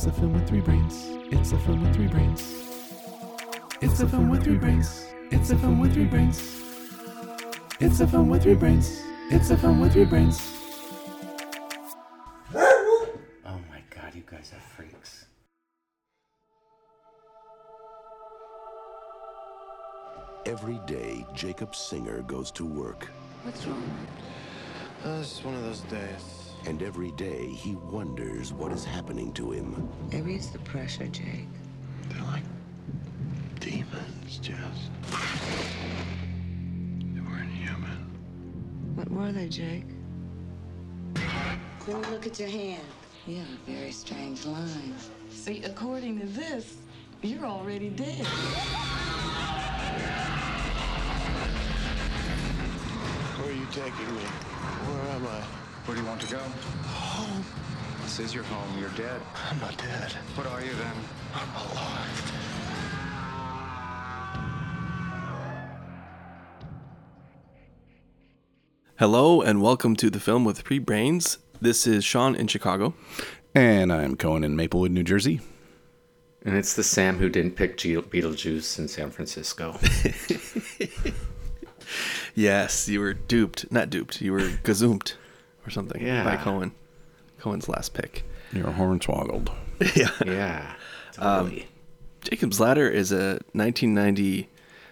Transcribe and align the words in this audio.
It's 0.00 0.06
a 0.06 0.12
film 0.12 0.32
with 0.32 0.48
three 0.48 0.62
brains. 0.62 1.08
It's 1.30 1.52
a 1.52 1.58
film 1.58 1.82
with 1.82 1.94
three 1.94 2.06
brains. 2.06 2.54
It's 3.82 4.00
a 4.00 4.08
film 4.08 4.30
with 4.30 4.42
three 4.42 4.56
brains. 4.56 5.04
It's 5.30 5.50
a 5.50 5.58
film 5.58 5.78
with 5.78 5.92
three 5.92 6.06
brains. 6.06 6.38
It's 7.80 8.00
a 8.00 8.06
film 8.06 8.30
with 8.30 8.42
three 8.42 8.54
brains. 8.54 9.02
It's 9.30 9.50
a 9.50 9.58
film 9.58 9.78
with 9.78 9.92
three 9.92 10.06
brains. 10.06 10.40
Oh 13.44 13.60
my 13.68 13.82
god, 13.94 14.14
you 14.14 14.22
guys 14.24 14.52
are 14.56 14.60
freaks. 14.74 15.26
Every 20.46 20.80
day, 20.86 21.26
Jacob 21.34 21.76
Singer 21.76 22.22
goes 22.22 22.50
to 22.52 22.64
work, 22.64 23.10
What's 23.42 23.66
wrong? 23.66 23.82
Uh, 25.04 25.18
it's 25.20 25.44
one 25.44 25.54
of 25.56 25.62
those 25.62 25.80
days. 25.80 26.39
And 26.66 26.82
every 26.82 27.10
day 27.12 27.46
he 27.46 27.74
wonders 27.74 28.52
what 28.52 28.72
is 28.72 28.84
happening 28.84 29.32
to 29.34 29.50
him. 29.50 29.88
Maybe 30.12 30.34
it's 30.34 30.48
the 30.48 30.58
pressure, 30.60 31.06
Jake. 31.08 31.48
They're 32.08 32.22
like 32.24 32.42
demons, 33.58 34.38
Jess. 34.38 34.90
They 37.14 37.20
weren't 37.20 37.50
human. 37.52 38.10
What 38.94 39.10
were 39.10 39.32
they, 39.32 39.48
Jake? 39.48 39.84
Let 41.86 42.02
me 42.02 42.08
look 42.10 42.26
at 42.26 42.38
your 42.38 42.48
hand. 42.48 42.82
You 43.26 43.38
have 43.38 43.48
a 43.48 43.70
very 43.70 43.92
strange 43.92 44.44
line. 44.46 44.94
See, 45.30 45.62
according 45.64 46.20
to 46.20 46.26
this, 46.26 46.76
you're 47.22 47.46
already 47.46 47.90
dead. 47.90 48.26
Where 53.36 53.48
are 53.48 53.52
you 53.52 53.66
taking 53.72 54.14
me? 54.14 54.22
Where 54.22 55.16
am 55.16 55.26
I? 55.26 55.59
Where 55.86 55.96
do 55.96 56.02
you 56.02 56.08
want 56.08 56.20
to 56.20 56.30
go? 56.30 56.38
Home. 56.38 57.44
This 58.02 58.18
is 58.20 58.34
your 58.34 58.44
home. 58.44 58.78
You're 58.78 58.90
dead. 58.90 59.20
I'm 59.50 59.58
not 59.60 59.76
dead. 59.78 60.12
What 60.34 60.46
are 60.46 60.60
you 60.60 60.72
then? 60.74 60.92
I'm 61.34 61.48
alive. 61.56 62.32
Hello 68.98 69.40
and 69.40 69.62
welcome 69.62 69.96
to 69.96 70.10
the 70.10 70.20
film 70.20 70.44
with 70.44 70.60
three 70.60 70.78
brains. 70.78 71.38
This 71.62 71.86
is 71.86 72.04
Sean 72.04 72.34
in 72.34 72.46
Chicago. 72.46 72.94
And 73.54 73.90
I'm 73.90 74.16
Cohen 74.16 74.44
in 74.44 74.54
Maplewood, 74.56 74.90
New 74.90 75.02
Jersey. 75.02 75.40
And 76.44 76.56
it's 76.56 76.74
the 76.74 76.84
Sam 76.84 77.18
who 77.18 77.30
didn't 77.30 77.56
pick 77.56 77.78
Beetlejuice 77.78 78.78
in 78.78 78.86
San 78.88 79.10
Francisco. 79.10 79.78
Yes, 82.34 82.88
you 82.88 83.00
were 83.00 83.12
duped. 83.14 83.70
Not 83.72 83.90
duped. 83.90 84.20
You 84.20 84.32
were 84.32 84.52
gazoomed 84.62 85.14
or 85.66 85.70
something 85.70 86.04
Yeah. 86.04 86.24
by 86.24 86.36
Cohen. 86.36 86.72
Cohen's 87.38 87.68
last 87.68 87.94
pick. 87.94 88.24
You're 88.52 88.66
hornswoggled. 88.72 89.50
yeah. 89.96 90.10
yeah, 90.26 90.74
totally. 91.12 91.66
Jacob's 92.22 92.60
Ladder 92.60 92.88
is 92.88 93.12
a 93.12 93.38
1990 93.52 94.48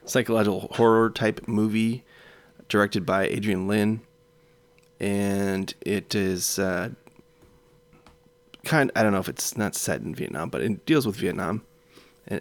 psychological 0.06 0.69
horror 0.77 1.10
type 1.10 1.47
movie 1.47 2.05
directed 2.69 3.05
by 3.05 3.27
Adrian 3.27 3.66
Lyne, 3.69 4.00
and 4.98 5.75
it 5.83 6.14
is 6.14 6.58
uh, 6.58 6.91
kind. 8.64 8.91
I 8.97 9.03
don't 9.03 9.12
know 9.12 9.19
if 9.19 9.28
it's 9.28 9.56
not 9.56 9.75
set 9.75 10.00
in 10.00 10.14
Vietnam, 10.14 10.48
but 10.48 10.62
it 10.62 10.86
deals 10.86 11.06
with 11.06 11.16
Vietnam, 11.16 11.62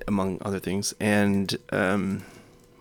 among 0.07 0.37
other 0.41 0.59
things. 0.59 0.93
And 0.99 1.55
um, 1.71 2.23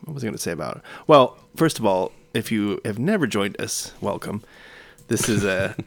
what 0.05 0.15
was 0.15 0.23
I 0.23 0.27
going 0.27 0.37
to 0.37 0.43
say 0.43 0.53
about 0.53 0.77
it? 0.77 0.83
Well, 1.07 1.39
first 1.57 1.79
of 1.79 1.85
all, 1.85 2.13
if 2.35 2.53
you 2.53 2.81
have 2.85 2.99
never 2.99 3.27
joined 3.27 3.61
us, 3.61 3.93
welcome. 4.01 4.43
This 5.09 5.29
is 5.29 5.45
a 5.45 5.75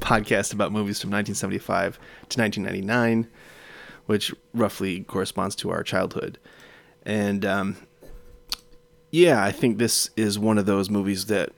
podcast 0.00 0.52
about 0.52 0.72
movies 0.72 1.00
from 1.00 1.10
1975 1.10 1.98
to 2.28 2.40
1999 2.40 3.30
which 4.06 4.32
roughly 4.54 5.00
corresponds 5.00 5.54
to 5.56 5.70
our 5.70 5.82
childhood. 5.82 6.38
And 7.04 7.44
um, 7.44 7.76
yeah, 9.10 9.44
I 9.44 9.52
think 9.52 9.78
this 9.78 10.10
is 10.16 10.38
one 10.38 10.58
of 10.58 10.66
those 10.66 10.88
movies 10.88 11.26
that 11.26 11.50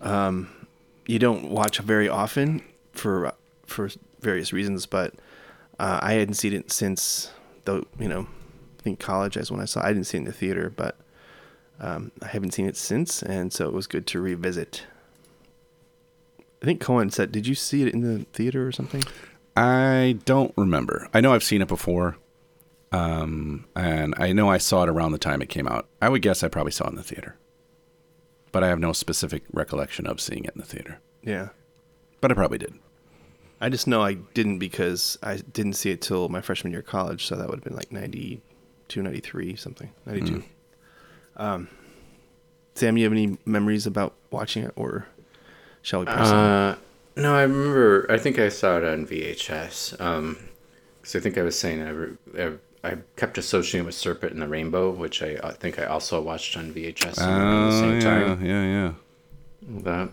um, 0.00 0.48
you 1.06 1.18
don't 1.18 1.50
watch 1.50 1.78
very 1.78 2.08
often 2.08 2.62
for 2.92 3.32
for 3.66 3.90
various 4.20 4.52
reasons. 4.52 4.86
But 4.86 5.14
uh, 5.78 6.00
I 6.02 6.12
hadn't 6.14 6.34
seen 6.34 6.52
it 6.52 6.70
since 6.70 7.30
the 7.64 7.84
you 7.98 8.08
know 8.08 8.26
I 8.78 8.82
think 8.82 9.00
college 9.00 9.36
is 9.36 9.50
when 9.50 9.60
I 9.60 9.64
saw. 9.64 9.84
I 9.84 9.88
didn't 9.88 10.04
see 10.04 10.18
it 10.18 10.20
in 10.20 10.24
the 10.26 10.32
theater, 10.32 10.72
but 10.74 10.96
um, 11.80 12.12
I 12.22 12.28
haven't 12.28 12.52
seen 12.52 12.66
it 12.66 12.76
since, 12.76 13.22
and 13.22 13.52
so 13.52 13.66
it 13.66 13.74
was 13.74 13.86
good 13.86 14.06
to 14.08 14.20
revisit. 14.20 14.84
I 16.64 16.66
think 16.66 16.80
Cohen 16.80 17.10
said, 17.10 17.30
"Did 17.30 17.46
you 17.46 17.54
see 17.54 17.82
it 17.82 17.92
in 17.92 18.00
the 18.00 18.24
theater 18.32 18.66
or 18.66 18.72
something?" 18.72 19.04
I 19.54 20.16
don't 20.24 20.54
remember. 20.56 21.10
I 21.12 21.20
know 21.20 21.34
I've 21.34 21.44
seen 21.44 21.60
it 21.60 21.68
before. 21.68 22.16
Um, 22.90 23.66
and 23.76 24.14
I 24.16 24.32
know 24.32 24.48
I 24.48 24.56
saw 24.56 24.84
it 24.84 24.88
around 24.88 25.12
the 25.12 25.18
time 25.18 25.42
it 25.42 25.50
came 25.50 25.68
out. 25.68 25.86
I 26.00 26.08
would 26.08 26.22
guess 26.22 26.42
I 26.42 26.48
probably 26.48 26.72
saw 26.72 26.86
it 26.86 26.90
in 26.90 26.96
the 26.96 27.02
theater. 27.02 27.36
But 28.50 28.64
I 28.64 28.68
have 28.68 28.78
no 28.78 28.94
specific 28.94 29.42
recollection 29.52 30.06
of 30.06 30.22
seeing 30.22 30.46
it 30.46 30.54
in 30.54 30.60
the 30.62 30.66
theater. 30.66 31.00
Yeah. 31.22 31.50
But 32.22 32.30
I 32.30 32.34
probably 32.34 32.56
did. 32.56 32.72
I 33.60 33.68
just 33.68 33.86
know 33.86 34.00
I 34.00 34.14
didn't 34.14 34.58
because 34.58 35.18
I 35.22 35.36
didn't 35.36 35.74
see 35.74 35.90
it 35.90 36.00
till 36.00 36.30
my 36.30 36.40
freshman 36.40 36.72
year 36.72 36.80
of 36.80 36.86
college, 36.86 37.26
so 37.26 37.36
that 37.36 37.46
would 37.50 37.56
have 37.56 37.64
been 37.64 37.76
like 37.76 37.92
92, 37.92 39.02
93, 39.02 39.54
something. 39.56 39.90
92. 40.06 40.42
Um, 41.36 41.68
Sam, 42.74 42.96
you 42.96 43.04
have 43.04 43.12
any 43.12 43.36
memories 43.44 43.86
about 43.86 44.14
watching 44.30 44.64
it, 44.64 44.72
or 44.76 45.08
shall 45.84 46.00
we 46.00 46.06
proceed? 46.06 46.32
Uh, 46.32 46.74
no, 47.14 47.32
I 47.36 47.42
remember. 47.42 48.06
I 48.10 48.18
think 48.18 48.40
I 48.40 48.48
saw 48.48 48.78
it 48.78 48.84
on 48.84 49.06
VHS. 49.06 50.00
Um, 50.00 50.36
because 51.00 51.14
I 51.16 51.20
think 51.20 51.38
I 51.38 51.42
was 51.42 51.56
saying 51.58 51.82
I, 51.82 51.90
re- 51.90 52.16
I, 52.82 52.90
I 52.92 52.96
kept 53.16 53.38
associating 53.38 53.84
with 53.86 53.94
Serpent 53.94 54.32
and 54.32 54.42
the 54.42 54.48
Rainbow, 54.48 54.90
which 54.90 55.22
I, 55.22 55.38
I 55.44 55.52
think 55.52 55.78
I 55.78 55.84
also 55.84 56.20
watched 56.20 56.56
on 56.56 56.72
VHS 56.72 57.18
around 57.18 57.70
the 57.70 57.76
Oh, 57.76 57.80
same 57.80 57.94
yeah, 57.94 58.00
time. 58.00 58.44
yeah, 58.44 58.64
yeah. 58.64 58.92
That. 59.82 60.08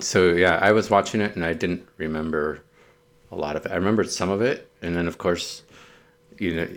So 0.00 0.30
yeah, 0.32 0.58
I 0.62 0.72
was 0.72 0.90
watching 0.90 1.20
it 1.20 1.34
and 1.36 1.44
I 1.44 1.52
didn't 1.52 1.86
remember 1.98 2.62
a 3.30 3.36
lot 3.36 3.54
of 3.56 3.66
it. 3.66 3.72
I 3.72 3.76
remembered 3.76 4.10
some 4.10 4.30
of 4.30 4.40
it, 4.40 4.68
and 4.80 4.96
then 4.96 5.06
of 5.06 5.18
course, 5.18 5.62
you 6.38 6.54
know, 6.56 6.68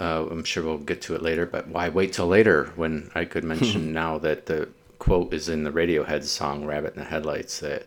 uh, 0.00 0.26
I'm 0.30 0.44
sure 0.44 0.62
we'll 0.64 0.78
get 0.78 1.02
to 1.02 1.14
it 1.14 1.22
later. 1.22 1.44
But 1.44 1.68
why 1.68 1.88
wait 1.90 2.14
till 2.14 2.26
later 2.26 2.72
when 2.76 3.10
I 3.14 3.26
could 3.26 3.44
mention 3.44 3.92
now 4.02 4.16
that 4.18 4.46
the 4.46 4.68
quote 4.98 5.32
is 5.32 5.48
in 5.48 5.64
the 5.64 5.70
Radiohead 5.72 6.24
song 6.24 6.64
"Rabbit 6.64 6.94
in 6.94 7.00
the 7.00 7.08
Headlights"? 7.08 7.60
That 7.60 7.86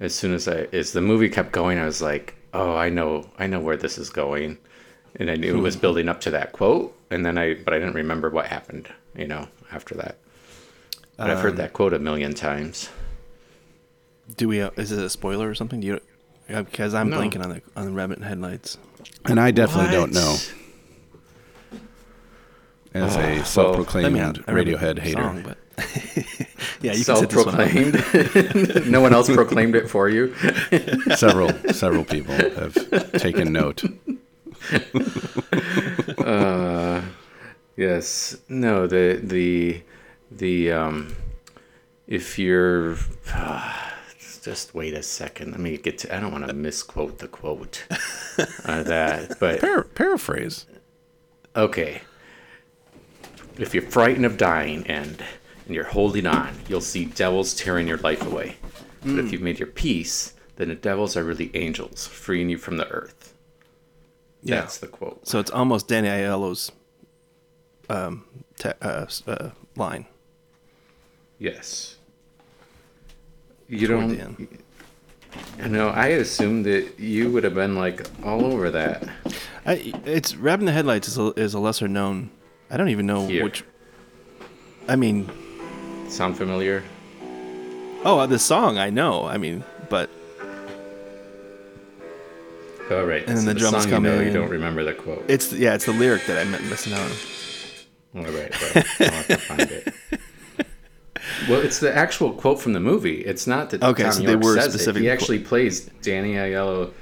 as 0.00 0.14
soon 0.14 0.34
as 0.34 0.48
I 0.48 0.68
as 0.72 0.92
the 0.92 1.00
movie 1.00 1.28
kept 1.28 1.52
going, 1.52 1.78
I 1.78 1.86
was 1.86 2.02
like, 2.02 2.34
oh, 2.52 2.76
I 2.76 2.88
know, 2.88 3.28
I 3.38 3.46
know 3.46 3.60
where 3.60 3.76
this 3.76 3.98
is 3.98 4.10
going, 4.10 4.58
and 5.16 5.30
I 5.30 5.36
knew 5.36 5.56
it 5.56 5.60
was 5.60 5.74
hmm. 5.74 5.80
building 5.80 6.08
up 6.08 6.20
to 6.22 6.30
that 6.30 6.52
quote, 6.52 6.96
and 7.10 7.24
then 7.24 7.38
I 7.38 7.54
but 7.54 7.74
I 7.74 7.78
didn't 7.78 7.94
remember 7.94 8.30
what 8.30 8.46
happened, 8.46 8.88
you 9.16 9.26
know, 9.26 9.48
after 9.72 9.94
that. 9.96 10.18
But 11.16 11.30
I've 11.30 11.40
heard 11.40 11.52
um, 11.52 11.56
that 11.58 11.72
quote 11.72 11.92
a 11.92 11.98
million 11.98 12.34
times. 12.34 12.88
Do 14.36 14.48
we? 14.48 14.60
Uh, 14.60 14.70
is 14.76 14.90
it 14.90 14.98
a 14.98 15.10
spoiler 15.10 15.48
or 15.48 15.54
something? 15.54 15.80
Do 15.80 15.86
you? 15.86 16.00
Uh, 16.48 16.62
because 16.62 16.94
I'm 16.94 17.10
No. 17.10 17.18
blanking 17.18 17.42
on 17.42 17.50
the 17.50 17.62
on 17.76 17.86
the 17.86 17.92
rabbit 17.92 18.18
in 18.18 18.24
headlights. 18.24 18.78
And 19.26 19.38
I 19.38 19.50
definitely 19.50 19.92
don't 19.92 20.12
know. 20.12 20.32
What? 20.32 20.54
As 22.94 23.16
a 23.16 23.18
ah, 23.18 23.22
well, 23.22 23.40
I 23.40 23.42
self-proclaimed 23.42 24.14
mean, 24.14 24.22
I, 24.22 24.26
I 24.26 24.52
remember 24.52 24.78
Radiohead 24.78 24.98
hater. 25.00 25.22
song, 25.22 25.42
but 25.42 25.58
yeah, 26.84 26.92
you 26.92 27.04
this 27.04 27.08
one. 27.08 27.28
Self-proclaimed. 27.28 28.86
no 28.90 29.00
one 29.00 29.14
else 29.14 29.32
proclaimed 29.32 29.74
it 29.74 29.88
for 29.88 30.08
you. 30.08 30.34
several 31.16 31.50
several 31.72 32.04
people 32.04 32.34
have 32.34 32.74
taken 33.12 33.52
note. 33.52 33.84
Yes. 37.76 38.36
No. 38.48 38.86
The 38.86 39.18
the 39.20 39.82
the 40.30 40.72
um, 40.72 41.16
if 42.06 42.38
you're. 42.38 42.96
just 44.44 44.74
wait 44.74 44.94
a 44.94 45.02
second. 45.02 45.52
Let 45.52 45.60
me 45.60 45.76
get 45.78 45.98
to. 45.98 46.14
I 46.14 46.20
don't 46.20 46.30
want 46.30 46.46
to 46.46 46.52
misquote 46.52 47.18
the 47.18 47.26
quote. 47.26 47.84
Uh, 48.64 48.82
that, 48.82 49.40
but 49.40 49.60
Par- 49.60 49.84
paraphrase. 49.84 50.66
Okay. 51.56 52.02
If 53.58 53.74
you're 53.74 53.82
frightened 53.82 54.26
of 54.26 54.36
dying 54.36 54.86
and 54.86 55.22
and 55.66 55.74
you're 55.74 55.84
holding 55.84 56.26
on, 56.26 56.54
you'll 56.68 56.80
see 56.80 57.06
devils 57.06 57.54
tearing 57.54 57.88
your 57.88 57.98
life 57.98 58.24
away. 58.26 58.56
But 59.02 59.18
if 59.18 59.32
you've 59.32 59.42
made 59.42 59.58
your 59.58 59.68
peace, 59.68 60.34
then 60.56 60.68
the 60.68 60.74
devils 60.74 61.16
are 61.16 61.24
really 61.24 61.50
angels, 61.54 62.06
freeing 62.06 62.48
you 62.48 62.58
from 62.58 62.76
the 62.76 62.88
earth. 62.88 63.34
Yeah. 64.42 64.60
That's 64.60 64.78
the 64.78 64.86
quote. 64.86 65.26
So 65.26 65.38
it's 65.38 65.50
almost 65.50 65.88
Danny 65.88 66.08
Aiello's 66.08 66.72
um, 67.88 68.24
te- 68.58 68.72
uh, 68.80 69.06
uh, 69.26 69.50
line. 69.76 70.06
Yes. 71.38 71.96
You 73.68 73.88
Toward 73.88 74.18
don't. 74.18 74.60
I 75.60 75.68
know. 75.68 75.88
I 75.88 76.06
assumed 76.08 76.66
that 76.66 76.98
you 76.98 77.30
would 77.30 77.44
have 77.44 77.54
been 77.54 77.74
like 77.74 78.06
all 78.24 78.44
over 78.44 78.70
that. 78.70 79.08
I, 79.66 79.92
it's 80.04 80.36
Rabbit 80.36 80.62
in 80.62 80.66
the 80.66 80.72
Headlights 80.72 81.08
is 81.08 81.18
a, 81.18 81.32
is 81.32 81.54
a 81.54 81.58
lesser 81.58 81.88
known. 81.88 82.30
I 82.70 82.76
don't 82.76 82.90
even 82.90 83.06
know 83.06 83.26
Here. 83.26 83.44
which. 83.44 83.64
I 84.86 84.96
mean, 84.96 85.30
Sound 86.14 86.36
familiar? 86.36 86.84
oh, 88.04 88.20
uh, 88.20 88.26
the 88.26 88.38
song 88.38 88.78
I 88.78 88.88
know. 88.88 89.26
I 89.26 89.36
mean, 89.36 89.64
but 89.88 90.08
Oh 92.88 93.04
right. 93.04 93.26
And 93.26 93.36
then 93.36 93.44
So 93.44 93.52
the 93.52 93.58
drums 93.58 93.86
come 93.86 94.04
you 94.04 94.12
know, 94.12 94.20
in. 94.20 94.28
You 94.28 94.32
don't 94.32 94.48
remember 94.48 94.84
the 94.84 94.94
quote. 94.94 95.24
It's 95.26 95.52
yeah, 95.52 95.74
it's 95.74 95.86
the 95.86 95.92
lyric 95.92 96.24
that 96.26 96.38
I'm 96.38 96.52
missing 96.70 96.92
out 96.92 97.00
on. 97.00 98.26
All 98.26 98.32
right, 98.32 98.62
right. 98.62 98.86
I'll 99.00 99.10
have 99.10 99.26
to 99.26 99.36
find 99.38 99.60
it. 99.62 99.94
Well, 101.48 101.60
it's 101.60 101.80
the 101.80 101.92
actual 101.92 102.32
quote 102.32 102.60
from 102.60 102.74
the 102.74 102.80
movie. 102.80 103.22
It's 103.22 103.48
not 103.48 103.70
that 103.70 103.82
Okay, 103.82 104.04
Tom 104.04 104.12
so 104.12 104.22
they 104.22 104.36
were 104.36 104.54
says 104.54 104.72
specific 104.72 105.00
it. 105.00 105.06
He 105.06 105.10
actually 105.10 105.40
plays 105.40 105.86
Danny 106.00 106.34
Aiello. 106.34 106.92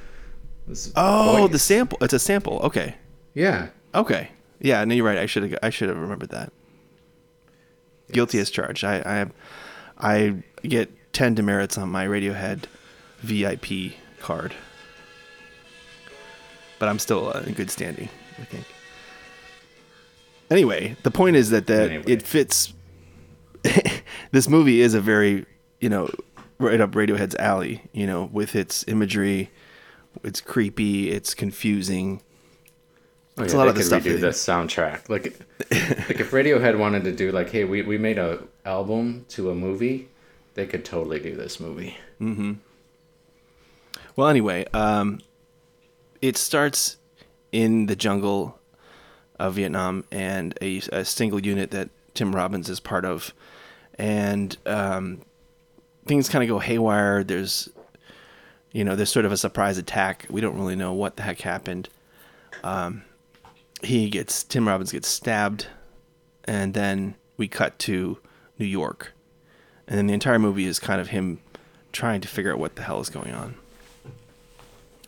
Oh, 0.97 1.49
the 1.49 1.59
sample. 1.59 1.99
It's 2.01 2.15
a 2.15 2.19
sample. 2.19 2.61
Okay. 2.61 2.95
Yeah. 3.35 3.69
Okay. 3.95 4.31
Yeah, 4.59 4.83
no, 4.85 4.95
you're 4.95 5.05
right. 5.05 5.19
I 5.19 5.27
should 5.27 5.43
have. 5.43 5.59
I 5.63 5.69
should 5.69 5.91
have 5.91 5.99
remembered 5.99 6.31
that. 6.31 6.51
Guilty 8.13 8.39
as 8.39 8.51
charged. 8.51 8.85
I, 8.85 9.27
I, 9.99 10.15
I 10.15 10.43
get 10.67 11.13
ten 11.13 11.35
demerits 11.35 11.77
on 11.79 11.89
my 11.89 12.07
Radiohead 12.07 12.65
VIP 13.21 13.95
card, 14.21 14.55
but 16.79 16.89
I'm 16.89 16.99
still 16.99 17.33
uh, 17.35 17.41
in 17.41 17.55
good 17.55 17.71
standing. 17.71 18.09
I 18.41 18.45
think. 18.45 18.65
Anyway, 20.51 20.97
the 21.03 21.11
point 21.11 21.37
is 21.37 21.51
that 21.51 21.67
that 21.67 21.91
Anyway. 21.91 22.05
it 22.07 22.23
fits. 22.23 22.75
this 24.33 24.49
movie 24.49 24.81
is 24.81 24.93
a 24.95 25.01
very, 25.01 25.47
you 25.81 25.89
know, 25.89 26.11
right 26.59 26.81
up 26.81 26.93
Radiohead's 26.93 27.35
alley. 27.37 27.83
You 27.93 28.07
know, 28.07 28.29
with 28.33 28.55
its 28.55 28.85
imagery, 28.89 29.51
it's 30.23 30.41
creepy, 30.41 31.11
it's 31.11 31.33
confusing. 31.35 32.23
Oh, 33.39 33.43
It's 33.45 33.53
yeah, 33.55 33.59
a 33.59 33.61
lot 33.61 33.69
of 33.69 33.75
the 33.75 33.81
could 33.81 33.87
stuff 33.87 34.03
redo 34.05 34.21
the 34.21 34.29
soundtrack. 34.29 35.09
Like, 35.09 35.25
like 35.71 36.21
if 36.21 36.31
Radiohead 36.33 36.79
wanted 36.79 37.05
to 37.05 37.13
do 37.13 37.33
like, 37.33 37.51
hey, 37.51 37.65
we, 37.65 37.83
we 37.83 37.97
made 37.97 38.19
a 38.19 38.43
album 38.67 39.25
to 39.31 39.51
a 39.51 39.55
movie, 39.55 40.09
they 40.55 40.67
could 40.67 40.85
totally 40.85 41.19
do 41.19 41.35
this 41.35 41.59
movie. 41.59 41.97
Well, 44.17 44.29
anyway, 44.29 44.67
um, 44.75 45.21
it 46.21 46.37
starts 46.37 46.99
in 47.51 47.87
the 47.87 47.97
jungle 47.97 48.59
of 49.39 49.55
Vietnam 49.55 50.05
and 50.13 50.57
a, 50.61 50.79
a 50.93 51.05
single 51.05 51.41
unit 51.41 51.71
that 51.71 51.89
Tim 52.15 52.35
Robbins 52.37 52.69
is 52.69 52.79
part 52.81 53.05
of, 53.05 53.33
and 53.97 54.57
um, 54.67 55.23
things 56.07 56.29
kind 56.29 56.45
of 56.45 56.49
go 56.49 56.59
haywire. 56.59 57.25
There's, 57.25 57.71
you 58.73 58.85
know, 58.85 58.95
there's 58.95 59.11
sort 59.11 59.25
of 59.25 59.33
a 59.33 59.37
surprise 59.37 59.79
attack. 59.79 60.27
We 60.29 60.41
don't 60.43 60.57
really 60.57 60.77
know 60.77 60.93
what 60.93 61.17
the 61.17 61.23
heck 61.23 61.41
happened. 61.41 61.89
Um, 62.63 63.03
he 63.83 64.09
gets 64.09 64.45
Tim 64.45 64.69
Robbins 64.69 64.93
gets 64.93 65.09
stabbed, 65.09 65.67
and 66.45 66.75
then 66.75 67.15
we 67.37 67.49
cut 67.49 67.79
to 67.81 68.19
New 68.59 68.67
York, 68.67 69.13
and 69.87 69.99
then 69.99 70.07
the 70.07 70.15
entire 70.15 70.39
movie 70.39 70.67
is 70.67 70.79
kind 70.79 71.01
of 71.01 71.09
him 71.09 71.41
trying 71.93 72.21
to 72.21 72.29
figure 72.29 72.53
out 72.53 72.59
what 72.59 72.77
the 72.77 72.83
hell 72.83 73.01
is 73.01 73.11
going 73.11 73.33
on 73.35 73.55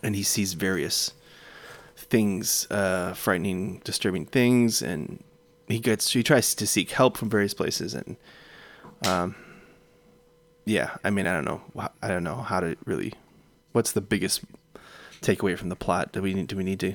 and 0.05 0.15
he 0.15 0.23
sees 0.23 0.53
various 0.53 1.13
things, 1.97 2.71
uh, 2.71 3.15
frightening, 3.15 3.81
disturbing 3.85 4.27
things, 4.27 4.83
and 4.83 5.25
he 5.67 5.81
gets 5.81 6.13
he 6.13 6.23
tries 6.23 6.55
to 6.55 6.67
seek 6.67 6.91
help 6.91 7.17
from 7.17 7.31
various 7.31 7.55
places, 7.55 7.95
and 7.95 8.17
um, 9.07 9.35
yeah, 10.67 10.97
I 11.03 11.11
mean, 11.11 11.27
I 11.27 11.33
don't 11.33 11.47
know, 11.47 11.63
I 12.03 12.09
don't 12.09 12.23
know 12.23 12.37
how 12.37 12.61
to 12.61 12.77
really. 12.85 13.15
What's 13.73 13.91
the 13.91 14.01
biggest 14.01 14.43
takeaway 15.21 15.59
from 15.59 15.69
the 15.69 15.75
plot? 15.75 16.13
Do 16.13 16.23
we 16.23 16.35
need 16.35 16.47
do 16.47 16.57
we 16.57 16.63
need 16.63 16.81
to 16.81 16.95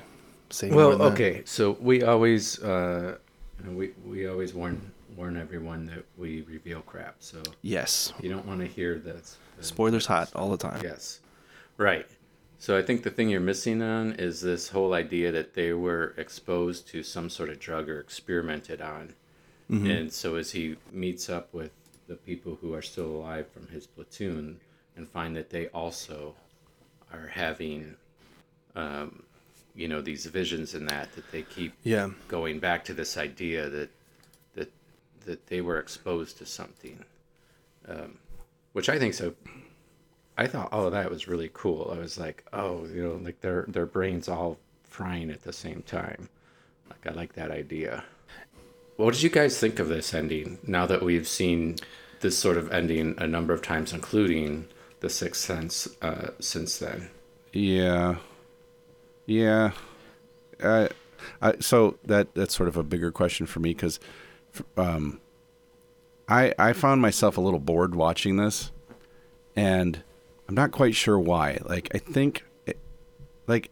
say? 0.52 0.70
Well, 0.70 0.96
that? 0.96 1.12
okay, 1.12 1.42
so 1.44 1.76
we 1.80 2.02
always 2.02 2.62
uh, 2.62 3.18
we 3.66 3.92
we 4.04 4.26
always 4.26 4.54
warn 4.54 4.92
warn 5.16 5.36
everyone 5.36 5.86
that 5.86 6.04
we 6.16 6.42
reveal 6.42 6.80
crap. 6.82 7.16
So 7.20 7.42
Yes, 7.62 8.12
you 8.20 8.30
don't 8.30 8.46
want 8.46 8.60
to 8.60 8.66
hear 8.66 8.98
this. 8.98 9.38
spoilers 9.60 10.06
hot 10.06 10.30
all 10.34 10.50
the 10.50 10.56
time. 10.56 10.80
Yes, 10.82 11.20
right. 11.76 12.06
So 12.58 12.76
I 12.76 12.82
think 12.82 13.02
the 13.04 13.10
thing 13.10 13.30
you're 13.30 13.40
missing 13.40 13.80
on 13.80 14.12
is 14.12 14.42
this 14.42 14.68
whole 14.68 14.92
idea 14.92 15.32
that 15.32 15.54
they 15.54 15.72
were 15.72 16.14
exposed 16.18 16.86
to 16.88 17.02
some 17.02 17.30
sort 17.30 17.48
of 17.48 17.58
drug 17.58 17.88
or 17.88 17.98
experimented 18.00 18.80
on, 18.82 19.14
and 19.70 20.12
so 20.12 20.34
as 20.36 20.50
he 20.52 20.76
meets 20.92 21.30
up 21.30 21.54
with 21.54 21.70
the 22.08 22.16
people 22.16 22.58
who 22.60 22.74
are 22.74 22.82
still 22.82 23.06
alive 23.06 23.46
from 23.52 23.68
his 23.68 23.86
platoon 23.86 24.60
and 24.96 25.08
find 25.08 25.36
that 25.36 25.48
they 25.50 25.68
also 25.68 26.34
are 27.12 27.28
having, 27.28 27.94
um, 28.74 29.22
you 29.74 29.88
know, 29.88 30.00
these 30.00 30.26
visions 30.26 30.74
and 30.74 30.88
that 30.88 31.12
that 31.14 31.30
they 31.32 31.42
keep 31.42 31.72
Yeah. 31.82 32.10
going 32.28 32.58
back 32.58 32.84
to 32.86 32.94
this 32.94 33.16
idea 33.16 33.68
that 33.68 33.90
that 34.54 34.72
that 35.26 35.46
they 35.46 35.60
were 35.60 35.78
exposed 35.78 36.38
to 36.38 36.46
something, 36.46 37.04
um, 37.88 38.18
which 38.72 38.88
I 38.88 38.98
think 38.98 39.14
so. 39.14 39.34
I 40.38 40.46
thought 40.46 40.72
all 40.72 40.86
of 40.86 40.92
that 40.92 41.10
was 41.10 41.28
really 41.28 41.50
cool. 41.52 41.92
I 41.94 41.98
was 41.98 42.18
like, 42.18 42.44
oh, 42.52 42.86
you 42.86 43.02
know, 43.02 43.20
like 43.22 43.40
their 43.40 43.64
their 43.68 43.86
brains 43.86 44.28
all 44.28 44.58
frying 44.84 45.30
at 45.30 45.42
the 45.42 45.52
same 45.52 45.82
time. 45.82 46.28
Like 46.88 47.06
I 47.06 47.16
like 47.16 47.34
that 47.34 47.50
idea. 47.50 48.04
What 48.96 49.14
did 49.14 49.22
you 49.22 49.30
guys 49.30 49.58
think 49.58 49.78
of 49.78 49.88
this 49.88 50.12
ending? 50.12 50.58
Now 50.66 50.84
that 50.86 51.02
we've 51.02 51.28
seen 51.28 51.76
this 52.20 52.36
sort 52.36 52.58
of 52.58 52.70
ending 52.72 53.14
a 53.18 53.26
number 53.26 53.54
of 53.54 53.62
times, 53.62 53.92
including 53.94 54.66
the 55.00 55.08
Sixth 55.08 55.40
Sense, 55.40 55.88
uh, 56.02 56.28
since 56.38 56.76
then. 56.78 57.08
Yeah, 57.54 58.16
yeah. 59.30 59.70
I, 60.62 60.88
I, 61.40 61.54
so 61.60 61.96
that 62.04 62.34
that's 62.34 62.54
sort 62.54 62.68
of 62.68 62.76
a 62.76 62.82
bigger 62.82 63.10
question 63.12 63.46
for 63.46 63.60
me 63.60 63.70
because, 63.72 64.00
um, 64.76 65.20
I 66.28 66.52
I 66.58 66.72
found 66.72 67.00
myself 67.00 67.36
a 67.36 67.40
little 67.40 67.60
bored 67.60 67.94
watching 67.94 68.36
this, 68.36 68.70
and 69.56 70.02
I'm 70.48 70.54
not 70.54 70.70
quite 70.72 70.94
sure 70.94 71.18
why. 71.18 71.58
Like 71.64 71.88
I 71.94 71.98
think, 71.98 72.44
it, 72.66 72.78
like, 73.46 73.70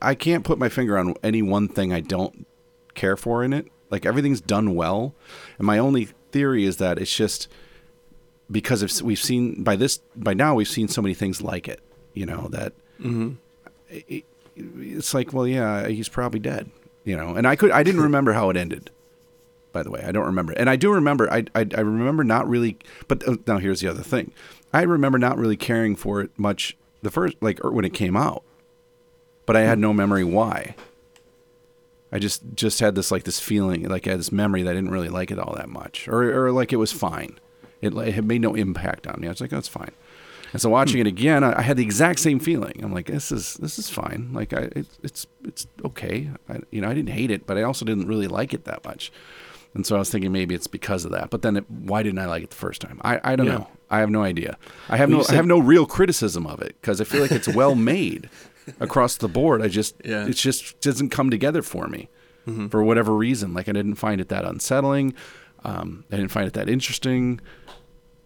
I 0.00 0.14
can't 0.14 0.44
put 0.44 0.58
my 0.58 0.68
finger 0.68 0.96
on 0.98 1.14
any 1.22 1.42
one 1.42 1.68
thing 1.68 1.92
I 1.92 2.00
don't 2.00 2.46
care 2.94 3.16
for 3.16 3.42
in 3.44 3.52
it. 3.52 3.66
Like 3.90 4.06
everything's 4.06 4.40
done 4.40 4.74
well, 4.74 5.14
and 5.58 5.66
my 5.66 5.78
only 5.78 6.08
theory 6.32 6.64
is 6.64 6.76
that 6.78 6.98
it's 6.98 7.14
just 7.14 7.48
because 8.50 8.82
of, 8.82 9.02
we've 9.02 9.18
seen 9.18 9.62
by 9.62 9.76
this 9.76 9.98
by 10.16 10.32
now 10.34 10.54
we've 10.54 10.68
seen 10.68 10.88
so 10.88 11.02
many 11.02 11.14
things 11.14 11.42
like 11.42 11.68
it. 11.68 11.80
You 12.14 12.26
know 12.26 12.48
that 12.52 12.72
it- 14.08 14.24
it's 14.78 15.14
like, 15.14 15.32
well, 15.32 15.46
yeah, 15.46 15.88
he's 15.88 16.08
probably 16.08 16.40
dead. 16.40 16.70
You 17.04 17.16
know, 17.16 17.34
and 17.34 17.46
I 17.46 17.56
could 17.56 17.70
I 17.70 17.82
didn't 17.82 18.02
remember 18.02 18.32
how 18.32 18.50
it 18.50 18.56
ended. 18.56 18.90
By 19.72 19.82
the 19.82 19.90
way, 19.90 20.02
I 20.04 20.12
don't 20.12 20.26
remember, 20.26 20.52
and 20.52 20.68
I 20.68 20.76
do 20.76 20.92
remember. 20.92 21.32
I 21.32 21.44
I, 21.54 21.66
I 21.76 21.80
remember 21.80 22.24
not 22.24 22.48
really. 22.48 22.76
But 23.08 23.26
uh, 23.26 23.36
now 23.46 23.58
here's 23.58 23.80
the 23.80 23.88
other 23.88 24.02
thing. 24.02 24.32
I 24.72 24.82
remember 24.82 25.18
not 25.18 25.38
really 25.38 25.56
caring 25.56 25.96
for 25.96 26.20
it 26.20 26.30
much 26.36 26.76
the 27.02 27.10
first 27.10 27.36
like 27.40 27.58
when 27.64 27.84
it 27.84 27.94
came 27.94 28.16
out, 28.16 28.42
but 29.46 29.56
I 29.56 29.62
had 29.62 29.78
no 29.78 29.92
memory 29.92 30.24
why. 30.24 30.74
I 32.12 32.18
just 32.18 32.42
just 32.54 32.80
had 32.80 32.94
this 32.94 33.10
like 33.10 33.24
this 33.24 33.40
feeling 33.40 33.88
like 33.88 34.06
I 34.06 34.10
had 34.10 34.20
this 34.20 34.32
memory 34.32 34.62
that 34.62 34.70
I 34.70 34.74
didn't 34.74 34.90
really 34.90 35.08
like 35.08 35.30
it 35.30 35.38
all 35.38 35.54
that 35.54 35.68
much, 35.68 36.08
or 36.08 36.46
or 36.46 36.52
like 36.52 36.72
it 36.72 36.76
was 36.76 36.92
fine. 36.92 37.38
It, 37.80 37.94
it 37.94 38.14
had 38.14 38.24
made 38.26 38.42
no 38.42 38.54
impact 38.54 39.06
on 39.06 39.20
me. 39.20 39.28
I 39.28 39.30
was 39.30 39.40
like, 39.40 39.50
that's 39.50 39.68
fine. 39.68 39.92
And 40.52 40.60
so 40.60 40.68
watching 40.70 41.00
it 41.00 41.06
again, 41.06 41.44
I, 41.44 41.58
I 41.58 41.62
had 41.62 41.76
the 41.76 41.82
exact 41.84 42.18
same 42.18 42.40
feeling. 42.40 42.80
I'm 42.82 42.92
like, 42.92 43.06
this 43.06 43.30
is 43.30 43.54
this 43.54 43.78
is 43.78 43.88
fine. 43.88 44.30
Like 44.32 44.52
I, 44.52 44.62
it, 44.76 44.86
it's 45.02 45.26
it's 45.44 45.66
okay. 45.84 46.30
I, 46.48 46.60
you 46.70 46.80
know, 46.80 46.88
I 46.88 46.94
didn't 46.94 47.10
hate 47.10 47.30
it, 47.30 47.46
but 47.46 47.56
I 47.56 47.62
also 47.62 47.84
didn't 47.84 48.08
really 48.08 48.26
like 48.28 48.52
it 48.52 48.64
that 48.64 48.84
much. 48.84 49.12
And 49.74 49.86
so 49.86 49.94
I 49.94 50.00
was 50.00 50.10
thinking 50.10 50.32
maybe 50.32 50.54
it's 50.56 50.66
because 50.66 51.04
of 51.04 51.12
that. 51.12 51.30
But 51.30 51.42
then, 51.42 51.56
it, 51.58 51.70
why 51.70 52.02
didn't 52.02 52.18
I 52.18 52.26
like 52.26 52.42
it 52.42 52.50
the 52.50 52.56
first 52.56 52.80
time? 52.80 53.00
I, 53.04 53.20
I 53.22 53.36
don't 53.36 53.46
Yeah. 53.46 53.58
know. 53.58 53.68
I 53.88 54.00
have 54.00 54.10
no 54.10 54.22
idea. 54.24 54.56
I 54.88 54.96
have 54.96 55.08
Well, 55.10 55.18
no 55.18 55.24
you 55.24 55.28
I 55.32 55.34
have 55.36 55.46
no 55.46 55.58
real 55.60 55.86
criticism 55.86 56.46
of 56.46 56.60
it 56.60 56.74
because 56.80 57.00
I 57.00 57.04
feel 57.04 57.20
like 57.22 57.30
it's 57.32 57.48
well 57.48 57.74
made 57.94 58.28
across 58.80 59.16
the 59.16 59.28
board. 59.28 59.62
I 59.62 59.68
just 59.68 59.94
Yeah. 60.04 60.26
it 60.26 60.32
just 60.34 60.80
doesn't 60.80 61.10
come 61.10 61.30
together 61.30 61.62
for 61.62 61.86
me 61.86 62.08
for 62.68 62.82
whatever 62.82 63.14
reason. 63.14 63.54
Like 63.54 63.68
I 63.68 63.72
didn't 63.72 63.94
find 63.94 64.20
it 64.20 64.28
that 64.30 64.44
unsettling. 64.44 65.14
Um, 65.64 66.04
I 66.10 66.16
didn't 66.16 66.32
find 66.32 66.48
it 66.48 66.54
that 66.54 66.68
interesting. 66.68 67.40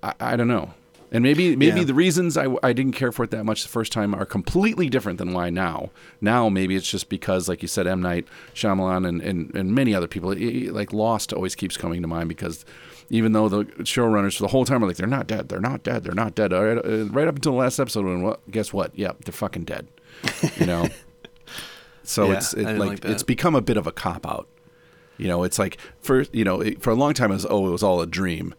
I, 0.02 0.14
I 0.20 0.36
don't 0.36 0.48
know. 0.48 0.72
And 1.12 1.22
maybe 1.22 1.54
maybe 1.54 1.80
Yeah. 1.80 1.84
the 1.86 1.94
reasons 1.94 2.36
I, 2.36 2.46
I 2.62 2.72
didn't 2.72 2.92
care 2.94 3.12
for 3.12 3.22
it 3.24 3.30
that 3.30 3.44
much 3.44 3.62
the 3.62 3.68
first 3.68 3.92
time 3.92 4.14
are 4.14 4.24
completely 4.26 4.88
different 4.88 5.18
than 5.18 5.32
why 5.32 5.48
now. 5.50 5.90
Now 6.20 6.48
maybe 6.48 6.74
it's 6.74 6.88
just 6.90 7.08
because, 7.08 7.48
like 7.48 7.62
you 7.62 7.68
said, 7.68 7.86
M 7.86 8.02
Night 8.02 8.26
Shyamalan 8.54 9.06
and, 9.08 9.20
and, 9.22 9.54
and 9.54 9.74
many 9.74 9.94
other 9.94 10.08
people, 10.08 10.32
it- 10.32 10.40
it- 10.42 10.72
like 10.74 10.92
Lost 10.92 11.32
always 11.32 11.54
keeps 11.54 11.76
coming 11.76 12.02
to 12.02 12.08
mind 12.08 12.28
because 12.28 12.64
even 13.10 13.32
though 13.32 13.48
the 13.48 13.64
showrunners 13.84 14.36
for 14.36 14.42
the 14.42 14.48
whole 14.48 14.64
time 14.64 14.82
are 14.82 14.86
like 14.88 14.96
they're 14.96 15.06
not 15.06 15.26
dead, 15.26 15.48
they're 15.48 15.60
not 15.60 15.82
dead, 15.82 16.04
they're 16.04 16.14
not 16.14 16.34
dead. 16.34 16.52
Right, 16.52 16.78
uh, 16.78 17.04
right 17.06 17.28
up 17.28 17.36
until 17.36 17.52
the 17.52 17.58
last 17.58 17.78
episode, 17.78 18.04
when 18.06 18.22
well, 18.22 18.40
guess 18.50 18.72
what? 18.72 18.98
Yep, 18.98 19.24
they're 19.24 19.32
fucking 19.32 19.64
dead. 19.64 19.86
You 20.56 20.66
know. 20.66 20.88
so 22.02 22.30
Yeah, 22.30 22.38
it's 22.38 22.54
it, 22.54 22.64
like, 22.78 22.88
like 22.90 23.04
it's 23.04 23.22
become 23.22 23.54
a 23.54 23.60
bit 23.60 23.76
of 23.76 23.86
a 23.86 23.92
cop 23.92 24.26
out. 24.26 24.48
You 25.16 25.28
know, 25.28 25.44
it's 25.44 25.58
like 25.58 25.78
for 26.00 26.22
you 26.32 26.44
know 26.44 26.64
for 26.80 26.90
a 26.90 26.94
long 26.94 27.14
time 27.14 27.30
it 27.30 27.34
was 27.34 27.46
oh 27.48 27.68
it 27.68 27.70
was 27.70 27.82
all 27.82 28.00
a 28.00 28.06
dream. 28.06 28.54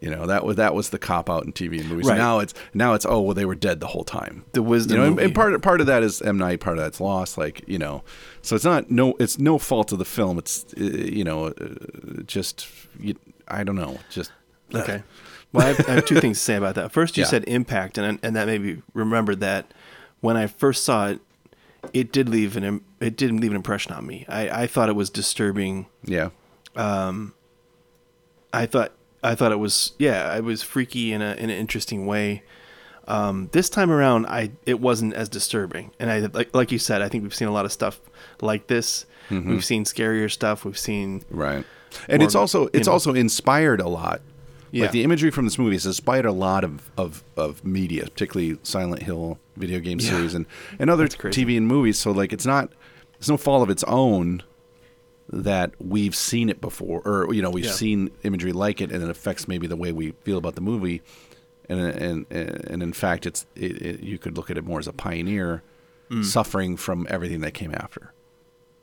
You 0.00 0.10
know 0.10 0.26
that 0.26 0.44
was 0.44 0.56
that 0.56 0.74
was 0.74 0.90
the 0.90 0.98
cop 0.98 1.28
out 1.28 1.44
in 1.44 1.52
TV 1.52 1.80
and 1.80 1.88
movies. 1.88 2.06
Right. 2.06 2.16
Now 2.18 2.38
it's 2.38 2.54
now 2.74 2.94
it's 2.94 3.04
oh 3.04 3.20
well 3.20 3.34
they 3.34 3.44
were 3.44 3.54
dead 3.56 3.80
the 3.80 3.88
whole 3.88 4.04
time. 4.04 4.44
The 4.52 4.62
wisdom 4.62 4.92
You 4.94 4.98
know, 5.00 5.06
and, 5.08 5.16
movie. 5.16 5.24
and 5.26 5.34
part 5.34 5.60
part 5.62 5.80
of 5.80 5.86
that 5.88 6.02
is 6.02 6.22
M 6.22 6.38
Night, 6.38 6.60
part 6.60 6.78
of 6.78 6.84
that's 6.84 7.00
Lost. 7.00 7.36
Like 7.36 7.64
you 7.66 7.78
know, 7.78 8.04
so 8.42 8.54
it's 8.56 8.64
not 8.64 8.90
no 8.90 9.14
it's 9.18 9.38
no 9.38 9.58
fault 9.58 9.90
of 9.92 9.98
the 9.98 10.04
film. 10.04 10.38
It's 10.38 10.64
uh, 10.78 10.80
you 10.82 11.24
know 11.24 11.46
uh, 11.46 12.22
just 12.26 12.66
you, 13.00 13.14
I 13.48 13.64
don't 13.64 13.76
know 13.76 13.98
just 14.10 14.30
Okay. 14.74 15.02
Well, 15.50 15.64
I 15.66 15.70
have, 15.72 15.88
I 15.88 15.92
have 15.94 16.04
two 16.04 16.20
things 16.20 16.36
to 16.38 16.44
say 16.44 16.56
about 16.56 16.74
that. 16.74 16.92
First, 16.92 17.16
you 17.16 17.22
Yeah. 17.22 17.28
said 17.28 17.44
impact, 17.48 17.96
and 17.96 18.18
and 18.22 18.36
that 18.36 18.46
made 18.46 18.60
me 18.60 18.82
remember 18.92 19.34
that 19.36 19.72
when 20.20 20.36
I 20.36 20.46
first 20.46 20.84
saw 20.84 21.08
it, 21.08 21.20
it 21.94 22.12
did 22.12 22.28
leave 22.28 22.54
an 22.56 22.82
it 23.00 23.16
didn't 23.16 23.40
leave 23.40 23.52
an 23.52 23.56
impression 23.56 23.92
on 23.94 24.06
me. 24.06 24.26
I, 24.28 24.62
I 24.62 24.66
thought 24.66 24.90
it 24.90 24.94
was 24.96 25.08
disturbing. 25.10 25.86
Yeah. 26.04 26.28
Um. 26.76 27.32
I 28.52 28.66
thought 28.66 28.92
I 29.30 29.34
thought 29.34 29.52
it 29.52 29.58
was 29.58 29.92
yeah, 29.98 30.36
it 30.36 30.44
was 30.44 30.62
freaky 30.62 31.12
in 31.12 31.22
a 31.22 31.32
in 31.34 31.50
an 31.50 31.56
interesting 31.58 32.06
way. 32.06 32.42
Um, 33.06 33.48
this 33.52 33.70
time 33.70 33.90
around, 33.90 34.26
I 34.26 34.50
it 34.66 34.80
wasn't 34.80 35.14
as 35.14 35.28
disturbing, 35.28 35.90
and 35.98 36.10
I 36.10 36.18
like 36.20 36.54
like 36.54 36.70
you 36.72 36.78
said, 36.78 37.00
I 37.02 37.08
think 37.08 37.22
we've 37.22 37.34
seen 37.34 37.48
a 37.48 37.52
lot 37.52 37.64
of 37.64 37.72
stuff 37.72 38.00
like 38.40 38.66
this. 38.66 39.06
Mm-hmm. 39.30 39.50
We've 39.50 39.64
seen 39.64 39.84
scarier 39.84 40.30
stuff. 40.30 40.64
We've 40.64 40.78
seen 40.78 41.22
Right. 41.30 41.64
And 42.08 42.20
More 42.20 42.26
it's 42.26 42.34
also 42.34 42.68
it's 42.72 42.86
know. 42.86 42.92
also 42.94 43.14
inspired 43.14 43.80
a 43.80 43.88
lot. 43.88 44.20
Yeah. 44.70 44.82
Like 44.84 44.92
the 44.92 45.02
imagery 45.04 45.30
from 45.30 45.46
this 45.46 45.58
movie 45.58 45.76
has 45.76 45.86
inspired 45.86 46.26
a 46.26 46.32
lot 46.32 46.62
of, 46.62 46.90
of, 46.98 47.24
of 47.38 47.64
media, 47.64 48.02
particularly 48.04 48.58
Silent 48.62 49.02
Hill 49.02 49.38
video 49.56 49.80
game 49.80 49.98
Yeah. 49.98 50.10
series 50.10 50.34
and, 50.34 50.44
and 50.78 50.90
other 50.90 51.08
TV 51.08 51.56
and 51.56 51.66
movies. 51.66 51.98
So 51.98 52.10
like 52.10 52.34
it's 52.34 52.44
not 52.44 52.70
it's 53.18 53.28
no 53.30 53.38
fault 53.38 53.62
of 53.62 53.70
its 53.70 53.82
own 53.84 54.42
that 55.30 55.72
we've 55.78 56.14
seen 56.14 56.48
it 56.48 56.60
before 56.60 57.02
or 57.04 57.32
you 57.34 57.42
know, 57.42 57.50
we've 57.50 57.64
Yeah. 57.66 57.70
seen 57.72 58.10
imagery 58.22 58.52
like 58.52 58.80
it 58.80 58.90
and 58.90 59.02
it 59.02 59.10
affects 59.10 59.46
maybe 59.46 59.66
the 59.66 59.76
way 59.76 59.92
we 59.92 60.12
feel 60.22 60.38
about 60.38 60.54
the 60.54 60.60
movie. 60.62 61.02
And 61.68 61.80
and 61.80 62.26
and 62.32 62.82
in 62.82 62.92
fact 62.94 63.26
it's 63.26 63.44
it, 63.54 63.82
it, 63.82 64.00
you 64.00 64.18
could 64.18 64.36
look 64.36 64.50
at 64.50 64.56
it 64.56 64.64
more 64.64 64.78
as 64.78 64.86
a 64.88 64.92
pioneer 64.92 65.62
Mm. 66.10 66.24
suffering 66.24 66.78
from 66.78 67.06
everything 67.10 67.42
that 67.42 67.52
came 67.52 67.74
after. 67.74 68.14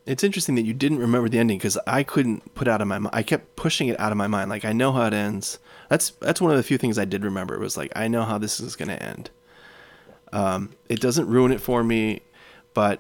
it's 0.06 0.24
interesting 0.24 0.54
that 0.54 0.62
you 0.62 0.76
didn't 0.76 1.00
remember 1.00 1.28
the 1.28 1.40
ending 1.40 1.58
because 1.58 1.76
I 1.88 2.04
couldn't 2.04 2.54
put 2.54 2.68
out 2.68 2.80
of 2.80 2.88
my 2.88 3.00
mind. 3.00 3.16
I 3.16 3.24
kept 3.24 3.56
pushing 3.56 3.88
it 3.88 4.00
out 4.00 4.12
of 4.12 4.18
my 4.20 4.28
mind. 4.28 4.52
Like 4.52 4.64
I 4.64 4.72
know 4.74 4.92
how 4.92 5.08
it 5.08 5.14
ends. 5.16 5.58
That's 5.90 6.12
that's 6.20 6.40
one 6.40 6.52
of 6.52 6.58
the 6.58 6.62
few 6.62 6.78
things 6.78 7.00
I 7.00 7.06
did 7.06 7.24
remember. 7.24 7.58
Was 7.58 7.76
like 7.78 7.92
I 7.96 8.08
know 8.08 8.22
how 8.26 8.38
this 8.38 8.60
is 8.60 8.76
going 8.76 8.90
to 8.90 9.02
end. 9.02 9.32
Um, 10.32 10.70
it 10.90 11.00
doesn't 11.02 11.28
ruin 11.28 11.52
it 11.52 11.62
for 11.62 11.84
me, 11.84 12.22
but 12.76 13.00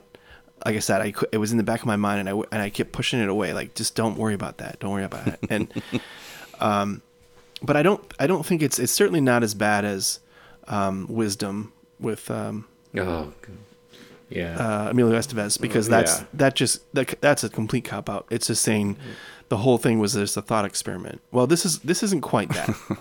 like 0.65 0.75
I 0.75 0.79
said, 0.79 1.01
I 1.01 1.13
it 1.31 1.38
was 1.38 1.51
in 1.51 1.57
the 1.57 1.63
back 1.63 1.79
of 1.81 1.86
my 1.86 1.95
mind, 1.95 2.19
and 2.27 2.29
I 2.29 2.34
and 2.51 2.62
I 2.62 2.69
kept 2.69 2.91
pushing 2.91 3.19
it 3.22 3.29
away. 3.29 3.53
Like 3.53 3.75
just 3.75 3.95
don't 3.95 4.17
worry 4.17 4.34
about 4.34 4.57
that. 4.57 4.79
Don't 4.79 4.91
worry 4.91 5.03
about 5.03 5.27
it. 5.27 5.39
And 5.50 5.72
um, 6.60 7.01
but 7.62 7.77
I 7.77 7.84
don't 7.84 8.01
I 8.19 8.27
don't 8.27 8.45
think 8.45 8.62
it's 8.62 8.79
it's 8.79 8.91
certainly 8.91 9.22
not 9.22 9.43
as 9.43 9.53
bad 9.53 9.86
as 9.86 10.19
um, 10.67 11.05
Wisdom 11.10 11.72
with 12.00 12.29
um, 12.31 12.65
Oh, 12.98 13.31
yeah. 14.29 14.57
uh, 14.57 14.89
Emilio 14.89 15.17
Estevez 15.17 15.60
because 15.62 15.88
that's 15.88 16.19
Yeah. 16.19 16.25
that 16.34 16.55
just 16.55 16.93
that, 16.93 17.22
that's 17.22 17.43
a 17.43 17.50
complete 17.50 17.86
cop 17.86 18.10
out. 18.10 18.25
It's 18.29 18.48
just 18.48 18.63
saying 18.63 18.98
the 19.50 19.57
whole 19.57 19.77
thing 19.77 20.00
was 20.00 20.13
just 20.13 20.36
a 20.38 20.41
thought 20.41 20.65
experiment. 20.65 21.22
Well, 21.31 21.45
this 21.48 21.65
is 21.65 21.79
this 21.79 22.01
isn't 22.03 22.22
quite 22.22 22.50
that. 22.50 22.75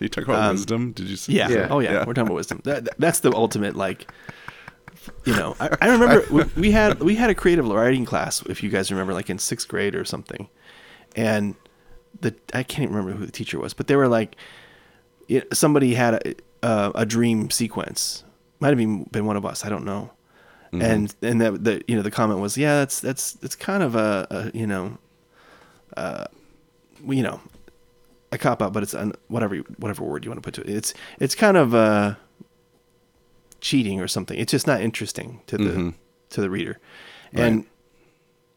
You 0.00 0.08
talk 0.08 0.22
about 0.28 0.52
wisdom? 0.52 0.92
Did 0.92 1.08
you 1.08 1.16
say 1.16 1.40
Um, 1.40 1.50
yeah. 1.50 1.58
Yeah. 1.58 1.68
Oh 1.70 1.80
yeah. 1.80 1.92
Yeah. 1.92 1.98
We're 2.06 2.14
talking 2.14 2.28
about 2.28 2.36
wisdom. 2.36 2.60
That- 2.62 2.88
that's 3.00 3.18
the 3.18 3.32
ultimate 3.34 3.74
like. 3.74 4.08
You 5.24 5.34
know, 5.34 5.56
I, 5.60 5.76
I 5.80 5.88
remember 5.88 6.24
we, 6.30 6.42
we 6.60 6.70
had 6.70 7.00
we 7.00 7.14
had 7.14 7.30
a 7.30 7.34
creative 7.34 7.66
writing 7.68 8.04
class. 8.04 8.42
If 8.42 8.62
you 8.62 8.70
guys 8.70 8.90
remember, 8.90 9.14
like 9.14 9.30
in 9.30 9.38
sixth 9.38 9.68
grade 9.68 9.94
or 9.94 10.04
something, 10.04 10.48
and 11.16 11.54
the 12.20 12.34
I 12.54 12.62
can't 12.62 12.84
even 12.84 12.94
remember 12.94 13.18
who 13.18 13.26
the 13.26 13.32
teacher 13.32 13.58
was, 13.58 13.74
but 13.74 13.86
they 13.86 13.96
were 13.96 14.08
like, 14.08 14.36
know, 15.40 15.46
somebody 15.52 15.94
had 15.94 16.14
a, 16.14 16.34
a, 16.62 16.92
a 16.96 17.06
dream 17.06 17.50
sequence. 17.50 18.24
Might 18.60 18.68
have 18.68 18.78
been 18.78 19.04
been 19.04 19.26
one 19.26 19.36
of 19.36 19.46
us. 19.46 19.64
I 19.64 19.68
don't 19.68 19.84
know. 19.84 20.10
And 20.72 21.14
and 21.22 21.40
that 21.40 21.64
the 21.64 21.82
you 21.88 21.96
know 21.96 22.02
the 22.02 22.10
comment 22.10 22.40
was 22.40 22.58
yeah 22.58 22.80
that's 22.80 23.00
that's 23.00 23.32
that's 23.32 23.56
kind 23.56 23.82
of 23.82 23.94
a, 23.94 24.26
a 24.30 24.50
you 24.56 24.66
know, 24.66 24.98
uh, 25.96 26.26
you 27.06 27.22
know, 27.22 27.40
a 28.32 28.38
cop 28.38 28.60
out, 28.60 28.72
but 28.74 28.82
it's 28.82 28.92
an, 28.92 29.14
whatever 29.28 29.56
whatever 29.78 30.04
word 30.04 30.24
you 30.24 30.30
want 30.30 30.42
to 30.42 30.46
put 30.46 30.54
to 30.54 30.70
it. 30.70 30.76
It's 30.76 30.94
it's 31.20 31.34
kind 31.34 31.56
of 31.56 31.74
uh, 31.74 32.16
cheating 33.60 34.00
or 34.00 34.08
something. 34.08 34.38
It's 34.38 34.50
just 34.52 34.66
not 34.66 34.80
interesting 34.80 35.40
to 35.46 35.56
the 35.58 35.94
to 36.30 36.40
the 36.40 36.50
reader, 36.50 36.78
and 37.32 37.64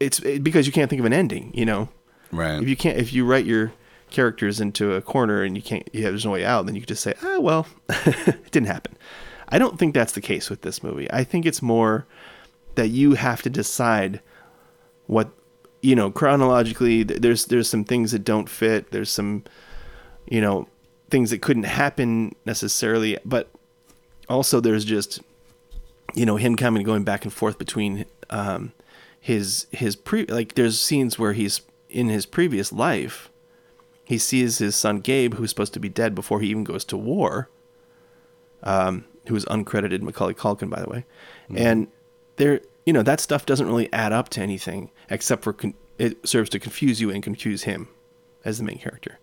it's 0.00 0.18
it, 0.20 0.42
because 0.44 0.66
you 0.66 0.72
can't 0.72 0.88
think 0.90 1.00
of 1.00 1.06
an 1.06 1.12
ending. 1.12 1.50
You 1.54 1.64
know, 1.66 1.88
Right. 2.30 2.62
if 2.62 2.68
you 2.68 2.76
can't 2.76 2.98
if 2.98 3.12
you 3.12 3.24
write 3.24 3.44
your 3.46 3.72
characters 4.10 4.60
into 4.60 4.92
a 4.94 5.00
corner 5.00 5.42
and 5.42 5.56
you 5.56 5.62
can't 5.62 5.88
you 5.92 6.02
have 6.04 6.12
there's 6.12 6.24
no 6.24 6.32
way 6.32 6.44
out, 6.44 6.66
then 6.66 6.74
you 6.74 6.80
could 6.82 6.88
just 6.88 7.02
say, 7.02 7.14
ah, 7.22 7.38
well, 7.40 7.66
it 7.88 8.50
didn't 8.50 8.66
happen. 8.68 8.96
I 9.48 9.58
don't 9.58 9.78
think 9.78 9.94
that's 9.94 10.12
the 10.12 10.20
case 10.20 10.48
with 10.50 10.62
this 10.62 10.82
movie. 10.82 11.10
I 11.12 11.24
think 11.24 11.44
it's 11.46 11.60
more 11.62 12.06
that 12.74 12.88
you 12.88 13.14
have 13.14 13.42
to 13.42 13.50
decide 13.50 14.20
what 15.06 15.30
you 15.82 15.94
know 15.96 16.10
chronologically. 16.10 17.04
th- 17.04 17.20
There's 17.20 17.46
there's 17.46 17.68
some 17.68 17.84
things 17.84 18.12
that 18.12 18.24
don't 18.24 18.48
fit. 18.48 18.90
There's 18.92 19.10
some 19.10 19.44
you 20.28 20.40
know 20.40 20.68
things 21.10 21.30
that 21.30 21.42
couldn't 21.42 21.64
happen 21.64 22.34
necessarily, 22.46 23.18
but 23.24 23.50
also 24.32 24.60
there's 24.60 24.84
just 24.84 25.20
you 26.14 26.26
know 26.26 26.36
him 26.36 26.56
coming 26.56 26.80
and 26.80 26.86
going 26.86 27.04
back 27.04 27.24
and 27.24 27.32
forth 27.32 27.58
between 27.58 28.06
um 28.30 28.72
his 29.20 29.66
his 29.70 29.94
pre 29.94 30.26
like 30.26 30.54
there's 30.54 30.80
scenes 30.80 31.18
where 31.18 31.32
he's 31.32 31.60
in 31.88 32.08
his 32.08 32.26
previous 32.26 32.72
life 32.72 33.30
he 34.04 34.18
sees 34.18 34.58
his 34.58 34.74
son 34.74 34.98
Gabe 34.98 35.34
who's 35.34 35.50
supposed 35.50 35.74
to 35.74 35.80
be 35.80 35.88
dead 35.88 36.14
before 36.14 36.40
he 36.40 36.48
even 36.48 36.64
goes 36.64 36.84
to 36.86 36.96
war 36.96 37.48
um 38.62 39.04
who 39.26 39.34
was 39.34 39.44
uncredited 39.44 40.00
Macaulay 40.02 40.34
Culkin 40.34 40.68
by 40.68 40.80
the 40.80 40.88
way. 40.88 41.04
And 41.54 41.88
there 42.36 42.60
you 42.86 42.92
know 42.92 43.02
that 43.02 43.20
stuff 43.20 43.46
doesn't 43.46 43.66
really 43.66 43.92
add 43.92 44.12
up 44.12 44.28
to 44.30 44.40
anything 44.40 44.90
except 45.10 45.44
for 45.44 45.52
con- 45.52 45.74
it 45.98 46.26
serves 46.26 46.50
to 46.50 46.58
confuse 46.58 47.00
you 47.00 47.10
and 47.10 47.22
confuse 47.22 47.62
him 47.64 47.88
as 48.44 48.58
the 48.58 48.64
main 48.64 48.78
character. 48.78 49.18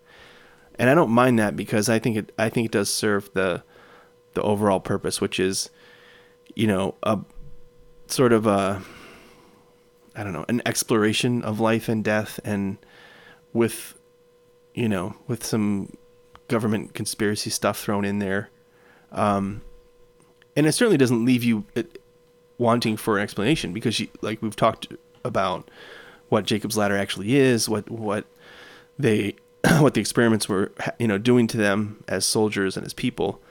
And 0.76 0.90
I 0.90 0.96
don't 0.96 1.10
mind 1.10 1.40
that 1.40 1.58
because 1.58 1.90
I 1.90 2.00
think 2.00 2.16
it 2.16 2.32
I 2.38 2.50
think 2.50 2.66
it 2.68 2.72
does 2.72 2.94
serve 2.94 3.30
the 3.34 3.64
the 4.34 4.42
overall 4.42 4.80
purpose, 4.80 5.20
which 5.22 5.40
is, 5.40 5.70
you 6.56 6.68
know, 6.68 6.96
a 7.04 7.20
sort 8.08 8.34
of 8.34 8.48
a 8.48 8.82
I 10.16 10.24
don't 10.24 10.34
know, 10.34 10.46
an 10.50 10.62
exploration 10.66 11.42
of 11.44 11.60
life 11.60 11.88
and 11.88 12.04
death 12.04 12.40
and 12.44 12.78
with 13.54 13.96
you 14.74 14.90
know, 14.90 15.16
with 15.28 15.46
some 15.46 15.94
government 16.48 16.94
conspiracy 16.94 17.50
stuff 17.50 17.80
thrown 17.80 18.06
in 18.06 18.20
there. 18.20 18.50
Um 19.12 19.62
and 20.56 20.68
it 20.68 20.74
certainly 20.74 20.98
doesn't 20.98 21.24
leave 21.24 21.44
you 21.44 21.66
uh, 21.76 21.84
wanting 22.58 22.98
for 22.98 23.18
an 23.18 23.24
explanation 23.24 23.74
because 23.74 24.00
you, 24.00 24.08
like 24.22 24.42
we've 24.42 24.56
talked 24.56 24.88
about 25.24 25.70
what 26.28 26.46
Jacob's 26.46 26.78
ladder 26.78 26.98
actually 26.98 27.36
is, 27.36 27.68
what 27.68 27.90
what 27.90 28.26
they 28.98 29.36
what 29.80 29.94
the 29.94 30.02
experiments 30.02 30.48
were 30.48 30.72
you 31.00 31.08
know 31.08 31.18
doing 31.18 31.48
to 31.48 31.58
them 31.58 32.04
as 32.08 32.26
soldiers 32.26 32.78
and 32.78 32.86
as 32.86 32.94
people 32.94 33.42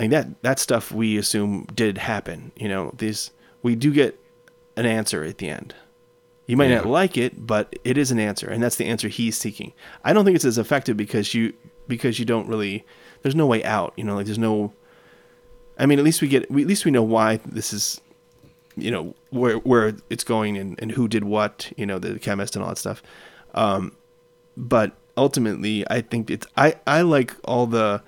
like 0.00 0.10
that 0.10 0.42
that 0.42 0.58
stuff 0.58 0.90
we 0.90 1.16
assume 1.18 1.66
did 1.74 1.98
happen 1.98 2.52
you 2.56 2.68
know? 2.68 2.92
These 2.96 3.30
we 3.62 3.76
do 3.76 3.92
get 3.92 4.18
an 4.76 4.86
answer 4.86 5.22
at 5.22 5.38
the 5.38 5.50
end. 5.50 5.74
You 6.46 6.56
might 6.56 6.70
not 6.70 6.86
like 6.86 7.16
it 7.16 7.46
but 7.46 7.78
it 7.84 7.96
is 7.96 8.10
an 8.10 8.18
answer 8.18 8.48
and 8.48 8.62
that's 8.62 8.76
the 8.76 8.86
answer 8.86 9.08
he's 9.08 9.36
seeking. 9.36 9.72
I 10.02 10.12
don't 10.12 10.24
think 10.24 10.34
it's 10.34 10.44
as 10.44 10.58
effective 10.58 10.96
because 10.96 11.34
you 11.34 11.52
because 11.86 12.18
you 12.18 12.24
don't 12.24 12.48
really 12.48 12.84
there's 13.22 13.36
no 13.36 13.46
way 13.46 13.62
out 13.62 13.92
you 13.96 14.04
know? 14.04 14.16
Like 14.16 14.26
there's 14.26 14.38
no 14.38 14.72
i 15.78 15.86
mean 15.86 15.98
at 15.98 16.04
least 16.04 16.22
we 16.22 16.28
get 16.28 16.50
we, 16.50 16.62
at 16.62 16.68
least 16.68 16.84
we 16.84 16.90
know 16.90 17.02
why 17.02 17.38
this 17.44 17.72
is 17.72 18.00
you 18.76 18.90
know 18.90 19.14
where 19.30 19.56
where 19.58 19.94
it's 20.08 20.24
going 20.24 20.56
and, 20.56 20.78
and 20.80 20.92
who 20.92 21.08
did 21.08 21.24
what 21.24 21.72
you 21.76 21.84
know 21.86 21.98
the 21.98 22.18
chemist 22.18 22.56
and 22.56 22.62
all 22.62 22.70
that 22.70 22.78
stuff. 22.78 23.02
Um 23.54 23.96
but 24.56 24.96
ultimately 25.16 25.84
i 25.90 26.00
think 26.00 26.30
it's 26.30 26.46
i 26.56 26.74
i 26.86 27.02
like 27.02 27.34
all 27.44 27.66
the 27.66 28.02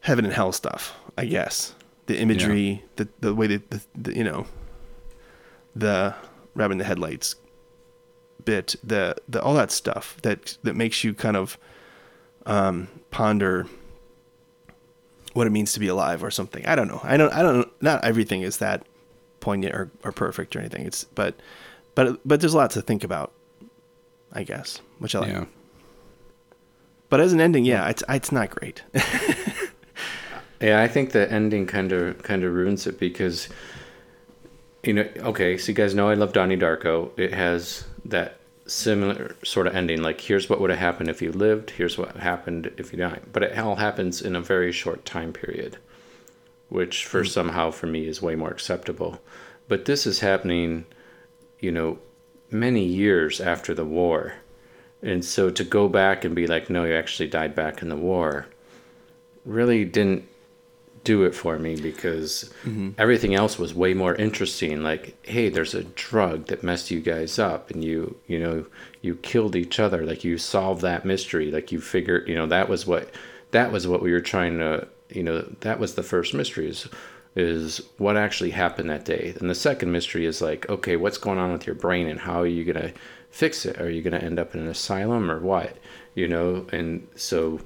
heaven 0.00 0.24
and 0.24 0.34
hell 0.34 0.52
stuff 0.52 0.94
i 1.20 1.24
guess. 1.26 1.74
The 2.06 2.18
imagery 2.18 2.84
the 2.96 3.08
the 3.20 3.34
way 3.34 3.46
that 3.46 3.70
the, 3.70 3.80
the 3.94 4.16
you 4.16 4.24
know 4.24 4.46
the 5.76 6.14
rabbit 6.54 6.72
in 6.72 6.78
the 6.78 6.84
headlights 6.84 7.36
bit 8.44 8.74
the 8.82 9.14
the 9.28 9.40
all 9.40 9.54
that 9.54 9.70
stuff 9.70 10.16
that 10.22 10.58
that 10.64 10.74
makes 10.74 11.04
you 11.04 11.14
kind 11.14 11.36
of 11.36 11.56
um 12.46 12.88
ponder 13.10 13.66
what 15.34 15.46
it 15.46 15.50
means 15.50 15.72
to 15.74 15.80
be 15.80 15.86
alive 15.86 16.24
or 16.24 16.30
something. 16.30 16.66
I 16.66 16.74
don't 16.74 16.88
know. 16.88 17.00
I 17.04 17.16
don't 17.16 17.32
i 17.32 17.42
don't 17.42 17.68
not 17.80 18.02
everything 18.04 18.42
is 18.42 18.58
that 18.58 18.84
poignant 19.38 19.74
or, 19.74 19.90
or 20.02 20.10
perfect 20.10 20.56
or 20.56 20.58
anything. 20.58 20.86
It's 20.86 21.04
but 21.04 21.36
but 21.94 22.20
but 22.26 22.40
there's 22.40 22.54
a 22.54 22.56
lot 22.56 22.70
to 22.72 22.82
think 22.82 23.04
about 23.04 23.32
i 24.32 24.42
guess 24.42 24.80
which 24.98 25.14
i 25.14 25.20
like. 25.20 25.28
Yeah. 25.28 25.44
but 27.08 27.20
as 27.20 27.32
an 27.32 27.40
ending 27.40 27.64
yeah. 27.64 27.88
it's 27.88 28.02
it's 28.08 28.32
not 28.32 28.50
great 28.50 28.82
Yeah, 30.60 30.82
I 30.82 30.88
think 30.88 31.12
the 31.12 31.30
ending 31.30 31.66
kind 31.66 31.92
of 31.92 32.22
kind 32.22 32.44
of 32.44 32.52
ruins 32.52 32.86
it 32.86 32.98
because 32.98 33.48
you 34.82 34.94
know, 34.94 35.08
okay, 35.18 35.58
so 35.58 35.68
you 35.68 35.74
guys 35.74 35.94
know 35.94 36.08
I 36.08 36.14
love 36.14 36.32
Donnie 36.32 36.56
Darko. 36.56 37.10
It 37.18 37.32
has 37.32 37.84
that 38.06 38.40
similar 38.66 39.34
sort 39.44 39.66
of 39.66 39.74
ending 39.74 40.00
like 40.00 40.20
here's 40.20 40.48
what 40.48 40.60
would 40.60 40.70
have 40.70 40.78
happened 40.78 41.08
if 41.08 41.20
you 41.20 41.32
lived, 41.32 41.70
here's 41.70 41.98
what 41.98 42.16
happened 42.16 42.70
if 42.76 42.92
you 42.92 42.98
died. 42.98 43.22
But 43.32 43.42
it 43.42 43.58
all 43.58 43.76
happens 43.76 44.22
in 44.22 44.36
a 44.36 44.40
very 44.40 44.72
short 44.72 45.04
time 45.04 45.32
period, 45.32 45.78
which 46.68 47.04
for 47.06 47.22
mm. 47.22 47.28
somehow 47.28 47.70
for 47.70 47.86
me 47.86 48.06
is 48.06 48.22
way 48.22 48.36
more 48.36 48.50
acceptable. 48.50 49.20
But 49.68 49.86
this 49.86 50.06
is 50.06 50.20
happening, 50.20 50.84
you 51.58 51.72
know, 51.72 51.98
many 52.50 52.84
years 52.84 53.40
after 53.40 53.74
the 53.74 53.84
war. 53.84 54.34
And 55.02 55.24
so 55.24 55.48
to 55.50 55.64
go 55.64 55.88
back 55.88 56.24
and 56.24 56.34
be 56.34 56.46
like, 56.46 56.68
no, 56.68 56.84
you 56.84 56.94
actually 56.94 57.28
died 57.28 57.54
back 57.54 57.80
in 57.80 57.88
the 57.88 57.96
war, 57.96 58.46
really 59.44 59.84
didn't 59.84 60.28
do 61.02 61.24
it 61.24 61.34
for 61.34 61.58
me 61.58 61.80
because 61.80 62.52
everything 62.98 63.34
else 63.34 63.58
was 63.58 63.74
way 63.74 63.94
more 63.94 64.14
interesting. 64.14 64.82
Like, 64.82 65.14
hey, 65.26 65.48
there's 65.48 65.74
a 65.74 65.84
drug 65.84 66.46
that 66.46 66.62
messed 66.62 66.90
you 66.90 67.00
guys 67.00 67.38
up, 67.38 67.70
and 67.70 67.82
you, 67.82 68.16
you 68.26 68.38
know, 68.38 68.66
you 69.00 69.16
killed 69.16 69.56
each 69.56 69.80
other. 69.80 70.04
Like, 70.04 70.24
you 70.24 70.36
solved 70.36 70.82
that 70.82 71.04
mystery. 71.04 71.50
Like, 71.50 71.72
you 71.72 71.80
figured, 71.80 72.28
you 72.28 72.34
know, 72.34 72.46
that 72.46 72.68
was 72.68 72.86
what, 72.86 73.10
that 73.52 73.72
was 73.72 73.86
what 73.88 74.02
we 74.02 74.12
were 74.12 74.20
trying 74.20 74.58
to, 74.58 74.86
you 75.08 75.22
know, 75.22 75.40
that 75.60 75.80
was 75.80 75.94
the 75.94 76.02
first 76.02 76.34
mystery 76.34 76.68
is, 76.68 76.86
is 77.34 77.80
what 77.96 78.16
actually 78.16 78.50
happened 78.50 78.90
that 78.90 79.04
day. 79.04 79.34
And 79.40 79.48
the 79.48 79.54
second 79.54 79.92
mystery 79.92 80.26
is 80.26 80.42
like, 80.42 80.68
okay, 80.68 80.96
what's 80.96 81.18
going 81.18 81.38
on 81.38 81.52
with 81.52 81.66
your 81.66 81.76
brain, 81.76 82.08
and 82.08 82.20
how 82.20 82.42
are 82.42 82.46
you 82.46 82.64
gonna 82.64 82.92
fix 83.30 83.64
it? 83.64 83.80
Are 83.80 83.90
you 83.90 84.02
gonna 84.02 84.18
end 84.18 84.38
up 84.38 84.54
in 84.54 84.60
an 84.60 84.68
asylum 84.68 85.30
or 85.30 85.40
what? 85.40 85.76
You 86.14 86.28
know, 86.28 86.66
and 86.72 87.06
so 87.14 87.60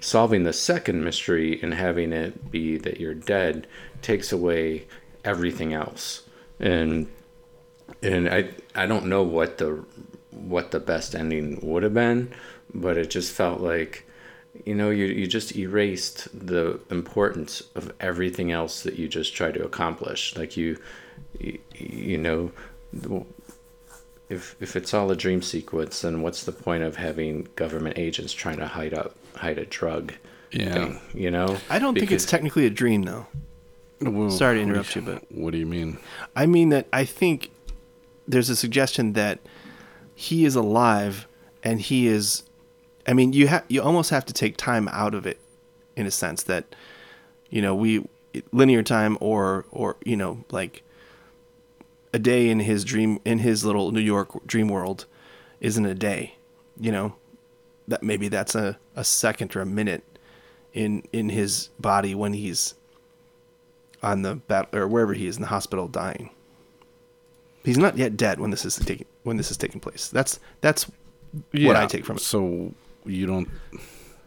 solving 0.00 0.44
the 0.44 0.52
second 0.52 1.02
mystery 1.02 1.60
and 1.62 1.74
having 1.74 2.12
it 2.12 2.50
be 2.50 2.76
that 2.78 3.00
you're 3.00 3.14
dead 3.14 3.66
takes 4.02 4.32
away 4.32 4.86
everything 5.24 5.72
else. 5.72 6.22
And 6.60 7.08
and 8.02 8.28
i 8.28 8.50
i 8.74 8.84
don't 8.84 9.06
know 9.06 9.22
what 9.22 9.58
the 9.58 9.84
what 10.32 10.72
the 10.72 10.80
best 10.80 11.14
ending 11.14 11.58
would 11.62 11.84
have 11.84 11.94
been 11.94 12.28
but 12.74 12.98
it 12.98 13.08
just 13.08 13.32
felt 13.32 13.60
like 13.60 14.06
you 14.64 14.74
know 14.74 14.90
you 14.90 15.06
you 15.06 15.26
just 15.26 15.54
erased 15.56 16.28
the 16.46 16.80
importance 16.90 17.62
of 17.74 17.92
everything 18.00 18.52
else 18.52 18.82
that 18.82 18.98
you 18.98 19.08
just 19.08 19.34
tried 19.34 19.54
to 19.54 19.64
accomplish. 19.64 20.36
Like 20.36 20.56
you 20.56 20.78
you, 21.38 21.58
you 21.74 22.18
know 22.18 22.52
if 24.28 24.56
if 24.60 24.76
it's 24.76 24.92
all 24.94 25.10
a 25.10 25.16
dream 25.16 25.42
sequence, 25.42 26.00
then 26.02 26.20
what's 26.22 26.44
the 26.44 26.52
point 26.52 26.82
of 26.82 26.96
having 26.96 27.48
government 27.56 27.98
agents 27.98 28.32
trying 28.32 28.58
to 28.58 28.66
hide 28.66 28.94
up 28.94 29.14
hide 29.36 29.58
a 29.58 29.66
drug 29.66 30.12
Yeah. 30.52 30.72
thing? 30.72 31.00
You 31.14 31.30
know, 31.30 31.56
I 31.70 31.78
don't 31.78 31.94
think 31.98 32.10
it's 32.12 32.26
technically 32.26 32.66
a 32.66 32.70
dream 32.70 33.02
though. 33.02 33.26
Well, 34.00 34.30
Sorry 34.30 34.56
to 34.56 34.62
interrupt 34.62 34.94
you, 34.94 35.02
but 35.02 35.24
What 35.32 35.52
do 35.52 35.58
you 35.58 35.66
mean? 35.66 35.98
I 36.34 36.46
mean 36.46 36.68
that 36.70 36.86
I 36.92 37.04
think 37.04 37.50
there's 38.28 38.50
a 38.50 38.56
suggestion 38.56 39.12
that 39.14 39.38
he 40.14 40.44
is 40.44 40.54
alive 40.54 41.26
and 41.62 41.80
he 41.80 42.06
is 42.06 42.42
I 43.06 43.12
mean 43.12 43.32
you 43.32 43.46
have 43.46 43.64
you 43.68 43.80
almost 43.82 44.10
have 44.10 44.24
to 44.26 44.32
take 44.32 44.56
time 44.56 44.88
out 44.88 45.14
of 45.14 45.26
it 45.26 45.38
in 45.94 46.06
a 46.06 46.10
sense 46.10 46.42
that 46.44 46.64
you 47.48 47.62
know 47.62 47.74
we 47.74 48.04
linear 48.52 48.82
time 48.82 49.16
or 49.20 49.64
or 49.70 49.96
you 50.04 50.16
know 50.16 50.44
like 50.50 50.82
a 52.16 52.18
day 52.18 52.42
in 52.52 52.58
his 52.60 52.80
dream 52.84 53.18
in 53.24 53.38
his 53.48 53.58
little 53.68 53.86
New 53.92 54.00
York 54.14 54.30
dream 54.46 54.68
world 54.68 55.00
isn't 55.60 55.86
a 55.86 55.94
day 55.94 56.22
you 56.86 56.92
know 56.96 57.08
that 57.88 58.02
maybe 58.02 58.28
that's 58.28 58.54
a, 58.54 58.78
a 58.94 59.04
second 59.04 59.54
or 59.56 59.60
a 59.60 59.66
minute 59.80 60.02
in 60.72 61.02
in 61.12 61.28
his 61.30 61.70
body 61.78 62.14
when 62.14 62.32
he's 62.32 62.74
on 64.02 64.22
the 64.22 64.34
battle 64.50 64.78
or 64.80 64.86
wherever 64.88 65.14
he 65.14 65.26
is 65.26 65.36
in 65.36 65.42
the 65.42 65.48
hospital 65.48 65.88
dying. 65.88 66.30
He's 67.64 67.78
not 67.78 67.96
yet 67.96 68.16
dead 68.16 68.38
when 68.38 68.50
this 68.50 68.64
is 68.64 68.76
taking 68.76 69.06
when 69.24 69.36
this 69.36 69.50
is 69.50 69.56
taking 69.56 69.80
place. 69.80 70.08
That's 70.08 70.38
that's 70.60 70.86
what 71.52 71.76
I 71.76 71.86
take 71.86 72.04
from 72.04 72.16
it. 72.16 72.20
So 72.22 72.72
you 73.04 73.26
don't 73.26 73.48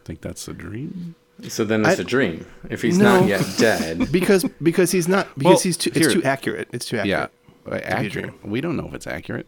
think 0.04 0.20
that's 0.20 0.48
a 0.48 0.52
dream? 0.52 1.14
so 1.48 1.64
then 1.64 1.80
it's 1.86 1.98
I- 1.98 2.02
a 2.02 2.04
dream. 2.04 2.44
If 2.68 2.82
he's 2.82 2.98
No. 2.98 3.20
not 3.20 3.28
yet 3.28 3.44
dead, 3.58 4.12
because 4.18 4.44
because 4.62 4.90
he's 4.92 5.08
not 5.08 5.26
because 5.38 5.44
Well, 5.54 5.58
he's 5.60 5.76
too 5.76 5.90
here- 5.94 6.04
it's 6.10 6.14
too 6.14 6.22
accurate. 6.24 6.68
It's 6.72 6.86
too 6.86 6.96
Yeah, 6.96 7.02
accurate. 7.02 7.30
Uh, 7.30 7.39
accurate. 7.70 8.44
We 8.44 8.60
don't 8.60 8.76
know 8.76 8.86
if 8.86 8.94
it's 8.94 9.06
accurate. 9.06 9.46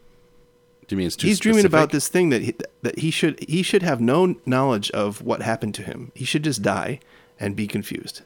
Do 0.87 0.95
you 0.95 0.99
mean 0.99 1.07
it's 1.07 1.16
too 1.16 1.28
He's 1.28 1.38
dreaming 1.38 1.64
about 1.64 1.90
this 1.90 2.09
thing 2.09 2.31
that 2.31 2.42
he, 2.42 2.54
that 2.83 2.99
he 2.99 3.11
should 3.11 3.38
he 3.49 3.62
should 3.62 3.83
have 3.83 4.00
no 4.00 4.37
knowledge 4.45 4.90
of 4.90 5.23
what 5.23 5.42
happened 5.42 5.75
to 5.76 5.83
him. 5.83 6.12
He 6.14 6.25
should 6.25 6.45
just 6.45 6.61
mm-hmm. 6.61 6.75
die 6.75 7.00
and 7.38 7.57
be 7.57 7.66
confused 7.66 8.23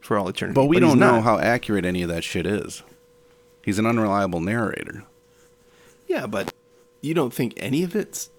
for 0.00 0.18
all 0.18 0.28
eternity. 0.28 0.54
But 0.54 0.66
we 0.66 0.76
he's 0.76 0.86
don't 0.86 0.98
know 0.98 1.16
not. 1.16 1.24
how 1.24 1.38
accurate 1.38 1.84
any 1.84 2.02
of 2.02 2.08
that 2.08 2.24
shit 2.24 2.46
is. 2.46 2.82
He's 3.64 3.78
an 3.78 3.86
unreliable 3.86 4.40
narrator. 4.40 5.04
Yeah, 6.06 6.26
but 6.26 6.52
you 7.00 7.14
don't 7.14 7.32
think 7.32 7.54
any 7.56 7.82
of 7.82 7.94
it's. 7.94 8.30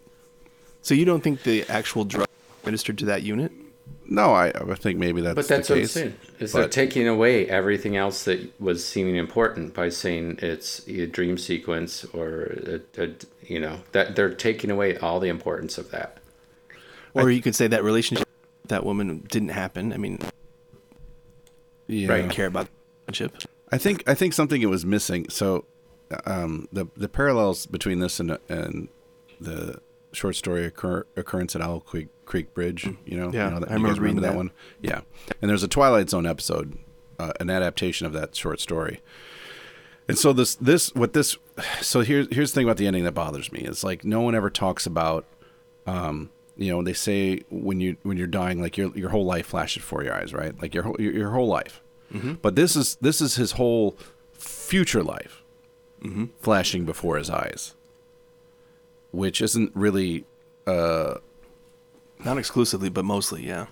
So 0.82 0.93
you 0.93 1.06
don't 1.06 1.22
think 1.22 1.43
the 1.43 1.63
actual 1.69 2.06
drug 2.06 2.28
administered 2.62 2.98
to 3.00 3.06
that 3.06 3.24
unit? 3.24 3.52
No, 4.12 4.34
I, 4.34 4.50
I 4.50 4.76
think 4.76 5.00
maybe 5.00 5.21
that's 5.21 5.36
but 5.36 5.47
that's 5.47 5.69
the 5.69 5.76
what 5.76 5.80
I'm 5.80 5.88
saying. 5.88 6.15
Is 6.39 6.52
they're 6.52 6.67
taking 6.67 7.08
away 7.08 7.47
everything 7.47 7.95
else 7.95 8.26
that 8.26 8.60
was 8.60 8.86
seeming 8.86 9.15
important 9.15 9.74
by 9.74 9.88
saying 9.88 10.39
it's 10.41 10.86
a 10.86 11.08
dream 11.08 11.38
sequence 11.38 12.04
or 12.13 12.82
a, 12.97 13.02
a, 13.02 13.10
you 13.41 13.58
know 13.58 13.80
that 13.93 14.17
they're 14.17 14.34
taking 14.34 14.69
away 14.69 14.97
all 14.97 15.21
the 15.21 15.30
importance 15.30 15.78
of 15.78 15.91
that. 15.91 16.17
Or 17.13 17.32
you 17.32 17.41
could 17.41 17.56
say 17.56 17.67
that 17.67 17.86
relationship 17.86 18.28
that 18.67 18.86
woman 18.86 19.26
didn't 19.30 19.50
happen. 19.50 19.93
I 19.93 19.97
mean, 19.97 20.19
Yeah. 21.88 22.12
I 22.13 22.17
didn't 22.17 22.32
care 22.32 22.47
about 22.47 22.65
the 22.65 22.71
relationship. 23.13 23.50
I 23.71 23.78
think 23.78 24.04
I 24.10 24.13
think 24.13 24.34
something 24.34 24.62
it 24.62 24.69
was 24.69 24.86
missing. 24.86 25.30
So, 25.30 25.63
um, 26.26 26.67
the 26.74 26.88
the 26.97 27.08
parallels 27.08 27.65
between 27.65 28.00
this 28.00 28.19
and 28.19 28.38
and 28.50 28.89
the 29.39 29.80
short 30.13 30.36
story 30.36 30.65
occur, 30.65 31.06
occurrence 31.15 31.56
at 31.56 31.62
Owl 31.62 31.80
Creek, 31.82 32.08
Creek 32.26 32.54
Bridge. 32.54 32.86
You 33.06 33.17
know, 33.17 33.32
Yeah, 33.32 33.45
you 33.45 33.54
know 33.56 33.60
that, 33.62 33.71
I 33.71 33.74
remember 33.76 34.02
reading 34.02 34.21
that 34.21 34.30
that. 34.32 34.36
one. 34.36 34.52
Yeah, 34.82 35.02
and 35.41 35.50
there's 35.50 35.63
a 35.63 35.67
Twilight 35.67 36.10
Zone 36.10 36.26
episode, 36.26 36.78
uh, 37.19 37.34
an 37.39 37.50
adaptation 37.50 38.06
of 38.08 38.13
that 38.13 38.36
short 38.36 38.60
story. 38.60 39.02
And 40.08 40.17
so 40.17 40.34
this 40.34 40.56
this 40.56 40.93
what 40.95 41.13
this 41.13 41.38
so 41.82 42.02
here's 42.02 42.28
here's 42.34 42.52
the 42.52 42.56
thing 42.56 42.65
about 42.65 42.78
the 42.78 42.88
ending 42.88 43.04
that 43.06 43.13
bothers 43.13 43.52
me 43.52 43.60
is 43.62 43.84
like 43.84 44.04
no 44.04 44.19
one 44.21 44.36
ever 44.36 44.50
talks 44.50 44.86
about 44.86 45.26
um 45.86 46.30
you 46.58 46.69
know 46.71 46.82
they 46.84 46.91
say 46.93 47.39
when 47.50 47.80
you 47.80 47.95
when 48.04 48.17
you're 48.17 48.28
dying 48.28 48.60
like 48.62 48.76
your 48.78 48.89
your 48.97 49.10
whole 49.10 49.24
life 49.26 49.45
flashes 49.45 49.82
before 49.82 50.04
your 50.04 50.13
eyes 50.13 50.34
right 50.34 50.60
like 50.62 50.74
your 50.74 50.84
whole 50.84 50.95
your, 51.00 51.13
your 51.13 51.30
whole 51.32 51.47
life 51.47 51.82
but 52.41 52.56
this 52.58 52.76
is 52.76 52.95
this 53.00 53.21
is 53.21 53.36
his 53.36 53.54
whole 53.54 53.95
future 54.34 55.02
life 55.04 55.43
flashing 56.41 56.84
before 56.84 57.17
his 57.17 57.30
eyes 57.30 57.76
which 59.12 59.41
isn't 59.41 59.71
really 59.76 60.26
uh, 60.67 61.15
Not 62.24 62.38
exclusively, 62.38 62.89
but 62.89 63.06
mostly, 63.06 63.45
yeah. 63.45 63.67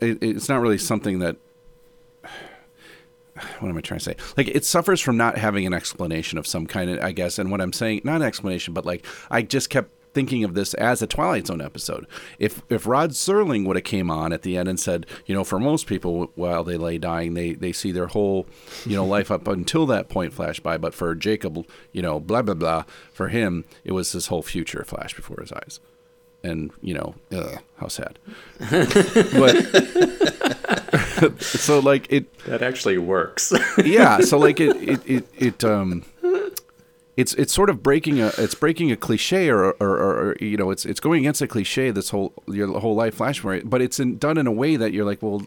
it, 0.00 0.18
it's 0.22 0.48
not 0.48 0.60
really 0.60 0.78
something 0.78 1.20
that 1.20 1.36
what 3.60 3.68
am 3.68 3.78
I 3.78 3.80
trying 3.80 3.98
to 3.98 4.04
say? 4.04 4.16
Like 4.36 4.48
it 4.48 4.64
suffers 4.64 5.00
from 5.00 5.16
not 5.16 5.38
having 5.38 5.66
an 5.66 5.72
explanation 5.72 6.38
of 6.38 6.46
some 6.46 6.66
kind 6.66 7.00
I 7.00 7.12
guess. 7.12 7.38
And 7.38 7.50
what 7.50 7.60
I'm 7.60 7.72
saying, 7.72 8.02
not 8.04 8.16
an 8.16 8.22
explanation, 8.22 8.74
but 8.74 8.84
like 8.84 9.06
I 9.30 9.42
just 9.42 9.70
kept 9.70 9.90
thinking 10.14 10.44
of 10.44 10.54
this 10.54 10.74
as 10.74 11.00
a 11.02 11.06
Twilight 11.06 11.46
Zone 11.46 11.60
episode. 11.60 12.06
If 12.38 12.62
if 12.68 12.86
Rod 12.86 13.10
Serling 13.10 13.66
would 13.66 13.76
have 13.76 13.84
came 13.84 14.10
on 14.10 14.32
at 14.32 14.42
the 14.42 14.56
end 14.56 14.68
and 14.68 14.78
said, 14.78 15.06
you 15.26 15.34
know, 15.34 15.44
for 15.44 15.58
most 15.58 15.86
people 15.86 16.30
while 16.34 16.64
they 16.64 16.76
lay 16.76 16.98
dying, 16.98 17.34
they 17.34 17.52
they 17.52 17.72
see 17.72 17.92
their 17.92 18.08
whole, 18.08 18.46
you 18.84 18.96
know, 18.96 19.04
life 19.04 19.30
up 19.30 19.46
until 19.56 19.86
that 19.86 20.08
point 20.08 20.32
flash 20.32 20.60
by. 20.60 20.76
But 20.78 20.94
for 20.94 21.14
Jacob, 21.14 21.66
you 21.92 22.02
know, 22.02 22.20
blah 22.20 22.42
blah 22.42 22.54
blah. 22.54 22.84
For 23.12 23.28
him, 23.28 23.64
it 23.84 23.92
was 23.92 24.12
his 24.12 24.26
whole 24.28 24.42
future 24.42 24.84
flash 24.84 25.14
before 25.14 25.38
his 25.40 25.52
eyes. 25.52 25.80
And 26.44 26.72
you 26.82 26.94
know, 26.94 27.14
ugh, 27.30 27.58
how 27.76 27.86
sad. 27.88 28.18
but 28.58 29.54
so 31.40 31.78
like 31.78 32.10
it 32.12 32.36
That 32.44 32.62
actually 32.62 32.98
works. 32.98 33.52
yeah 33.84 34.18
so 34.20 34.38
like 34.38 34.60
it 34.60 34.76
it 34.76 35.00
it, 35.06 35.24
it 35.38 35.64
um 35.64 36.04
it's 37.16 37.34
it's 37.34 37.52
sort 37.52 37.70
of 37.70 37.82
breaking 37.82 38.20
a 38.20 38.32
it's 38.38 38.54
breaking 38.54 38.90
a 38.90 38.96
cliche 38.96 39.48
or 39.50 39.72
or, 39.72 39.74
or, 39.80 40.12
or 40.30 40.36
you 40.40 40.56
know 40.56 40.70
it's 40.70 40.84
it's 40.84 41.00
going 41.00 41.20
against 41.20 41.42
a 41.42 41.46
cliche 41.46 41.90
this 41.90 42.10
whole 42.10 42.32
your 42.46 42.78
whole 42.80 42.94
life 42.94 43.14
flash 43.16 43.40
forward, 43.40 43.68
but 43.68 43.82
it's 43.82 44.00
in, 44.00 44.18
done 44.18 44.38
in 44.38 44.46
a 44.46 44.52
way 44.52 44.76
that 44.76 44.92
you're 44.92 45.04
like 45.04 45.22
well 45.22 45.46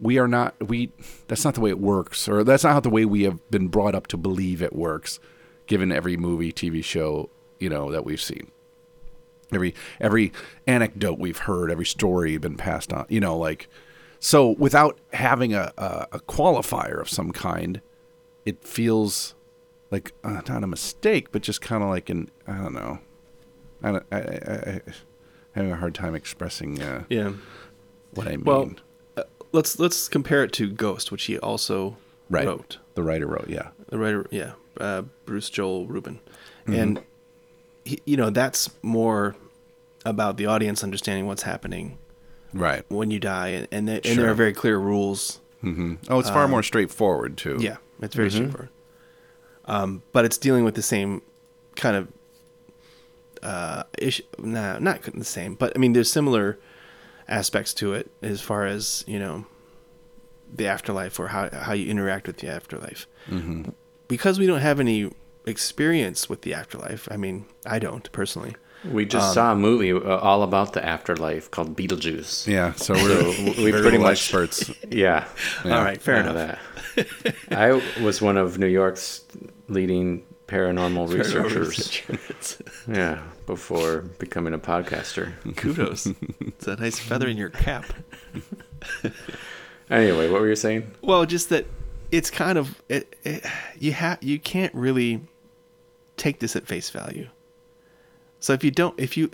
we 0.00 0.18
are 0.18 0.28
not 0.28 0.54
we 0.66 0.90
that's 1.28 1.44
not 1.44 1.54
the 1.54 1.60
way 1.60 1.70
it 1.70 1.78
works 1.78 2.28
or 2.28 2.42
that's 2.42 2.64
not 2.64 2.82
the 2.82 2.90
way 2.90 3.04
we 3.04 3.22
have 3.22 3.50
been 3.50 3.68
brought 3.68 3.94
up 3.94 4.06
to 4.08 4.16
believe 4.16 4.62
it 4.62 4.74
works 4.74 5.20
given 5.66 5.92
every 5.92 6.16
movie 6.16 6.52
TV 6.52 6.82
show 6.82 7.30
you 7.58 7.68
know 7.68 7.92
that 7.92 8.04
we've 8.04 8.20
seen 8.20 8.50
every 9.52 9.74
every 10.00 10.32
anecdote 10.66 11.18
we've 11.18 11.38
heard, 11.38 11.70
every 11.70 11.86
story 11.86 12.36
been 12.38 12.56
passed 12.56 12.92
on. 12.92 13.06
You 13.08 13.20
know, 13.20 13.36
like 13.36 13.68
so 14.18 14.50
without 14.58 14.98
having 15.12 15.54
a 15.54 15.72
a, 15.76 16.06
a 16.12 16.20
qualifier 16.20 17.00
of 17.00 17.08
some 17.08 17.32
kind, 17.32 17.80
it 18.44 18.64
feels 18.64 19.34
like 19.90 20.12
uh, 20.24 20.40
not 20.48 20.62
a 20.64 20.66
mistake, 20.66 21.32
but 21.32 21.42
just 21.42 21.60
kind 21.60 21.82
of 21.82 21.88
like 21.88 22.08
an 22.10 22.30
I 22.46 22.56
don't 22.58 22.74
know. 22.74 22.98
I, 23.82 23.92
don't, 23.92 24.04
I, 24.12 24.16
I, 24.16 24.20
I 24.76 24.80
having 25.54 25.72
a 25.72 25.76
hard 25.76 25.94
time 25.94 26.14
expressing 26.14 26.80
uh, 26.82 27.04
Yeah. 27.08 27.32
what 28.14 28.26
I 28.28 28.32
mean. 28.32 28.44
Well, 28.44 28.72
uh, 29.16 29.22
let's 29.52 29.78
let's 29.78 30.08
compare 30.08 30.44
it 30.44 30.52
to 30.54 30.70
Ghost, 30.70 31.10
which 31.10 31.24
he 31.24 31.38
also 31.38 31.96
right. 32.28 32.46
wrote. 32.46 32.78
The 32.94 33.02
writer 33.02 33.26
wrote, 33.26 33.48
yeah. 33.48 33.68
The 33.88 33.98
writer, 33.98 34.26
yeah, 34.30 34.52
uh, 34.78 35.02
Bruce 35.24 35.50
Joel 35.50 35.86
Rubin, 35.86 36.20
Mm-hmm. 36.66 36.74
and 36.74 37.02
he, 37.84 38.00
you 38.04 38.16
know 38.18 38.28
that's 38.30 38.68
more 38.82 39.34
about 40.04 40.36
the 40.36 40.44
audience 40.46 40.84
understanding 40.84 41.26
what's 41.26 41.42
happening 41.42 41.96
Right. 42.52 42.84
when 42.90 43.10
you 43.10 43.18
die, 43.18 43.48
and 43.48 43.68
and, 43.72 43.88
they, 43.88 44.00
and 44.04 44.18
there 44.18 44.30
are 44.30 44.34
very 44.34 44.52
clear 44.52 44.78
rules. 44.78 45.40
Oh, 45.64 46.18
it's 46.18 46.28
far 46.30 46.46
more 46.48 46.62
straightforward 46.62 47.36
too. 47.38 47.56
Yeah, 47.60 47.78
it's 48.02 48.14
very 48.14 48.30
straightforward. 48.30 48.68
Um, 49.72 50.02
but 50.12 50.24
it's 50.24 50.38
dealing 50.38 50.64
with 50.64 50.74
the 50.74 50.82
same 50.82 51.22
kind 51.76 51.96
of 51.96 52.08
uh, 53.42 53.84
issue. 53.98 54.22
Nah, 54.38 54.78
not 54.78 55.02
the 55.02 55.24
same, 55.24 55.54
but 55.54 55.72
I 55.76 55.78
mean, 55.78 55.92
there's 55.92 56.10
similar 56.10 56.58
aspects 57.28 57.72
to 57.74 57.94
it 57.94 58.10
as 58.22 58.40
far 58.40 58.66
as 58.66 59.04
you 59.06 59.18
know 59.18 59.46
the 60.52 60.66
afterlife 60.66 61.20
or 61.20 61.28
how 61.28 61.48
how 61.52 61.72
you 61.72 61.88
interact 61.90 62.26
with 62.26 62.38
the 62.38 62.48
afterlife. 62.48 63.06
Because 64.08 64.38
we 64.40 64.46
don't 64.46 64.60
have 64.60 64.80
any 64.80 65.10
experience 65.46 66.28
with 66.28 66.42
the 66.42 66.52
afterlife. 66.52 67.08
I 67.10 67.16
mean, 67.16 67.46
I 67.64 67.78
don't 67.78 68.10
personally. 68.12 68.56
We 68.84 69.04
just 69.04 69.28
Um, 69.28 69.34
saw 69.34 69.52
a 69.52 69.56
movie 69.56 69.92
uh, 69.92 69.98
all 70.28 70.42
about 70.42 70.72
the 70.72 70.82
afterlife 70.84 71.50
called 71.50 71.76
Beetlejuice. 71.76 72.46
Yeah, 72.46 72.72
so 72.72 72.94
we're 72.94 73.64
we 73.64 73.70
pretty 73.72 73.98
much- 73.98 74.12
experts. 74.32 74.70
Yeah. 74.90 75.28
All 75.64 75.84
right, 75.84 76.00
fair 76.02 76.16
enough. 76.22 76.34
that. 76.34 76.58
I 77.52 77.80
was 78.02 78.20
one 78.22 78.36
of 78.38 78.58
New 78.58 78.66
York's 78.80 79.22
leading 79.70 80.24
paranormal 80.46 81.12
researchers. 81.12 82.02
Yeah, 82.88 83.22
before 83.46 84.00
becoming 84.18 84.54
a 84.54 84.58
podcaster. 84.58 85.32
Kudos. 85.56 86.06
it's 86.40 86.66
a 86.66 86.76
nice 86.76 86.98
feather 86.98 87.28
in 87.28 87.36
your 87.36 87.50
cap. 87.50 87.84
Anyway, 89.90 90.30
what 90.30 90.40
were 90.40 90.48
you 90.48 90.56
saying? 90.56 90.88
Well, 91.02 91.26
just 91.26 91.48
that 91.48 91.66
it's 92.12 92.30
kind 92.30 92.56
of 92.56 92.80
it, 92.88 93.16
it, 93.24 93.44
you 93.78 93.92
have 93.92 94.22
you 94.22 94.38
can't 94.38 94.72
really 94.72 95.20
take 96.16 96.38
this 96.38 96.54
at 96.54 96.66
face 96.66 96.90
value. 96.90 97.28
So 98.38 98.52
if 98.52 98.62
you 98.62 98.70
don't 98.70 98.98
if 98.98 99.16
you 99.16 99.30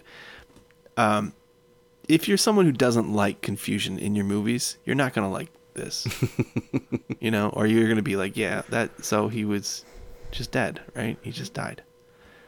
um 0.97 1.35
if 2.09 2.27
you're 2.27 2.39
someone 2.39 2.65
who 2.65 2.73
doesn't 2.73 3.13
like 3.13 3.43
confusion 3.43 3.99
in 3.99 4.15
your 4.15 4.25
movies, 4.25 4.79
you're 4.85 4.97
not 4.97 5.13
going 5.13 5.27
to 5.27 5.33
like 5.33 5.51
this. 5.75 6.07
you 7.21 7.31
know, 7.31 7.51
or 7.51 7.67
you're 7.67 7.85
going 7.85 7.97
to 7.97 8.03
be 8.03 8.17
like, 8.17 8.37
yeah, 8.37 8.63
that 8.71 9.05
so 9.05 9.29
he 9.29 9.45
was 9.45 9.85
just 10.37 10.51
dead, 10.53 10.81
right? 10.95 11.17
He 11.23 11.31
just 11.33 11.55
died. 11.55 11.83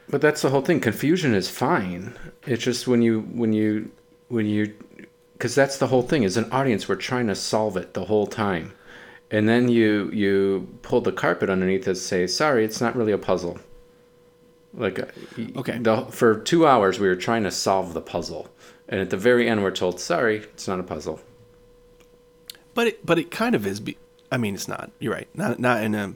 But 0.09 0.21
that's 0.21 0.43
the 0.43 0.51
whole 0.51 0.63
thing. 0.63 0.81
Confusion 0.81 1.35
is 1.35 1.51
fine. 1.51 2.15
It's 2.47 2.63
just 2.63 2.87
when 2.87 3.03
you 3.03 3.21
when 3.21 3.53
you 3.53 3.91
when 4.29 4.47
you 4.47 4.75
because 5.35 5.55
that's 5.55 5.79
the 5.79 5.87
whole 5.89 6.03
thing. 6.03 6.25
As 6.25 6.37
an 6.37 6.51
audience, 6.51 6.89
we're 6.89 6.97
trying 6.97 7.27
to 7.27 7.35
solve 7.35 7.77
it 7.77 7.95
the 7.95 8.05
whole 8.07 8.27
time, 8.27 8.73
and 9.31 9.49
then 9.49 9.69
you 9.69 10.11
you 10.13 10.69
pull 10.83 11.01
the 11.01 11.13
carpet 11.13 11.51
underneath 11.51 11.87
us, 11.89 12.01
say, 12.01 12.27
"Sorry, 12.27 12.65
it's 12.65 12.81
not 12.81 12.97
really 12.97 13.13
a 13.13 13.19
puzzle." 13.19 13.59
Like, 14.75 14.99
uh, 14.99 15.07
Okay. 15.57 15.79
the, 15.79 16.07
for 16.11 16.39
two 16.41 16.67
hours, 16.67 17.01
we 17.01 17.09
were 17.09 17.17
trying 17.17 17.43
to 17.45 17.51
solve 17.51 17.95
the 17.95 18.03
puzzle, 18.03 18.49
and 18.89 19.01
at 19.01 19.11
the 19.11 19.17
very 19.17 19.49
end, 19.49 19.63
we're 19.63 19.71
told, 19.71 19.99
"Sorry, 20.01 20.37
it's 20.39 20.69
not 20.69 20.79
a 20.81 20.83
puzzle." 20.83 21.21
But 22.75 22.87
it, 22.89 23.05
but 23.07 23.19
it 23.19 23.31
kind 23.31 23.55
of 23.55 23.67
is. 23.67 23.81
Be, 23.81 23.97
I 24.31 24.37
mean, 24.37 24.55
it's 24.55 24.69
not. 24.69 24.91
You're 24.99 25.13
right. 25.13 25.29
Not 25.35 25.59
not 25.59 25.83
in 25.83 25.95
a, 25.95 26.15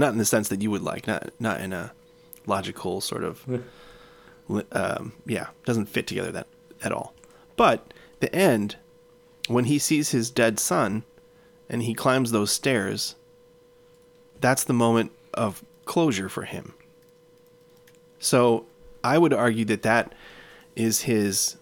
not 0.00 0.12
in 0.12 0.18
the 0.18 0.24
sense 0.24 0.48
that 0.48 0.62
you 0.62 0.70
would 0.70 0.82
like. 0.82 1.06
Not 1.06 1.30
not 1.38 1.60
in 1.60 1.72
a 1.72 1.92
logical 2.46 3.00
sort 3.00 3.24
of. 3.24 3.44
Um, 4.72 5.12
yeah, 5.24 5.48
doesn't 5.64 5.86
fit 5.86 6.06
together 6.06 6.32
that 6.32 6.46
at 6.82 6.92
all. 6.92 7.14
But 7.56 7.94
the 8.20 8.34
end, 8.34 8.76
when 9.48 9.64
he 9.64 9.78
sees 9.78 10.10
his 10.10 10.30
dead 10.30 10.58
son, 10.58 11.04
and 11.72 11.82
he 11.82 11.94
climbs 11.94 12.30
those 12.30 12.52
stairs. 12.52 13.16
That's 14.40 14.62
the 14.62 14.74
moment 14.74 15.10
of 15.32 15.64
closure 15.86 16.28
for 16.28 16.44
him. 16.44 16.74
So 18.18 18.66
I 19.02 19.18
would 19.18 19.32
argue 19.32 19.64
that 19.64 19.82
that 19.82 20.14
is 20.76 21.02
his 21.02 21.56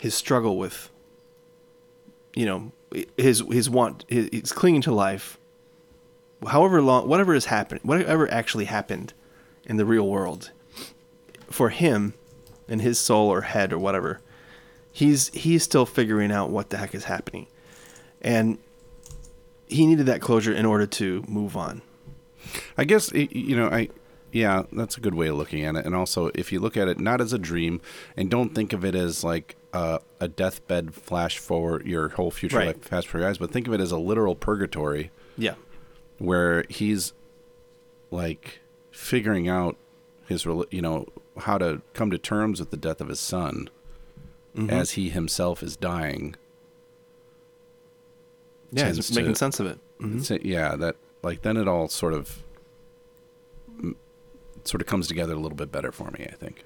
his 0.00 0.14
struggle 0.14 0.58
with 0.58 0.90
you 2.34 2.46
know 2.46 2.72
his 3.16 3.42
his 3.50 3.70
want 3.70 4.04
his, 4.08 4.28
he's 4.32 4.52
clinging 4.52 4.82
to 4.82 4.92
life 4.92 5.38
however 6.48 6.82
long 6.82 7.08
whatever 7.08 7.34
has 7.34 7.46
happened 7.46 7.80
whatever 7.82 8.30
actually 8.30 8.66
happened 8.66 9.12
in 9.64 9.76
the 9.76 9.84
real 9.84 10.06
world 10.08 10.50
for 11.50 11.70
him 11.70 12.14
and 12.68 12.82
his 12.82 12.98
soul 12.98 13.28
or 13.28 13.42
head 13.42 13.72
or 13.72 13.78
whatever 13.78 14.20
he's 14.92 15.28
he's 15.28 15.62
still 15.62 15.86
figuring 15.86 16.30
out 16.32 16.50
what 16.50 16.70
the 16.70 16.76
heck 16.76 16.94
is 16.94 17.04
happening 17.04 17.46
and 18.20 18.58
he 19.68 19.86
needed 19.86 20.06
that 20.06 20.20
closure 20.20 20.52
in 20.52 20.66
order 20.66 20.86
to 20.86 21.24
move 21.26 21.56
on 21.56 21.82
I 22.76 22.84
guess 22.84 23.10
you 23.12 23.56
know 23.56 23.68
I 23.68 23.88
yeah, 24.32 24.64
that's 24.70 24.98
a 24.98 25.00
good 25.00 25.14
way 25.14 25.28
of 25.28 25.36
looking 25.36 25.64
at 25.64 25.76
it. 25.76 25.86
And 25.86 25.94
also, 25.94 26.30
if 26.34 26.52
you 26.52 26.60
look 26.60 26.76
at 26.76 26.88
it 26.88 27.00
not 27.00 27.22
as 27.22 27.32
a 27.32 27.38
dream, 27.38 27.80
and 28.18 28.28
don't 28.30 28.54
think 28.54 28.74
of 28.74 28.84
it 28.84 28.94
as 28.94 29.24
like 29.24 29.56
uh, 29.72 30.00
a 30.20 30.28
deathbed 30.28 30.92
flash 30.94 31.38
forward 31.38 31.86
your 31.86 32.10
whole 32.10 32.30
future 32.30 32.58
Right. 32.58 32.66
life 32.66 32.82
fast 32.84 33.08
for 33.08 33.18
your 33.18 33.28
eyes, 33.28 33.38
but 33.38 33.50
think 33.50 33.66
of 33.66 33.72
it 33.72 33.80
as 33.80 33.92
a 33.92 33.96
literal 33.98 34.34
purgatory 34.34 35.10
yeah 35.38 35.54
where 36.18 36.64
he's 36.68 37.12
like 38.10 38.60
figuring 38.90 39.48
out 39.48 39.76
his 40.26 40.44
rela- 40.44 40.66
you 40.72 40.80
know 40.82 41.06
how 41.38 41.58
to 41.58 41.82
come 41.94 42.10
to 42.10 42.18
terms 42.18 42.60
with 42.60 42.70
the 42.70 42.76
death 42.76 43.00
of 43.00 43.08
his 43.08 43.20
son 43.20 43.68
Mm-hmm. 44.56 44.70
as 44.70 44.92
he 44.92 45.10
himself 45.10 45.62
is 45.62 45.76
dying. 45.76 46.34
yeah 48.72 48.84
Tends 48.84 48.96
he's 49.08 49.14
making 49.14 49.32
to- 49.34 49.38
sense 49.38 49.60
of 49.60 49.66
it 49.66 49.78
Mhm. 50.00 50.40
Yeah, 50.44 50.76
that 50.76 50.96
like 51.22 51.40
then 51.42 51.56
it 51.56 51.66
all 51.68 51.88
sort 51.88 52.12
of 52.14 52.42
sort 54.64 54.80
of 54.80 54.86
comes 54.86 55.08
together 55.08 55.32
a 55.32 55.36
little 55.38 55.56
bit 55.56 55.70
better 55.72 55.90
for 55.92 56.10
me. 56.10 56.26
I 56.30 56.34
think. 56.34 56.64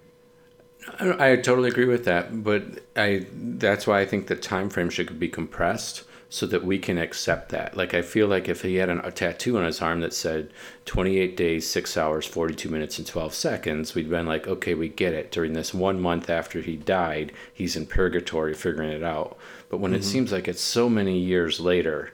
I, 0.99 1.33
I 1.33 1.37
totally 1.37 1.69
agree 1.69 1.85
with 1.85 2.05
that, 2.07 2.43
but 2.43 2.65
I 2.97 3.27
that's 3.33 3.87
why 3.87 4.01
I 4.01 4.07
think 4.07 4.27
the 4.27 4.35
time 4.37 4.71
frame 4.71 4.91
should 4.91 5.19
be 5.21 5.29
compressed 5.29 6.03
so 6.33 6.47
that 6.47 6.65
we 6.65 6.79
can 6.79 6.97
accept 6.97 7.49
that. 7.49 7.77
Like 7.77 7.93
I 7.93 8.03
feel 8.03 8.29
like 8.29 8.49
if 8.49 8.63
he 8.63 8.77
had 8.77 8.89
an, 8.89 9.01
a 9.03 9.11
tattoo 9.11 9.59
on 9.59 9.65
his 9.65 9.83
arm 9.83 10.01
that 10.01 10.15
said 10.15 10.53
28 10.85 11.37
days, 11.37 11.69
6 11.69 11.97
hours, 11.97 12.25
42 12.25 12.69
minutes 12.69 12.99
and 12.99 13.07
12 13.07 13.35
seconds, 13.35 13.95
we'd 13.97 14.09
been 14.09 14.27
like, 14.27 14.47
"Okay, 14.47 14.75
we 14.75 14.89
get 14.89 15.13
it. 15.13 15.33
During 15.33 15.55
this 15.55 15.75
1 15.75 16.01
month 16.01 16.31
after 16.31 16.61
he 16.61 16.77
died, 16.77 17.33
he's 17.53 17.75
in 17.77 17.87
purgatory 17.87 18.55
figuring 18.55 18.91
it 18.91 19.03
out." 19.03 19.37
But 19.69 19.79
when 19.81 19.93
it 19.93 19.99
mm-hmm. 19.99 20.05
seems 20.05 20.33
like 20.33 20.47
it's 20.47 20.63
so 20.63 20.89
many 20.89 21.19
years 21.19 21.59
later, 21.59 22.13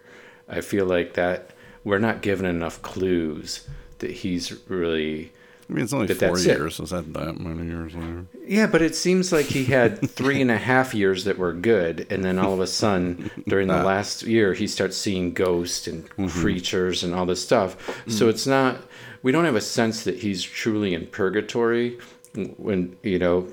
I 0.48 0.62
feel 0.62 0.86
like 0.86 1.12
that 1.14 1.50
we're 1.84 1.98
not 1.98 2.22
given 2.22 2.46
enough 2.46 2.80
clues 2.80 3.68
that 3.98 4.10
he's 4.10 4.52
really 4.68 5.32
I 5.68 5.72
mean, 5.72 5.82
it's 5.82 5.92
only 5.92 6.06
But 6.06 6.18
four 6.18 6.38
years. 6.38 6.78
Is 6.78 6.90
that 6.90 7.12
that 7.14 7.40
many 7.40 7.66
years 7.66 7.94
later? 7.94 8.26
Yeah, 8.46 8.68
but 8.68 8.82
it 8.82 8.94
seems 8.94 9.32
like 9.32 9.46
he 9.46 9.64
had 9.64 10.08
three 10.10 10.40
and 10.40 10.50
a 10.50 10.58
half 10.58 10.94
years 10.94 11.24
that 11.24 11.38
were 11.38 11.52
good, 11.52 12.06
and 12.08 12.24
then 12.24 12.38
all 12.38 12.52
of 12.52 12.60
a 12.60 12.68
sudden, 12.68 13.30
during 13.48 13.66
the 13.66 13.82
last 13.82 14.22
year, 14.22 14.54
he 14.54 14.68
starts 14.68 14.96
seeing 14.96 15.32
ghosts 15.32 15.88
and 15.88 16.08
mm-hmm. 16.10 16.28
creatures 16.28 17.02
and 17.02 17.14
all 17.14 17.26
this 17.26 17.42
stuff. 17.42 17.76
So 18.08 18.26
mm. 18.26 18.30
it's 18.30 18.46
not. 18.46 18.78
We 19.22 19.32
don't 19.32 19.44
have 19.44 19.56
a 19.56 19.60
sense 19.60 20.04
that 20.04 20.18
he's 20.18 20.44
truly 20.44 20.94
in 20.94 21.08
purgatory, 21.08 21.98
when 22.56 22.96
you 23.02 23.18
know, 23.18 23.48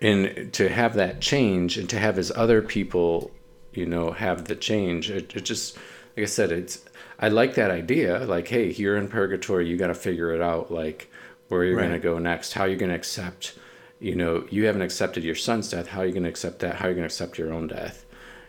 and 0.00 0.52
to 0.52 0.68
have 0.68 0.94
that 0.94 1.20
change 1.20 1.76
and 1.76 1.90
to 1.90 1.98
have 1.98 2.14
his 2.14 2.30
other 2.30 2.62
people, 2.62 3.32
you 3.72 3.86
know, 3.86 4.12
have 4.12 4.44
the 4.44 4.54
change. 4.54 5.10
It, 5.10 5.34
it 5.34 5.44
just, 5.44 5.76
like 6.16 6.24
I 6.24 6.26
said, 6.26 6.52
it's. 6.52 6.84
I 7.18 7.28
like 7.28 7.54
that 7.54 7.70
idea. 7.70 8.24
Like, 8.24 8.48
hey, 8.48 8.70
you're 8.70 8.96
in 8.96 9.08
purgatory. 9.08 9.68
You 9.68 9.76
got 9.76 9.86
to 9.86 9.94
figure 9.94 10.32
it 10.32 10.40
out. 10.40 10.70
Like, 10.70 11.10
where 11.48 11.64
you're 11.64 11.76
Right. 11.76 11.88
going 11.88 12.00
to 12.00 12.08
go 12.08 12.18
next. 12.18 12.52
How 12.54 12.64
you're 12.64 12.78
going 12.78 12.90
to 12.90 12.96
accept. 12.96 13.54
You 14.00 14.14
know, 14.16 14.46
you 14.50 14.66
haven't 14.66 14.82
accepted 14.82 15.24
your 15.24 15.34
son's 15.34 15.70
death. 15.70 15.88
How 15.88 16.00
are 16.00 16.06
you 16.06 16.12
going 16.12 16.24
to 16.24 16.28
accept 16.28 16.58
that? 16.60 16.76
How 16.76 16.86
are 16.86 16.88
you 16.90 16.94
going 16.96 17.08
to 17.08 17.12
accept 17.14 17.38
your 17.38 17.52
own 17.52 17.68
death? 17.68 18.04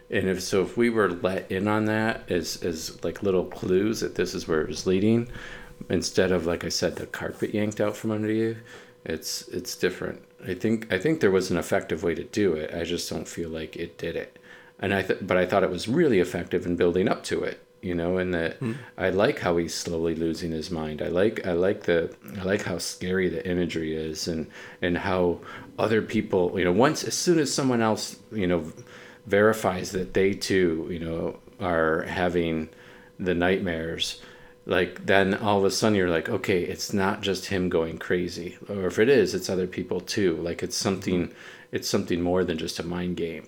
And 0.10 0.28
if 0.28 0.42
so, 0.42 0.62
if 0.64 0.76
we 0.78 0.90
were 0.90 1.10
let 1.12 1.52
in 1.52 1.68
on 1.68 1.86
that 1.86 2.30
as 2.32 2.62
as 2.64 3.04
like 3.04 3.24
little 3.24 3.46
clues 3.46 4.02
that 4.02 4.16
this 4.16 4.34
is 4.36 4.48
where 4.48 4.62
it 4.62 4.68
was 4.68 4.86
leading, 4.86 5.28
instead 5.90 6.32
of 6.32 6.46
like 6.46 6.64
I 6.64 6.70
said, 6.70 6.96
the 6.96 7.08
carpet 7.08 7.54
yanked 7.54 7.82
out 7.82 7.96
from 7.98 8.12
under 8.12 8.32
you, 8.32 8.58
it's 9.04 9.48
it's 9.48 9.76
different. 9.76 10.22
I 10.46 10.54
think 10.54 10.92
I 10.94 11.00
think 11.00 11.22
there 11.22 11.32
was 11.32 11.50
an 11.50 11.58
effective 11.58 12.04
way 12.04 12.14
to 12.16 12.24
do 12.24 12.54
it. 12.54 12.74
I 12.74 12.84
just 12.84 13.10
don't 13.10 13.28
feel 13.28 13.50
like 13.50 13.76
it 13.76 13.98
did 13.98 14.16
it. 14.16 14.38
And 14.80 14.94
I 14.94 15.02
th- 15.02 15.20
but 15.24 15.38
I 15.38 15.46
thought 15.48 15.64
it 15.64 15.72
was 15.72 15.88
really 15.88 16.20
effective 16.20 16.66
in 16.68 16.76
building 16.76 17.08
up 17.08 17.24
to 17.26 17.44
it. 17.44 17.60
You 17.86 17.94
know, 17.94 18.18
and 18.18 18.34
that 18.34 18.58
hmm. 18.58 18.74
I 18.98 19.10
like 19.10 19.40
how 19.40 19.58
he's 19.58 19.76
slowly 19.76 20.16
losing 20.16 20.52
his 20.52 20.72
mind. 20.72 21.02
I 21.02 21.08
like 21.08 21.46
I 21.46 21.52
like 21.52 21.84
the 21.84 22.16
I 22.40 22.44
like 22.44 22.64
how 22.64 22.80
scary 22.80 23.30
the 23.30 23.48
imagery 23.48 23.96
is, 23.96 24.28
and 24.28 24.48
and 24.82 24.98
how 24.98 25.40
other 25.78 26.02
people. 26.02 26.58
You 26.58 26.66
know, 26.66 26.72
once 26.72 27.04
as 27.04 27.14
soon 27.14 27.38
as 27.38 27.54
someone 27.54 27.82
else 27.82 28.18
you 28.32 28.48
know 28.48 28.72
verifies 29.26 29.92
that 29.92 30.14
they 30.14 30.34
too 30.34 30.88
you 30.90 31.00
know 31.00 31.38
are 31.60 32.04
having 32.04 32.70
the 33.20 33.34
nightmares 33.34 34.22
like 34.66 35.06
then 35.06 35.34
all 35.34 35.60
of 35.60 35.66
a 35.66 35.72
sudden 35.72 35.96
you're 35.96 36.10
like 36.10 36.30
okay 36.30 36.64
it's 36.64 36.94
not 36.94 37.22
just 37.22 37.48
him 37.48 37.70
going 37.70 37.98
crazy 37.98 38.58
or 38.70 38.86
if 38.88 39.00
it 39.00 39.10
is 39.10 39.34
it's 39.34 39.50
other 39.50 39.68
people 39.68 40.02
too 40.02 40.36
like 40.38 40.62
it's 40.64 40.76
something 40.76 41.32
it's 41.72 41.88
something 41.88 42.22
more 42.22 42.44
than 42.44 42.58
just 42.58 42.80
a 42.80 42.84
mind 42.84 43.16
game 43.16 43.48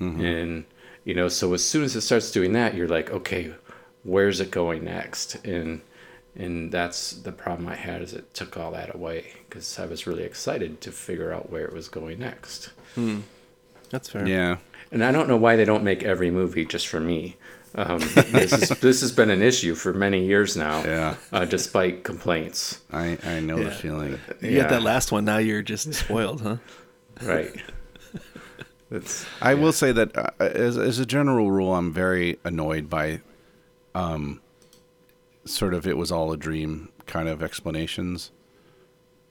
mm-hmm. 0.00 0.24
and 0.24 0.64
you 1.04 1.14
know 1.14 1.28
so 1.28 1.52
as 1.52 1.66
soon 1.66 1.84
as 1.84 1.94
it 1.94 2.00
starts 2.00 2.30
doing 2.30 2.52
that 2.52 2.74
you're 2.74 2.88
like 2.88 3.10
okay 3.10 3.52
where's 4.04 4.40
it 4.40 4.50
going 4.50 4.84
next 4.84 5.34
and 5.44 5.80
and 6.36 6.72
that's 6.72 7.12
the 7.12 7.32
problem 7.32 7.68
i 7.68 7.74
had 7.74 8.00
is 8.02 8.12
it 8.12 8.32
took 8.34 8.56
all 8.56 8.70
that 8.72 8.94
away 8.94 9.32
because 9.48 9.78
i 9.78 9.86
was 9.86 10.06
really 10.06 10.22
excited 10.24 10.80
to 10.80 10.90
figure 10.90 11.32
out 11.32 11.50
where 11.50 11.64
it 11.64 11.72
was 11.72 11.88
going 11.88 12.18
next 12.18 12.70
that's 13.90 14.08
fair 14.08 14.26
Yeah, 14.26 14.56
and 14.90 15.04
I 15.04 15.12
don't 15.12 15.28
know 15.28 15.36
why 15.36 15.56
they 15.56 15.64
don't 15.66 15.84
make 15.84 16.02
every 16.02 16.30
movie 16.30 16.64
just 16.64 16.88
for 16.88 16.98
me. 17.00 17.36
Um, 17.74 17.98
this, 17.98 18.52
is, 18.54 18.68
this 18.80 19.00
has 19.02 19.12
been 19.12 19.28
an 19.30 19.42
issue 19.42 19.74
for 19.74 19.92
many 19.92 20.24
years 20.26 20.56
now, 20.56 20.82
Yeah. 20.84 21.14
uh, 21.32 21.44
despite 21.44 22.02
complaints. 22.02 22.80
I 22.90 23.18
I 23.22 23.40
know 23.40 23.62
the 23.62 23.70
feeling. 23.70 24.18
you 24.40 24.50
Yeah. 24.50 24.62
got 24.62 24.70
that 24.70 24.82
last 24.82 25.12
one 25.12 25.24
now 25.26 25.36
you're 25.38 25.62
just 25.62 25.92
spoiled 25.94 26.40
huh 26.40 26.56
Right. 27.22 27.52
It's, 28.90 29.24
I 29.40 29.54
will 29.54 29.72
say 29.72 29.90
that 29.92 30.16
uh, 30.16 30.28
as 30.40 30.76
as 30.76 30.98
a 30.98 31.06
general 31.06 31.50
rule, 31.50 31.74
I'm 31.74 31.92
very 31.92 32.38
annoyed 32.44 32.90
by 32.90 33.20
sort 35.44 35.74
of 35.74 35.86
it 35.86 35.96
was 35.96 36.12
all 36.12 36.32
a 36.32 36.36
dream 36.36 36.90
kind 37.06 37.28
of 37.28 37.42
explanations. 37.42 38.30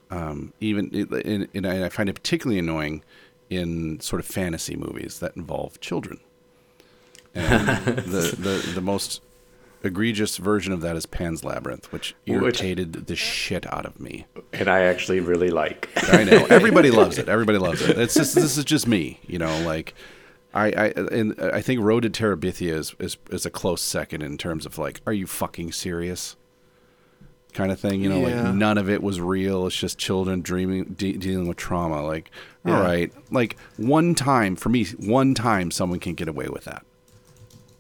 Um, 0.10 0.54
even 0.60 0.90
in, 0.90 1.48
in, 1.54 1.66
I 1.66 1.88
find 1.90 2.10
it 2.10 2.14
particularly 2.14 2.60
annoying 2.60 3.04
in 3.50 4.00
sort 4.02 4.20
of 4.20 4.26
fantasy 4.26 4.76
movies 4.76 5.20
that 5.20 5.36
involve 5.36 5.80
children. 5.80 6.20
And 7.34 7.68
the, 7.98 8.36
the 8.38 8.72
the 8.74 8.82
most 8.82 9.22
egregious 9.84 10.38
version 10.38 10.74
of 10.74 10.82
that 10.82 10.96
is 10.96 11.06
Pan's 11.06 11.44
Labyrinth, 11.44 11.92
which 11.92 12.16
irritated 12.26 13.08
the 13.08 13.16
shit 13.16 13.72
out 13.72 13.86
of 13.86 14.00
me. 14.00 14.26
And 14.54 14.68
I 14.68 14.82
actually 14.82 15.20
really 15.22 15.50
like. 15.50 15.90
I 15.96 16.24
know 16.24 16.46
everybody 16.50 16.92
loves 17.02 17.18
it. 17.18 17.30
Everybody 17.30 17.58
loves 17.58 17.82
it. 17.82 17.98
It's 17.98 18.14
just 18.14 18.36
this 18.36 18.58
is 18.58 18.66
just 18.66 18.88
me, 18.88 19.20
you 19.26 19.40
know. 19.40 19.62
Like 19.66 19.96
I, 20.54 20.66
I 20.68 20.86
and 21.12 21.40
I 21.42 21.62
think 21.62 21.82
Road 21.82 22.04
to 22.04 22.10
Terabithia 22.10 22.74
is, 22.74 22.94
is 23.00 23.18
is 23.30 23.46
a 23.46 23.50
close 23.50 23.82
second 23.82 24.22
in 24.22 24.38
terms 24.38 24.66
of 24.66 24.78
like, 24.78 25.02
are 25.08 25.14
you 25.14 25.26
fucking 25.28 25.72
serious? 25.72 26.36
Kind 27.54 27.72
of 27.72 27.80
thing, 27.80 28.02
you 28.02 28.10
know. 28.10 28.26
Yeah. 28.26 28.44
Like 28.44 28.56
none 28.56 28.78
of 28.78 28.90
it 28.90 29.04
was 29.04 29.20
real. 29.20 29.68
It's 29.68 29.76
just 29.76 29.98
children 29.98 30.42
dreaming, 30.42 30.86
de- 30.98 31.18
dealing 31.18 31.48
with 31.48 31.58
trauma. 31.58 32.02
Like, 32.06 32.32
Yeah. 32.66 32.78
all 32.78 32.84
right, 32.84 33.12
like 33.30 33.58
one 33.78 34.16
time 34.16 34.56
for 34.56 34.70
me, 34.70 34.86
one 34.86 35.34
time 35.34 35.70
someone 35.72 36.00
can 36.00 36.14
get 36.16 36.28
away 36.30 36.48
with 36.48 36.64
that. 36.66 36.86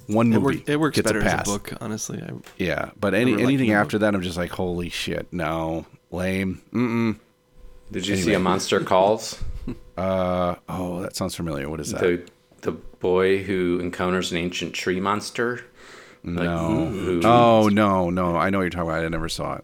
One 0.08 0.28
It, 0.34 0.40
movie, 0.40 0.58
work, 0.58 0.70
it 0.70 0.78
works 0.78 0.96
gets 0.98 1.10
a 1.10 1.14
better 1.14 1.26
as 1.26 1.42
a 1.48 1.52
book, 1.52 1.74
honestly. 1.80 2.22
I, 2.22 2.32
Yeah, 2.58 2.90
but 3.00 3.14
any 3.14 3.32
anything 3.34 3.58
the 3.60 3.68
book. 3.68 3.76
after 3.76 3.98
that, 4.00 4.14
I'm 4.14 4.22
just 4.22 4.36
like, 4.36 4.50
holy 4.52 4.90
shit, 4.90 5.28
no, 5.32 5.86
lame. 6.12 6.62
Mm-mm. 6.74 7.18
Did 7.94 8.08
you 8.08 8.18
see 8.18 8.34
A 8.34 8.40
Monster 8.40 8.80
Calls? 8.82 9.42
Uh, 9.98 10.56
oh, 10.68 11.02
that 11.02 11.16
sounds 11.16 11.36
familiar. 11.36 11.70
What 11.70 11.80
is 11.80 11.92
that? 11.92 12.02
The 12.02 12.24
the 12.62 12.72
boy 12.72 13.44
who 13.44 13.80
encounters 13.80 14.32
an 14.32 14.38
ancient 14.38 14.74
tree 14.74 15.00
monster. 15.00 15.62
Like, 16.24 16.46
No. 16.46 16.86
Who, 16.86 17.22
Oh 17.24 17.68
no, 17.70 18.10
no! 18.10 18.36
I 18.38 18.50
know 18.50 18.60
what 18.60 18.64
you're 18.64 18.70
talking 18.70 18.90
about. 18.90 19.04
I 19.04 19.08
never 19.10 19.30
saw 19.30 19.56
it. 19.56 19.64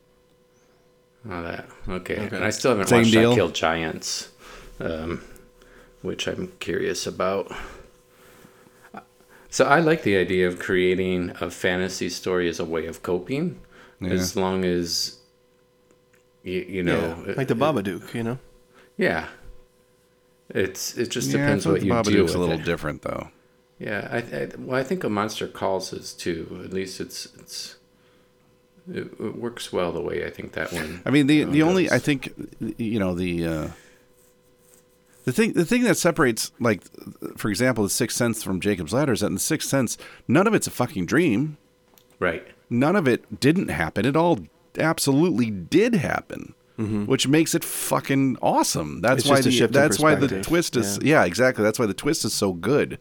Oh, 1.30 1.42
that. 1.44 1.68
Okay. 1.88 2.18
Okay. 2.20 2.36
And 2.36 2.44
I 2.46 2.50
still 2.52 2.72
haven't 2.72 2.88
Same 2.88 3.00
watched 3.00 3.12
deal? 3.12 3.32
I 3.34 3.36
Killed 3.36 3.54
Giants, 3.54 4.30
um, 4.80 5.22
which 6.02 6.28
I'm 6.28 6.54
curious 6.60 7.06
about. 7.06 7.52
So 9.50 9.66
I 9.66 9.80
like 9.80 10.04
the 10.04 10.18
idea 10.18 10.48
of 10.48 10.60
creating 10.60 11.32
a 11.40 11.50
fantasy 11.50 12.10
story 12.10 12.50
as 12.50 12.60
a 12.60 12.66
way 12.66 12.86
of 12.86 13.02
coping, 13.02 13.60
Yeah. 14.02 14.10
as 14.12 14.36
long 14.36 14.66
as 14.66 15.20
you, 16.44 16.62
you 16.68 16.84
know, 16.84 17.24
yeah, 17.28 17.34
like 17.36 17.48
the 17.48 17.56
it- 17.56 17.60
Babadook, 17.60 18.14
you 18.14 18.24
know. 18.24 18.40
Yeah. 18.98 19.28
It's 20.50 20.98
it 20.98 21.10
just 21.10 21.30
yeah, 21.32 21.40
depends 21.40 21.66
what 21.66 21.82
you 21.84 21.94
like 21.94 22.06
do 22.06 22.12
Babadook's 22.12 22.32
with 22.32 22.36
a 22.36 22.40
little 22.40 22.60
it. 22.60 22.66
different 22.66 23.02
though. 23.02 23.30
Yeah, 23.80 24.08
I, 24.12 24.18
I 24.18 24.50
well, 24.58 24.80
I 24.80 24.84
think 24.84 25.04
a 25.04 25.10
monster 25.10 25.48
calls 25.48 25.94
is 25.94 26.14
too. 26.14 26.62
At 26.64 26.74
least 26.74 27.00
it's 27.00 27.28
it's 27.40 27.76
it, 28.92 29.08
it 29.20 29.38
works 29.38 29.72
well 29.74 29.92
the 29.92 30.02
way 30.02 30.26
I 30.26 30.30
think 30.30 30.54
that 30.54 30.72
one. 30.74 31.02
I 31.06 31.10
mean, 31.12 31.28
the 31.28 31.44
the 31.44 31.62
only 31.64 31.84
goes. 31.84 31.92
I 31.92 32.00
think 32.00 32.34
you 32.78 33.00
know 33.00 33.14
the 33.14 33.46
uh, 33.46 33.68
the 35.26 35.32
thing 35.34 35.54
the 35.54 35.66
thing 35.66 35.84
that 35.84 35.96
separates 35.98 36.52
like 36.60 36.82
for 37.36 37.50
example 37.50 37.84
the 37.84 37.90
Sixth 37.90 38.18
Sense 38.18 38.42
from 38.44 38.62
Jacob's 38.62 38.94
Ladder 38.94 39.14
is 39.14 39.20
that 39.20 39.28
in 39.28 39.34
the 39.34 39.40
Sixth 39.40 39.68
Sense 39.70 39.98
none 40.28 40.48
of 40.48 40.54
it's 40.54 40.68
a 40.68 40.72
fucking 40.72 41.06
dream. 41.06 41.58
right. 42.20 42.48
None 42.70 42.98
of 42.98 43.08
it 43.08 43.40
didn't 43.40 43.70
happen. 43.70 44.06
It 44.06 44.18
all 44.18 44.40
absolutely 44.78 45.50
did 45.50 45.96
happen. 45.96 46.54
Which 46.78 47.28
makes 47.28 47.56
it 47.56 47.64
fucking 47.64 48.38
awesome. 48.42 49.02
That's 49.02 49.22
It's 49.22 49.30
why 49.30 49.42
the, 49.42 49.50
shift 49.52 49.74
that's 49.74 50.00
why 50.00 50.14
the 50.14 50.44
twist 50.44 50.76
is 50.78 51.00
yeah. 51.02 51.26
exactly. 51.26 51.64
That's 51.64 51.80
why 51.80 51.88
the 51.88 51.94
twist 51.96 52.24
is 52.24 52.34
so 52.34 52.54
good, 52.54 53.00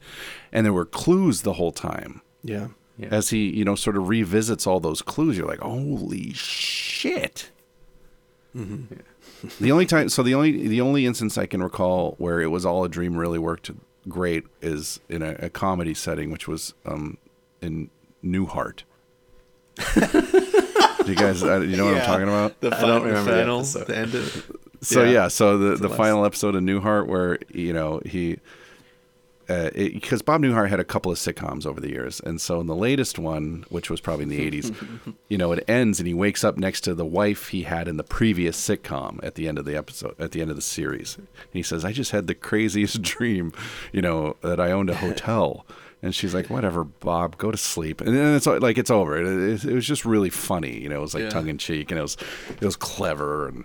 and 0.51 0.65
there 0.65 0.73
were 0.73 0.87
clues 0.87 1.43
the 1.43 1.53
whole 1.55 1.73
time. 1.73 2.23
Yeah. 2.43 2.69
Yeah. 2.99 3.09
as 3.11 3.29
he 3.29 3.51
you 3.51 3.63
know 3.63 3.75
sort 3.75 3.99
of 3.99 4.09
revisits 4.09 4.67
all 4.67 4.81
those 4.81 5.03
clues 5.03 5.37
you're 5.37 5.47
like 5.47 5.59
holy 5.59 6.33
shit 6.33 7.51
the 8.55 9.71
only 9.71 9.85
time 9.85 10.09
so 10.09 10.23
the 10.23 10.35
only 10.35 10.67
the 10.67 10.81
only 10.81 11.05
instance 11.05 11.37
i 11.37 11.45
can 11.45 11.63
recall 11.63 12.15
where 12.17 12.41
it 12.41 12.47
was 12.47 12.65
all 12.65 12.85
a 12.85 12.89
dream 12.89 13.17
really 13.19 13.39
worked 13.39 13.71
great 14.09 14.45
is 14.63 14.99
in 15.11 15.21
a, 15.21 15.37
a 15.41 15.51
comedy 15.51 15.93
setting 15.93 16.31
which 16.31 16.49
was 16.49 16.73
um 16.87 17.19
in 17.61 17.91
newhart 18.25 18.85
Do 21.07 21.13
you 21.13 21.17
guys 21.17 21.43
uh, 21.43 21.61
you 21.61 21.77
know 21.77 21.87
what 21.87 21.95
i'm 21.97 22.07
talking 22.07 22.29
about 22.29 22.61
The 22.61 22.69
I 22.69 22.81
final, 22.81 22.89
don't 22.89 23.07
remember 23.07 23.31
the 23.31 23.37
final, 23.41 23.63
the 23.63 23.97
end 23.97 24.15
of 24.15 24.53
so 24.83 25.03
Yeah. 25.05 25.11
yeah, 25.11 25.29
so 25.29 25.57
the 25.57 25.77
the 25.77 25.89
last- 25.89 25.97
final 25.97 26.25
episode 26.27 26.55
of 26.55 26.63
Newhart 26.63 27.07
where 27.07 27.39
you 27.53 27.73
know 27.73 28.01
he 28.05 28.39
because 29.49 30.23
Bob 30.23 30.41
Newhart 30.43 30.69
had 30.71 30.81
a 30.81 30.85
couple 30.85 31.13
of 31.13 31.19
sitcoms 31.19 31.67
over 31.67 31.81
the 31.81 31.89
years, 31.89 32.19
and 32.19 32.41
so 32.41 32.61
in 32.61 32.67
the 32.67 32.75
latest 32.75 33.17
one, 33.17 33.65
which 33.69 33.89
was 33.89 34.01
probably 34.01 34.25
in 34.25 34.29
the 34.29 34.41
'80s, 34.51 35.15
you 35.29 35.39
know, 35.39 35.53
it 35.53 35.65
ends 35.69 36.01
and 36.01 36.09
he 36.09 36.15
wakes 36.15 36.43
up 36.43 36.57
next 36.59 36.81
to 36.83 36.95
the 36.97 37.05
wife 37.07 37.49
he 37.49 37.63
had 37.63 37.87
in 37.87 37.97
the 37.97 38.03
previous 38.03 38.57
sitcom 38.57 39.21
at 39.23 39.37
the 39.37 39.47
end 39.47 39.57
of 39.59 39.65
the 39.65 39.77
episode, 39.77 40.17
at 40.19 40.33
the 40.33 40.41
end 40.41 40.51
of 40.51 40.57
the 40.57 40.63
series. 40.63 41.17
And 41.17 41.29
he 41.53 41.63
says, 41.63 41.85
"I 41.85 41.93
just 41.93 42.11
had 42.11 42.27
the 42.27 42.35
craziest 42.35 43.03
dream, 43.13 43.53
you 43.93 44.03
know, 44.03 44.35
that 44.43 44.59
I 44.59 44.73
owned 44.73 44.91
a 44.91 44.97
hotel." 44.97 45.65
And 46.03 46.15
she's 46.15 46.35
like, 46.35 46.51
"Whatever, 46.51 46.85
Bob, 46.85 47.39
go 47.39 47.51
to 47.51 47.57
sleep." 47.57 48.01
And 48.01 48.15
then 48.17 48.35
it's 48.37 48.47
like 48.47 48.79
it's 48.79 48.91
over. 48.91 49.17
It, 49.17 49.27
it, 49.27 49.65
it 49.65 49.75
was 49.75 49.87
just 49.87 50.05
really 50.05 50.31
funny, 50.31 50.79
you 50.79 50.89
know. 50.89 50.99
It 50.99 51.01
was 51.01 51.15
like 51.15 51.25
Yeah. 51.25 51.31
tongue 51.31 51.49
in 51.49 51.59
cheek, 51.59 51.91
and 51.91 51.99
it 51.99 52.03
was 52.03 52.17
it 52.51 52.65
was 52.65 52.77
clever. 52.77 53.49
And 53.49 53.65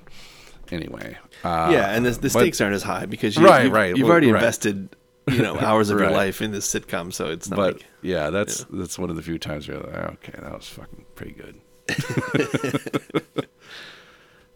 anyway, 0.71 1.17
uh, 1.43 1.69
yeah, 1.71 1.93
and 1.95 2.05
the, 2.05 2.11
the 2.11 2.21
but- 2.21 2.31
stakes 2.31 2.61
aren't 2.61 2.73
as 2.75 2.83
high 2.83 3.05
because 3.05 3.35
you, 3.35 3.45
Right, 3.45 3.65
you've, 3.65 3.73
right, 3.73 3.89
you've 3.95 4.03
well, 4.05 4.11
already 4.11 4.31
right. 4.31 4.39
invested 4.41 4.95
you 5.27 5.41
know 5.41 5.57
hours 5.59 5.89
of 5.89 5.97
Right. 5.99 6.07
your 6.07 6.17
life 6.17 6.41
in 6.41 6.51
this 6.51 6.73
sitcom, 6.73 7.13
so 7.13 7.27
it's 7.29 7.49
not 7.49 7.57
but 7.57 7.73
like 7.75 7.85
yeah, 8.01 8.29
that's 8.29 8.65
that's 8.71 8.97
one 8.97 9.09
of 9.09 9.17
the 9.17 9.21
few 9.21 9.37
times 9.37 9.67
where 9.67 9.77
you're 9.77 9.85
like, 9.85 9.95
okay, 10.13 10.39
that 10.41 10.53
was 10.53 10.67
fucking 10.67 11.05
pretty 11.15 11.33
good. 11.33 11.61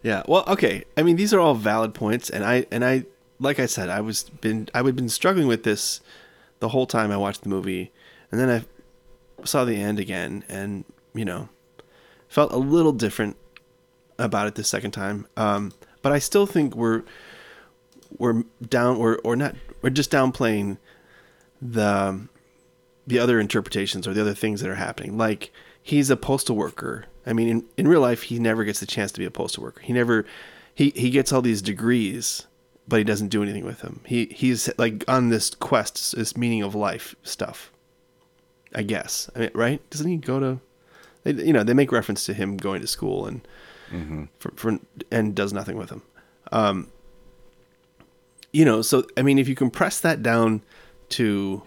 Yeah. 0.03 0.21
Well, 0.27 0.43
okay. 0.47 0.83
I 0.95 1.01
mean, 1.03 1.15
these 1.15 1.33
are 1.33 1.39
all 1.39 1.55
valid 1.55 1.93
points, 1.95 2.29
and 2.29 2.43
I 2.45 2.67
and 2.71 2.85
I 2.85 3.05
like 3.39 3.59
I 3.59 3.65
said, 3.65 3.89
I 3.89 4.01
was 4.01 4.23
been 4.29 4.69
I 4.73 4.81
would 4.83 4.95
been 4.95 5.09
struggling 5.09 5.47
with 5.47 5.63
this 5.63 5.99
the 6.59 6.69
whole 6.69 6.85
time 6.85 7.11
I 7.11 7.17
watched 7.17 7.43
the 7.43 7.49
movie, 7.49 7.91
and 8.31 8.39
then 8.39 8.49
I 8.49 9.45
saw 9.45 9.65
the 9.65 9.75
end 9.75 9.99
again, 9.99 10.43
and 10.49 10.85
you 11.13 11.25
know, 11.25 11.49
felt 12.27 12.51
a 12.51 12.57
little 12.57 12.93
different 12.93 13.37
about 14.17 14.47
it 14.47 14.55
the 14.55 14.63
second 14.63 14.91
time. 14.91 15.27
Um, 15.35 15.73
but 16.01 16.11
I 16.11 16.19
still 16.19 16.45
think 16.45 16.75
we're 16.75 17.03
we're 18.17 18.43
down 18.67 18.97
or 18.97 19.19
or 19.23 19.35
not 19.35 19.55
we're 19.81 19.89
just 19.89 20.11
downplaying 20.11 20.77
the 21.61 22.27
the 23.07 23.19
other 23.19 23.39
interpretations 23.39 24.07
or 24.07 24.13
the 24.13 24.21
other 24.21 24.33
things 24.33 24.61
that 24.61 24.69
are 24.69 24.75
happening. 24.75 25.17
Like 25.17 25.51
he's 25.81 26.09
a 26.09 26.17
postal 26.17 26.55
worker. 26.55 27.05
I 27.25 27.33
mean, 27.33 27.47
in, 27.47 27.65
in 27.77 27.87
real 27.87 28.01
life, 28.01 28.23
he 28.23 28.39
never 28.39 28.63
gets 28.63 28.79
the 28.79 28.85
chance 28.85 29.11
to 29.13 29.19
be 29.19 29.25
a 29.25 29.31
postal 29.31 29.63
worker. 29.63 29.81
He 29.81 29.93
never 29.93 30.25
he 30.73 30.91
he 30.95 31.09
gets 31.09 31.31
all 31.31 31.41
these 31.41 31.61
degrees, 31.61 32.47
but 32.87 32.97
he 32.97 33.03
doesn't 33.03 33.29
do 33.29 33.43
anything 33.43 33.65
with 33.65 33.81
him. 33.81 34.01
He 34.05 34.25
he's 34.25 34.69
like 34.77 35.03
on 35.07 35.29
this 35.29 35.55
quest, 35.55 36.15
this 36.15 36.37
meaning 36.37 36.61
of 36.61 36.75
life 36.75 37.15
stuff. 37.23 37.71
I 38.73 38.83
guess. 38.83 39.29
I 39.35 39.39
mean, 39.39 39.51
right? 39.53 39.89
Doesn't 39.89 40.09
he 40.09 40.17
go 40.17 40.39
to? 40.39 40.59
They, 41.23 41.31
you 41.31 41.53
know, 41.53 41.63
they 41.63 41.73
make 41.73 41.91
reference 41.91 42.25
to 42.25 42.33
him 42.33 42.57
going 42.57 42.81
to 42.81 42.87
school 42.87 43.25
and 43.25 43.47
for, 44.39 44.51
for 44.55 44.79
and 45.11 45.33
does 45.35 45.53
nothing 45.53 45.77
with 45.77 45.89
him. 45.89 46.01
Um, 46.51 46.91
you 48.51 48.65
know, 48.65 48.81
so 48.81 49.05
I 49.17 49.21
mean, 49.21 49.39
if 49.39 49.47
you 49.47 49.55
compress 49.55 49.99
that 50.01 50.21
down 50.21 50.61
to, 51.09 51.63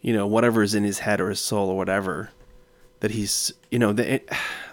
you 0.00 0.12
know, 0.12 0.26
whatever 0.26 0.62
is 0.62 0.74
in 0.74 0.84
his 0.84 1.00
head 1.00 1.20
or 1.20 1.28
his 1.30 1.40
soul 1.40 1.68
or 1.68 1.76
whatever, 1.76 2.30
that 3.00 3.12
he's, 3.12 3.52
you 3.70 3.78
know, 3.78 3.92
that 3.92 4.06
it, 4.06 4.28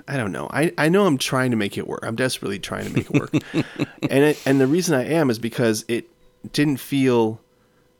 I 0.07 0.17
don't 0.17 0.31
know. 0.31 0.47
I 0.51 0.71
I 0.77 0.89
know 0.89 1.05
I'm 1.05 1.17
trying 1.17 1.51
to 1.51 1.57
make 1.57 1.77
it 1.77 1.87
work. 1.87 2.01
I'm 2.03 2.15
desperately 2.15 2.59
trying 2.59 2.85
to 2.85 2.93
make 2.93 3.09
it 3.09 3.19
work, 3.19 3.33
and 3.53 4.23
it, 4.23 4.41
and 4.45 4.59
the 4.61 4.67
reason 4.67 4.95
I 4.95 5.05
am 5.05 5.29
is 5.29 5.37
because 5.39 5.83
it 5.87 6.05
didn't 6.53 6.77
feel, 6.77 7.41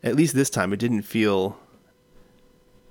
at 0.04 0.15
least 0.15 0.34
this 0.36 0.50
time, 0.50 0.72
it 0.74 0.78
didn't 0.78 1.02
feel 1.02 1.58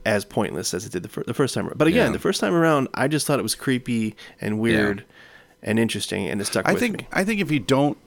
as 0.04 0.24
pointless 0.24 0.72
as 0.74 0.84
it 0.86 0.92
did 0.92 1.02
the, 1.02 1.08
fir- 1.08 1.24
the 1.26 1.34
first 1.34 1.54
time. 1.54 1.66
Around. 1.66 1.78
But 1.78 1.88
again, 1.88 2.06
Yeah. 2.06 2.12
the 2.12 2.18
first 2.18 2.40
time 2.40 2.54
around, 2.54 2.88
I 2.94 3.08
just 3.08 3.26
thought 3.26 3.38
it 3.38 3.42
was 3.42 3.54
creepy 3.54 4.14
and 4.40 4.60
weird 4.60 5.04
and 5.62 5.78
interesting, 5.78 6.28
and 6.28 6.40
it 6.40 6.44
stuck 6.44 6.66
I 6.68 6.72
with 6.74 6.80
think 6.80 6.98
me. 6.98 7.08
I 7.12 7.24
think 7.24 7.40
if 7.40 7.50
you 7.50 7.58
don't 7.58 7.98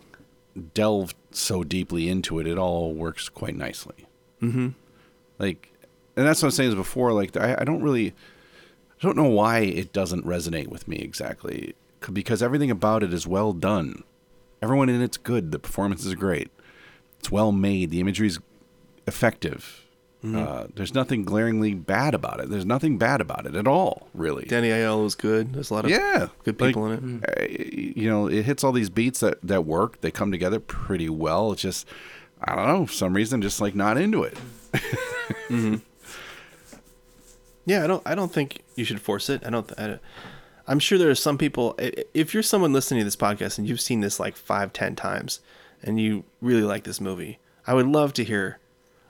delve 0.73 1.13
so 1.31 1.63
deeply 1.63 2.07
into 2.09 2.39
it, 2.39 2.47
it 2.47 2.57
all 2.57 2.93
works 2.93 3.27
quite 3.29 3.55
nicely. 3.55 4.07
Mm-hmm. 4.41 4.69
Like, 5.39 5.71
and 6.15 6.25
that's 6.27 6.41
what 6.41 6.47
I'm 6.49 6.51
saying 6.51 6.69
is 6.69 6.75
before. 6.75 7.11
Like, 7.13 7.35
I, 7.35 7.55
I 7.59 7.63
don't 7.63 7.81
really, 7.81 8.13
I 9.01 9.05
don't 9.05 9.15
know 9.17 9.29
why 9.29 9.59
it 9.59 9.93
doesn't 9.93 10.25
resonate 10.25 10.67
with 10.67 10.87
me 10.87 10.97
exactly, 10.97 11.73
because 12.11 12.41
everything 12.43 12.69
about 12.71 13.01
it 13.03 13.13
is 13.13 13.25
well 13.25 13.53
done. 13.53 14.03
Everyone 14.61 14.89
in 14.89 15.01
it's 15.01 15.17
good. 15.17 15.51
The 15.51 15.59
performance 15.59 16.05
is 16.05 16.15
great. 16.15 16.51
It's 17.19 17.31
well 17.31 17.51
made. 17.53 17.91
The 17.91 18.01
imagery 18.01 18.27
is 18.27 18.39
effective. 19.07 19.85
Uh, 20.21 20.67
there's 20.75 20.93
nothing 20.93 21.23
glaringly 21.23 21.73
bad 21.73 22.13
about 22.13 22.41
it. 22.41 22.49
There's 22.49 22.65
nothing 22.65 22.97
bad 22.97 23.21
about 23.21 23.45
it 23.45 23.55
at 23.55 23.65
all, 23.67 24.09
really. 24.13 24.43
Danny 24.43 24.67
Aiello 24.67 25.03
was 25.03 25.15
good. 25.15 25.53
There's 25.53 25.69
a 25.71 25.73
lot 25.73 25.85
of 25.85 25.91
Yeah, 25.91 26.27
good 26.43 26.59
like, 26.59 26.69
people 26.71 26.87
in 26.91 27.23
it. 27.23 27.39
uh, 27.39 27.45
you 27.47 28.09
know, 28.09 28.27
it 28.27 28.43
hits 28.43 28.65
all 28.65 28.73
these 28.73 28.89
beats 28.89 29.21
that 29.21 29.37
that 29.43 29.63
work. 29.65 30.01
They 30.01 30.11
come 30.11 30.29
together 30.29 30.59
pretty 30.59 31.07
well. 31.07 31.53
It's 31.53 31.61
just, 31.61 31.87
I 32.43 32.53
don't 32.53 32.67
know, 32.67 32.85
for 32.85 32.91
some 32.91 33.13
reason, 33.13 33.41
just 33.41 33.61
like 33.61 33.75
not 33.75 33.97
into 33.97 34.23
it. 34.23 34.37
Yeah, 37.69 37.83
I 37.83 37.87
don't. 37.87 38.01
I 38.03 38.15
don't 38.15 38.33
think 38.33 38.63
you 38.75 38.83
should 38.83 38.99
force 38.99 39.29
it. 39.29 39.45
I 39.45 39.51
don't. 39.51 39.71
I, 39.77 39.85
don't- 39.87 40.01
I'm 40.67 40.79
sure 40.79 40.97
there 40.97 41.11
are 41.11 41.15
some 41.15 41.37
people. 41.37 41.75
If 42.15 42.33
you're 42.33 42.41
someone 42.41 42.73
listening 42.73 43.01
to 43.01 43.03
this 43.03 43.15
podcast 43.15 43.59
and 43.59 43.69
you've 43.69 43.79
seen 43.79 44.01
this 44.01 44.19
like 44.19 44.35
five, 44.35 44.73
ten 44.73 44.95
times, 44.95 45.39
and 45.83 46.01
you 46.01 46.23
really 46.41 46.63
like 46.63 46.83
this 46.83 46.99
movie, 46.99 47.37
I 47.67 47.75
would 47.75 47.85
love 47.85 48.13
to 48.13 48.23
hear 48.23 48.57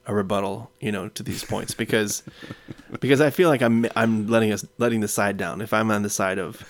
a 0.05 0.13
rebuttal. 0.13 0.71
You 0.81 0.91
know, 0.91 1.07
to 1.07 1.23
these 1.23 1.45
points 1.45 1.73
because 1.73 2.21
because 2.99 3.21
I 3.21 3.29
feel 3.29 3.47
like 3.47 3.61
I'm 3.61 3.85
I'm 3.95 4.27
letting 4.27 4.51
us 4.51 4.65
letting 4.77 4.99
the 4.99 5.07
side 5.07 5.37
down 5.37 5.61
if 5.61 5.71
I'm 5.71 5.89
on 5.89 6.03
the 6.03 6.09
side 6.09 6.37
of 6.37 6.61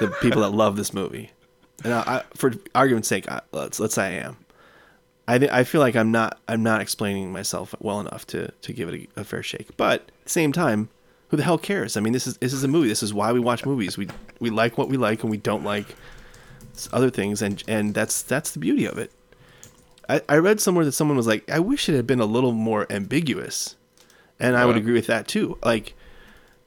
the 0.00 0.08
people 0.22 0.40
that 0.40 0.52
love 0.52 0.76
this 0.76 0.94
movie. 0.94 1.32
And 1.84 1.92
I, 1.92 1.98
I, 2.00 2.22
for 2.34 2.54
argument's 2.74 3.08
sake, 3.08 3.30
I, 3.30 3.42
let's 3.52 3.78
let's 3.78 3.94
say 3.94 4.06
I 4.06 4.26
am. 4.28 4.38
I, 5.28 5.34
I 5.60 5.64
feel 5.64 5.82
like 5.82 5.94
I'm 5.94 6.10
not 6.10 6.38
I'm 6.48 6.62
not 6.62 6.80
explaining 6.80 7.32
myself 7.32 7.74
well 7.80 8.00
enough 8.00 8.26
to 8.28 8.50
to 8.62 8.72
give 8.72 8.88
it 8.88 9.10
a, 9.14 9.20
a 9.20 9.24
fair 9.24 9.42
shake. 9.42 9.76
But 9.76 10.00
at 10.08 10.24
the 10.24 10.30
same 10.30 10.52
time, 10.54 10.88
who 11.28 11.36
the 11.36 11.42
hell 11.44 11.58
cares? 11.58 11.96
I 11.96 12.00
mean, 12.00 12.12
this 12.12 12.26
is 12.26 12.36
this 12.38 12.52
is 12.52 12.64
a 12.64 12.68
movie. 12.68 12.88
This 12.88 13.02
is 13.02 13.12
why 13.14 13.32
we 13.32 13.40
watch 13.40 13.64
movies. 13.66 13.96
We 13.96 14.08
we 14.40 14.50
like 14.50 14.78
what 14.78 14.88
we 14.88 14.96
like 14.96 15.22
and 15.22 15.30
we 15.30 15.36
don't 15.38 15.64
like 15.64 15.94
other 16.92 17.10
things, 17.10 17.42
and 17.42 17.62
and 17.68 17.94
that's 17.94 18.22
that's 18.22 18.50
the 18.52 18.58
beauty 18.58 18.86
of 18.86 18.98
it. 18.98 19.12
I, 20.08 20.22
I 20.28 20.36
read 20.38 20.60
somewhere 20.60 20.84
that 20.86 20.92
someone 20.92 21.16
was 21.18 21.26
like, 21.26 21.48
I 21.50 21.58
wish 21.58 21.88
it 21.88 21.94
had 21.94 22.06
been 22.06 22.20
a 22.20 22.24
little 22.24 22.52
more 22.52 22.86
ambiguous, 22.90 23.76
and 24.40 24.56
I 24.56 24.64
would 24.64 24.76
agree 24.76 24.94
with 24.94 25.06
that 25.08 25.28
too. 25.28 25.58
Like, 25.62 25.94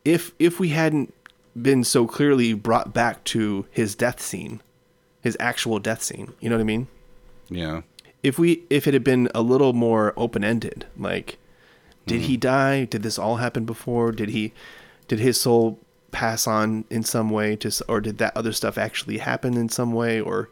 if 0.06 0.34
if 0.38 0.60
we 0.60 0.70
hadn't 0.70 1.14
been 1.60 1.84
so 1.84 2.06
clearly 2.08 2.54
brought 2.54 2.94
back 2.94 3.24
to 3.26 3.66
his 3.72 3.96
death 3.96 4.22
scene, 4.22 4.62
his 5.22 5.36
actual 5.40 5.80
death 5.80 6.04
scene, 6.04 6.34
you 6.40 6.50
know 6.50 6.56
what 6.56 6.62
I 6.62 6.66
mean? 6.66 6.88
Yeah. 7.50 7.82
if 8.24 8.38
we 8.40 8.64
if 8.70 8.88
it 8.88 8.94
had 8.94 9.04
been 9.04 9.28
a 9.36 9.42
little 9.42 9.74
more 9.74 10.14
open 10.16 10.44
ended, 10.44 10.86
like 10.98 11.38
did 12.06 12.22
he 12.22 12.34
mm-hmm. 12.34 12.40
die? 12.40 12.86
Did 12.86 13.04
this 13.04 13.20
all 13.20 13.38
happen 13.38 13.66
before? 13.66 14.12
Did 14.12 14.30
he 14.30 14.54
did 15.08 15.20
his 15.20 15.40
soul 15.40 15.80
pass 16.12 16.48
on 16.48 16.84
in 16.90 17.04
some 17.04 17.30
way 17.30 17.56
to 17.56 17.72
or 17.88 18.02
did 18.02 18.18
that 18.18 18.36
other 18.36 18.52
stuff 18.52 18.78
actually 18.78 19.20
happen 19.20 19.56
in 19.56 19.70
some 19.70 19.94
way 19.94 20.20
or 20.20 20.50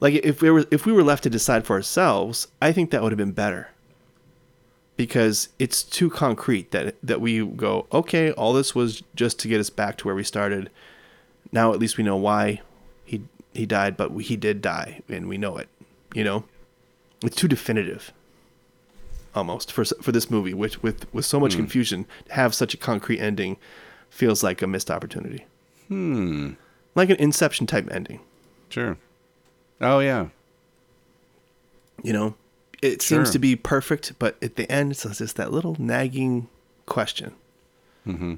like 0.00 0.14
if 0.14 0.42
we 0.42 0.50
were 0.50 0.66
if 0.70 0.84
we 0.86 0.92
were 0.92 1.02
left 1.02 1.22
to 1.24 1.30
decide 1.30 1.64
for 1.64 1.76
ourselves, 1.76 2.48
I 2.60 2.72
think 2.72 2.90
that 2.90 3.02
would 3.02 3.12
have 3.12 3.18
been 3.18 3.32
better. 3.32 3.70
Because 4.96 5.50
it's 5.58 5.82
too 5.82 6.08
concrete 6.08 6.70
that 6.70 6.96
that 7.02 7.20
we 7.20 7.44
go, 7.44 7.86
okay, 7.92 8.32
all 8.32 8.52
this 8.52 8.74
was 8.74 9.02
just 9.14 9.38
to 9.40 9.48
get 9.48 9.60
us 9.60 9.70
back 9.70 9.98
to 9.98 10.06
where 10.06 10.14
we 10.14 10.24
started. 10.24 10.70
Now 11.52 11.72
at 11.72 11.78
least 11.78 11.98
we 11.98 12.04
know 12.04 12.16
why 12.16 12.62
he 13.04 13.22
he 13.52 13.66
died, 13.66 13.96
but 13.96 14.10
he 14.18 14.36
did 14.36 14.62
die 14.62 15.02
and 15.08 15.28
we 15.28 15.36
know 15.36 15.56
it, 15.58 15.68
you 16.14 16.24
know? 16.24 16.44
it's 17.22 17.36
too 17.36 17.48
definitive 17.48 18.12
almost 19.36 19.70
for 19.70 19.84
for 19.84 20.12
this 20.12 20.30
movie 20.30 20.54
which 20.54 20.82
with 20.82 21.12
with 21.12 21.24
so 21.24 21.38
much 21.38 21.54
confusion 21.56 22.06
to 22.26 22.32
have 22.32 22.54
such 22.54 22.72
a 22.74 22.76
concrete 22.76 23.20
ending 23.20 23.56
feels 24.10 24.42
like 24.42 24.62
a 24.62 24.66
missed 24.66 24.90
opportunity 24.90 25.44
hmm 25.88 26.50
like 26.94 27.10
an 27.10 27.16
inception 27.16 27.66
type 27.66 27.86
ending 27.90 28.20
Sure. 28.68 28.96
Oh 29.80 30.00
yeah. 30.00 30.28
you 32.02 32.12
know 32.12 32.34
it 32.82 33.00
seems 33.02 33.30
to 33.30 33.38
be 33.38 33.54
perfect 33.56 34.12
but 34.18 34.36
at 34.42 34.56
the 34.56 34.70
end 34.72 34.90
it's 34.92 35.02
just 35.18 35.36
that 35.36 35.52
little 35.52 35.76
nagging 35.78 36.48
question 36.86 37.32
mm-hmm. 38.06 38.34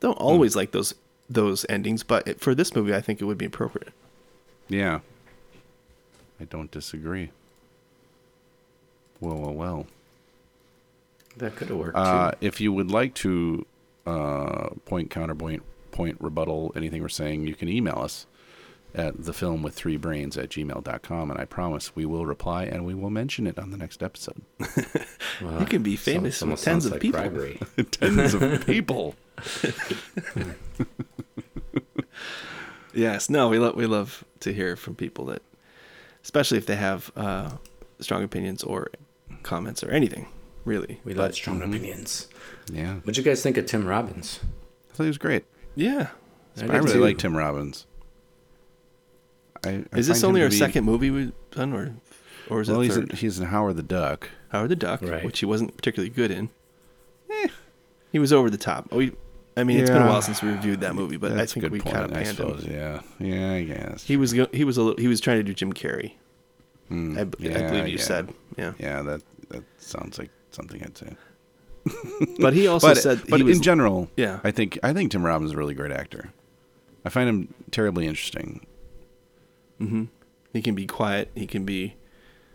don't 0.00 0.18
always 0.18 0.54
like 0.56 0.70
those 0.72 0.94
those 1.28 1.64
endings 1.68 2.02
but 2.02 2.26
it, 2.26 2.40
for 2.40 2.54
this 2.54 2.74
movie 2.74 2.94
i 2.94 3.00
think 3.00 3.20
it 3.20 3.24
would 3.24 3.38
be 3.38 3.46
appropriate 3.46 3.92
Yeah. 4.68 5.00
I 6.40 6.44
don't 6.44 6.70
disagree. 6.70 7.30
Well, 9.20 9.36
well, 9.36 9.54
well. 9.54 9.86
That 11.36 11.56
could 11.56 11.68
have 11.68 11.76
worked 11.78 11.96
Uh, 11.96 12.32
too. 12.32 12.36
if 12.40 12.60
you 12.60 12.72
would 12.72 12.90
like 12.90 13.14
to 13.16 13.64
uh, 14.06 14.70
point, 14.86 15.10
counterpoint, 15.10 15.62
point, 15.92 16.16
rebuttal 16.20 16.72
anything 16.74 17.02
we're 17.02 17.08
saying, 17.08 17.46
you 17.46 17.54
can 17.54 17.68
email 17.68 17.98
us 17.98 18.26
at 18.92 19.22
the 19.24 19.32
film 19.32 19.62
with 19.62 19.72
three 19.74 19.96
brains 19.96 20.36
at 20.36 20.48
gmail.com 20.48 21.30
and 21.30 21.38
I 21.40 21.44
promise 21.44 21.94
we 21.94 22.04
will 22.04 22.26
reply 22.26 22.64
and 22.64 22.84
we 22.84 22.92
will 22.94 23.10
mention 23.10 23.46
it 23.46 23.56
on 23.58 23.70
the 23.70 23.76
next 23.76 24.02
episode. 24.02 24.42
Well, 25.40 25.60
you 25.60 25.66
can 25.66 25.82
be 25.82 25.96
some- 25.96 26.14
famous 26.14 26.42
with 26.42 26.60
tens 26.62 26.84
of 26.86 26.92
like 26.92 27.00
people. 27.00 27.20
Tens 27.92 28.34
of 28.34 28.66
people. 28.66 29.14
Yes, 32.92 33.30
no, 33.30 33.48
we 33.48 33.58
love 33.58 33.76
we 33.76 33.86
love 33.86 34.24
to 34.40 34.52
hear 34.52 34.74
from 34.76 34.96
people 34.96 35.26
that, 35.26 35.42
especially 36.24 36.58
if 36.58 36.66
they 36.66 36.74
have 36.76 37.12
uh, 37.16 37.50
strong 38.00 38.24
opinions 38.24 38.62
or 38.64 38.90
comments 39.42 39.82
or 39.82 39.90
anything, 39.90 40.26
really. 40.64 41.00
We 41.04 41.14
love 41.14 41.34
strong 41.34 41.60
mm-hmm. 41.60 41.72
opinions. 41.74 42.28
Yeah. 42.72 42.94
What'd 42.96 43.16
you 43.16 43.22
guys 43.22 43.42
think 43.42 43.56
of 43.56 43.66
Tim 43.66 43.86
Robbins? 43.86 44.40
I 44.90 44.94
thought 44.96 45.04
he 45.04 45.08
was 45.08 45.18
great. 45.18 45.44
Yeah. 45.74 46.08
I 46.60 46.64
I, 46.64 46.76
really 46.78 46.92
too. 46.92 47.00
like 47.00 47.18
Tim 47.18 47.36
Robbins. 47.36 47.86
I, 49.64 49.84
I 49.92 49.98
Is 49.98 50.06
this 50.06 50.24
only 50.24 50.42
our 50.42 50.48
be- 50.48 50.56
second 50.56 50.84
movie 50.84 51.10
we've 51.10 51.32
done, 51.50 51.72
or 51.72 51.94
or 52.48 52.60
is 52.60 52.68
Well, 52.70 52.80
it 52.80 52.86
he's 52.86 52.96
in, 52.96 53.08
he's 53.10 53.38
in 53.38 53.46
Howard 53.46 53.76
the 53.76 53.82
Duck. 53.82 54.28
Howard 54.48 54.70
the 54.70 54.76
Duck, 54.76 55.02
Right. 55.02 55.24
which 55.24 55.38
he 55.40 55.46
wasn't 55.46 55.76
particularly 55.76 56.10
good 56.10 56.30
in. 56.30 56.48
Eh. 57.30 57.48
He 58.10 58.18
was 58.18 58.32
over 58.32 58.50
the 58.50 58.58
top. 58.58 58.92
We, 58.92 59.12
I 59.56 59.62
mean, 59.64 59.78
it's 59.78 59.90
been 59.90 60.02
a 60.02 60.06
while 60.06 60.22
since 60.22 60.42
we 60.42 60.48
reviewed 60.50 60.80
that 60.80 60.94
movie, 60.94 61.16
but 61.16 61.34
That's 61.34 61.52
I 61.52 61.54
think 61.54 61.64
a 61.64 61.68
good 61.68 61.72
we 61.72 61.80
point, 61.80 61.94
kind 61.94 62.04
of 62.06 62.12
I 62.16 62.22
panned 62.24 62.36
suppose. 62.36 62.64
him. 62.64 62.72
Yeah, 62.72 63.00
yeah, 63.18 63.52
I 63.52 63.62
guess. 63.64 64.04
He 64.04 64.16
was 64.16 64.32
go- 64.32 64.48
he 64.52 64.64
was 64.64 64.76
a 64.76 64.82
little, 64.82 65.00
he 65.00 65.06
was 65.08 65.20
trying 65.20 65.36
to 65.38 65.42
do 65.44 65.54
Jim 65.54 65.72
Carrey. 65.72 66.12
Hmm, 66.90 67.16
I, 67.18 67.24
b- 67.24 67.48
I 67.48 67.52
yeah, 67.52 67.68
believe 67.70 67.88
you 67.88 67.96
yeah. 67.98 68.02
said, 68.04 68.34
yeah. 68.58 68.72
Yeah, 68.78 69.02
that 69.02 69.22
that 69.48 69.62
sounds 69.78 70.18
like 70.18 70.30
something 70.50 70.82
I'd 70.82 70.98
say. 70.98 71.16
But 72.38 72.52
he 72.52 72.66
also 72.66 72.88
but 72.88 72.98
said 72.98 73.22
but 73.30 73.38
he 73.38 73.42
was 73.44 73.56
in 73.56 73.62
general, 73.62 74.10
Yeah. 74.16 74.40
I 74.44 74.50
think 74.50 74.78
I 74.82 74.92
think 74.92 75.10
Tim 75.12 75.24
Robbins 75.24 75.50
is 75.50 75.54
a 75.54 75.56
really 75.56 75.74
great 75.74 75.92
actor. 75.92 76.30
I 77.04 77.08
find 77.08 77.28
him 77.28 77.54
terribly 77.70 78.06
interesting. 78.06 78.66
he 80.52 80.60
can 80.62 80.74
be 80.74 80.86
quiet. 80.86 81.30
He 81.34 81.46
can 81.46 81.64
be 81.64 81.94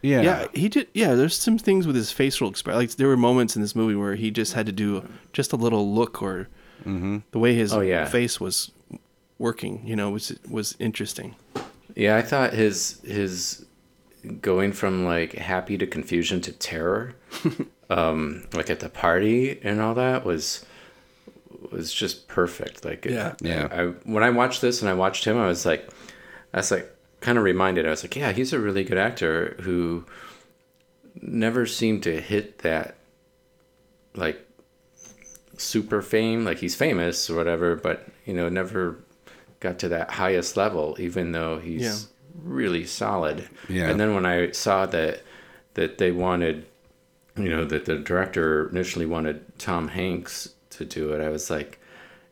Yeah, 0.02 0.22
Yeah, 0.22 0.48
he 0.54 0.70
did. 0.70 0.88
Yeah, 0.94 1.16
there's 1.16 1.36
some 1.36 1.58
things 1.58 1.88
with 1.88 1.96
his 1.96 2.12
facial 2.12 2.50
expression. 2.50 2.80
Like 2.80 2.92
there 2.92 3.08
were 3.08 3.18
moments 3.18 3.56
in 3.56 3.62
this 3.62 3.76
movie 3.76 3.96
where 3.96 4.16
he 4.16 4.30
just 4.32 4.54
had 4.54 4.66
to 4.68 4.72
do 4.72 5.08
just 5.34 5.54
a 5.54 5.56
little 5.56 5.92
look 5.94 6.22
or 6.22 6.48
the 6.86 7.40
way 7.40 7.56
his 7.56 7.74
Oh, 7.74 7.82
yeah. 7.82 8.06
face 8.06 8.40
was 8.40 8.72
working. 9.40 9.82
You 9.86 9.96
know, 9.96 10.12
was 10.12 10.38
was 10.50 10.76
interesting. 10.80 11.36
Yeah, 11.96 12.16
I 12.18 12.22
thought 12.22 12.54
his 12.54 13.00
his 13.04 13.66
going 14.42 14.72
from 14.74 15.06
like 15.06 15.34
happy 15.34 15.78
to 15.78 15.88
confusion 15.88 16.42
to 16.42 16.52
terror, 16.52 17.16
um, 17.90 18.48
like 18.54 18.70
at 18.70 18.80
the 18.80 18.90
party 18.90 19.60
and 19.64 19.82
all 19.82 19.94
that 19.96 20.26
was 20.26 20.66
was 21.72 21.94
just 21.94 22.28
perfect. 22.28 22.86
Like 22.86 23.06
Yeah. 23.06 23.36
Yeah. 23.42 23.68
I, 23.72 23.82
I 23.82 23.86
when 24.04 24.24
I 24.24 24.30
watched 24.30 24.62
this 24.62 24.82
and 24.82 24.90
I 24.90 24.94
watched 24.94 25.26
him, 25.26 25.38
I 25.38 25.48
was 25.48 25.66
like, 25.66 25.90
I 26.54 26.58
was 26.58 26.72
like 26.72 26.92
kind 27.22 27.38
of 27.38 27.44
reminded. 27.44 27.86
I 27.86 27.90
was 27.90 28.04
like, 28.04 28.16
yeah, 28.16 28.32
he's 28.32 28.54
a 28.54 28.60
really 28.60 28.84
good 28.84 28.98
actor 28.98 29.56
who 29.62 30.06
never 31.22 31.66
seemed 31.66 32.04
to 32.04 32.20
hit 32.22 32.60
that 32.60 32.96
like 34.16 34.40
super 35.58 36.02
fame. 36.02 36.46
Like 36.46 36.60
he's 36.60 36.76
famous 36.76 37.30
or 37.30 37.36
whatever, 37.36 37.76
but 37.76 38.08
you 38.26 38.34
know, 38.34 38.50
never 38.50 38.98
got 39.60 39.80
to 39.80 39.90
that 39.90 40.12
highest 40.12 40.58
level, 40.58 40.96
even 41.00 41.32
though 41.32 41.58
he's 41.60 41.82
Yeah. 41.82 41.98
Really 42.44 42.86
solid. 42.86 43.48
Yeah. 43.70 43.90
And 43.90 44.00
then 44.00 44.14
when 44.14 44.26
I 44.26 44.52
saw 44.52 44.86
that 44.88 45.22
that 45.76 45.98
they 45.98 46.12
wanted, 46.12 46.66
you 47.36 47.50
know, 47.50 47.66
that 47.66 47.86
the 47.86 47.98
director 47.98 48.70
initially 48.70 49.06
wanted 49.06 49.58
Tom 49.60 49.90
Hanks 49.90 50.50
to 50.72 50.86
do 50.86 51.14
it, 51.14 51.22
I 51.22 51.30
was 51.30 51.50
like, 51.50 51.80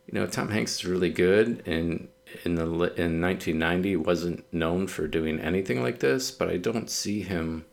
you 0.08 0.13
know, 0.13 0.26
Tom 0.28 0.50
Hanks 0.50 0.76
is 0.76 0.86
really 0.86 1.10
good, 1.10 1.62
and 1.66 2.08
in 2.46 2.56
the 2.56 2.63
in 2.63 3.22
1990 3.22 3.96
wasn't 3.98 4.44
known 4.54 4.88
for 4.88 5.08
doing 5.08 5.39
anything 5.39 5.82
like 5.84 6.00
this, 6.00 6.32
but 6.32 6.50
I 6.50 6.58
don't 6.58 6.89
see 6.89 7.22
him 7.22 7.66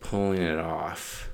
pulling 0.00 0.42
it 0.42 0.58
off 0.58 1.30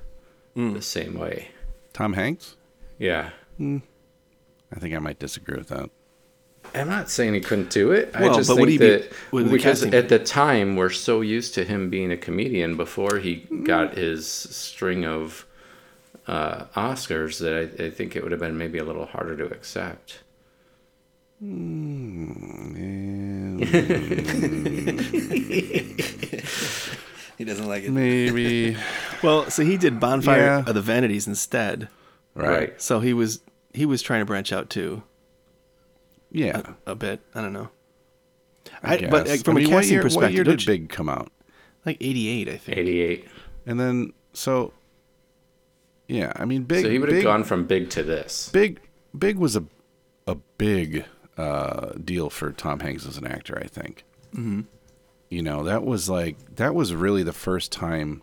Mm. 0.55 0.73
the 0.73 0.81
same 0.81 1.17
way. 1.19 1.49
Tom 1.93 2.13
Hanks. 2.13 2.55
Yeah. 2.99 3.31
I 3.59 4.79
think 4.79 4.93
I 4.95 4.99
might 4.99 5.19
disagree 5.19 5.57
with 5.57 5.67
that. 5.69 5.89
I'm 6.75 6.89
not 6.89 7.09
saying 7.09 7.33
he 7.35 7.39
couldn't 7.41 7.69
do 7.69 7.91
it. 7.91 8.11
I 8.15 8.27
just 8.33 8.49
but 8.49 8.55
think 8.55 8.59
would 8.61 8.69
he 8.69 8.77
that 8.77 9.11
would 9.31 9.45
the 9.47 9.51
because 9.51 9.81
casting- 9.81 9.93
at 9.93 10.09
the 10.09 10.19
time 10.19 10.75
we're 10.75 10.89
so 10.89 11.21
used 11.21 11.53
to 11.55 11.63
him 11.65 11.89
being 11.89 12.11
a 12.11 12.17
comedian 12.17 12.75
before 12.77 13.19
he 13.19 13.35
got 13.63 13.95
his 13.97 14.27
string 14.27 15.05
of 15.05 15.45
uh, 16.27 16.65
Oscars 16.75 17.39
that 17.39 17.53
I, 17.53 17.85
I 17.85 17.89
think 17.91 18.15
it 18.15 18.23
would 18.23 18.31
have 18.31 18.39
been 18.41 18.57
maybe 18.57 18.77
a 18.79 18.83
little 18.83 19.05
harder 19.05 19.35
to 19.37 19.45
accept. 19.45 20.19
He 27.37 27.45
doesn't 27.45 27.67
like 27.67 27.83
it. 27.83 27.91
Maybe. 27.91 28.77
Well, 29.23 29.49
so 29.49 29.63
he 29.63 29.77
did 29.77 30.01
Bonfire 30.01 30.37
Yeah. 30.41 30.63
of 30.67 30.73
the 30.75 30.81
Vanities 30.81 31.27
instead. 31.27 31.87
right. 32.35 32.79
So 32.81 32.99
he 32.99 33.13
was 33.13 33.39
he 33.73 33.85
was 33.85 34.01
trying 34.01 34.19
to 34.19 34.25
branch 34.25 34.51
out 34.51 34.69
too 34.69 35.01
Yeah. 36.33 36.61
a 36.85 36.95
bit. 36.95 37.21
I 37.33 37.41
don't 37.41 37.53
know. 37.53 37.69
I, 38.81 38.95
I- 38.97 39.07
but, 39.09 39.27
like, 39.27 39.43
from 39.45 39.55
I 39.57 39.61
a 39.61 39.63
mean, 39.63 39.71
what 39.73 39.79
casting 39.79 39.93
year, 39.93 40.01
What 40.01 40.03
perspective, 40.05 40.33
year 40.35 40.43
did 40.43 40.61
you- 40.61 40.67
Big 40.67 40.89
come 40.89 41.07
out? 41.07 41.31
Like 41.85 41.97
88, 42.01 42.49
I 42.49 42.57
think. 42.57 42.77
88. 42.77 43.27
And 43.65 43.79
then 43.79 44.13
so. 44.33 44.73
Yeah, 46.07 46.33
I 46.35 46.45
mean, 46.45 46.63
Big. 46.63 46.83
so 46.83 46.89
he 46.89 46.99
would 46.99 47.11
have 47.11 47.23
gone 47.23 47.43
from 47.43 47.65
big 47.65 47.89
to 47.91 48.03
this. 48.03 48.49
Big. 48.51 48.79
Big 49.17 49.37
was 49.37 49.55
a 49.55 49.63
a 50.27 50.35
big 50.57 51.05
uh, 51.37 51.91
deal 52.03 52.29
for 52.29 52.51
Tom 52.51 52.79
Hanks 52.81 53.05
as 53.05 53.17
an 53.17 53.25
actor. 53.27 53.57
I 53.61 53.67
think. 53.67 54.03
Mm-hmm. 54.33 54.61
You 55.29 55.41
know, 55.41 55.63
that 55.63 55.83
was 55.83 56.09
like 56.09 56.55
that 56.55 56.75
was 56.75 56.93
really 56.93 57.23
the 57.23 57.33
first 57.33 57.71
time 57.71 58.21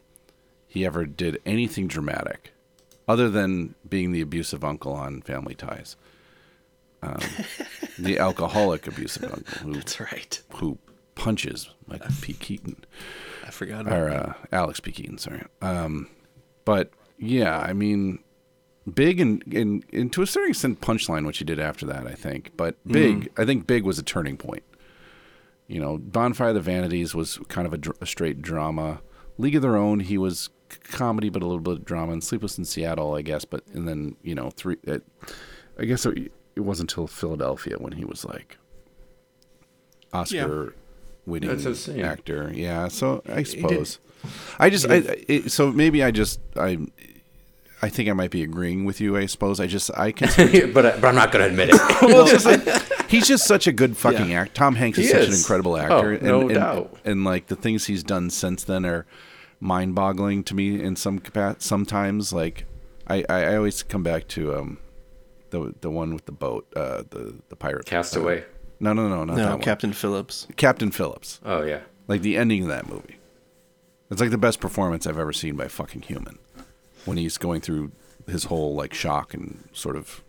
he 0.66 0.84
ever 0.86 1.04
did 1.06 1.40
anything 1.46 1.86
dramatic, 1.88 2.52
other 3.08 3.28
than 3.28 3.74
being 3.88 4.12
the 4.12 4.20
abusive 4.20 4.62
uncle 4.64 4.92
on 4.92 5.22
Family 5.22 5.54
Ties. 5.54 5.96
Um, 7.03 7.20
the 7.98 8.18
alcoholic 8.18 8.86
abusive 8.86 9.32
uncle 9.32 9.59
who 9.62 9.72
That's 9.72 10.01
right. 10.01 10.42
who 10.55 10.78
punches 11.14 11.70
Michael 11.86 12.11
P. 12.20 12.34
Keaton 12.34 12.84
I 13.46 13.51
forgot 13.51 13.82
about 13.82 13.98
or 13.98 14.11
uh, 14.11 14.32
Alex 14.53 14.80
P. 14.80 14.92
Keaton, 14.92 15.18
sorry. 15.18 15.42
Um, 15.61 16.09
but 16.64 16.92
yeah, 17.18 17.59
I 17.59 17.72
mean, 17.72 18.20
big 18.92 19.20
and, 19.20 19.42
and 19.53 19.84
and 19.92 20.12
to 20.12 20.22
a 20.22 20.26
certain 20.26 20.51
extent, 20.51 20.80
punchline 20.80 21.24
what 21.24 21.36
he 21.36 21.44
did 21.44 21.59
after 21.59 21.84
that, 21.86 22.07
I 22.07 22.14
think. 22.14 22.53
But 22.57 22.76
big, 22.86 23.28
I 23.36 23.44
think 23.44 23.66
big 23.66 23.84
was 23.84 23.98
a 23.98 24.03
turning 24.03 24.36
point. 24.36 24.62
You 25.66 25.80
know, 25.80 25.98
Bonfire 25.98 26.51
of 26.51 26.55
the 26.55 26.61
Vanities 26.61 27.14
was 27.14 27.38
kind 27.48 27.66
of 27.66 27.72
a, 27.72 27.78
dr- 27.78 27.96
a 28.01 28.07
straight 28.07 28.40
drama. 28.40 29.01
League 29.38 29.57
of 29.57 29.62
Their 29.62 29.76
Own, 29.76 30.01
he 30.01 30.16
was 30.18 30.51
comedy, 30.84 31.28
but 31.28 31.42
a 31.42 31.46
little 31.46 31.61
bit 31.61 31.74
of 31.74 31.84
drama. 31.84 32.12
And 32.12 32.22
Sleepless 32.22 32.59
in 32.59 32.64
Seattle, 32.64 33.14
I 33.14 33.22
guess. 33.22 33.44
But 33.44 33.66
and 33.72 33.88
then 33.88 34.16
you 34.22 34.34
know, 34.34 34.51
three. 34.51 34.76
It, 34.84 35.05
I 35.78 35.86
guess 35.86 36.07
it, 36.61 36.62
it 36.62 36.64
wasn't 36.64 36.90
until 36.92 37.06
Philadelphia 37.06 37.76
when 37.78 37.92
he 37.92 38.04
was 38.04 38.24
like 38.24 38.58
Oscar 40.12 40.74
winning 41.26 41.48
That's 41.50 41.64
what 41.64 41.70
I'm 41.70 41.76
saying. 41.76 42.02
actor. 42.02 42.50
Yeah, 42.54 42.88
so 42.88 43.22
I 43.28 43.42
suppose. 43.44 43.98
I 44.58 44.68
just 44.70 44.86
I, 44.88 44.96
it, 45.28 45.50
so 45.52 45.70
maybe 45.72 46.02
I 46.02 46.11
just 46.11 46.40
I 46.56 46.78
I 47.82 47.88
think 47.88 48.08
I 48.08 48.12
might 48.12 48.30
be 48.30 48.42
agreeing 48.42 48.84
with 48.84 49.00
you. 49.00 49.16
I 49.16 49.26
suppose 49.26 49.61
I 49.61 49.66
just 49.66 49.90
I 49.96 50.12
can. 50.12 50.28
but, 50.74 51.00
but 51.00 51.04
I'm 51.04 51.14
not 51.14 51.32
going 51.32 51.44
to 51.44 51.50
admit 51.50 51.70
it. 51.72 51.80
well, 52.02 52.26
just 52.26 52.44
like, 52.44 53.08
he's 53.08 53.26
just 53.26 53.46
such 53.46 53.66
a 53.66 53.72
good 53.72 53.96
fucking 53.96 54.30
Yeah. 54.30 54.42
actor. 54.42 54.54
Tom 54.54 54.74
Hanks 54.74 54.98
is 54.98 55.06
He 55.06 55.12
such 55.12 55.26
an 55.26 55.32
is. 55.32 55.40
incredible 55.40 55.72
Oh, 55.74 55.78
actor. 55.78 56.12
and, 56.12 56.22
no 56.22 56.40
and, 56.42 56.50
doubt. 56.54 56.98
And 57.04 57.24
like 57.24 57.46
the 57.46 57.56
things 57.56 57.86
he's 57.86 58.02
done 58.02 58.28
since 58.30 58.64
then 58.64 58.84
are 58.84 59.06
mind-boggling 59.61 60.42
to 60.44 60.54
me 60.54 60.82
in 60.82 60.96
some 60.96 61.18
capa- 61.20 61.56
sometimes. 61.58 62.32
Like 62.34 62.66
I, 63.06 63.24
I, 63.30 63.44
I 63.44 63.56
always 63.56 63.82
come 63.82 64.02
back 64.02 64.28
to 64.28 64.54
um 64.56 64.78
the 65.51 65.74
the 65.80 65.90
one 65.90 66.14
with 66.14 66.26
the 66.26 66.32
boat, 66.32 66.66
uh 66.76 67.03
the 67.11 67.34
the 67.48 67.57
pirate 67.57 67.86
Castaway. 67.86 68.44
No, 68.80 68.92
no, 68.92 69.09
no, 69.09 69.24
not 69.24 69.36
that 69.36 69.42
no, 69.42 69.51
one. 69.53 69.61
Captain 69.61 69.92
Phillips. 69.92 70.46
Captain 70.57 70.90
Phillips. 70.90 71.40
Oh 71.44 71.62
yeah. 71.62 71.80
Like 72.09 72.22
the 72.22 72.36
ending 72.36 72.62
of 72.62 72.68
that 72.68 72.88
movie. 72.88 73.18
It's 74.11 74.20
like 74.20 74.30
the 74.30 74.38
best 74.38 74.59
performance 74.59 75.07
I've 75.07 75.18
ever 75.18 75.32
seen 75.32 75.57
by 75.57 75.66
a 75.66 75.68
fucking 75.68 76.03
human. 76.03 76.38
When 77.05 77.16
he's 77.16 77.38
going 77.38 77.61
through 77.61 77.92
his 78.26 78.44
whole 78.44 78.74
like 78.74 78.94
shock 78.94 79.34
and 79.34 79.68
sort 79.72 79.96
of 79.96 80.22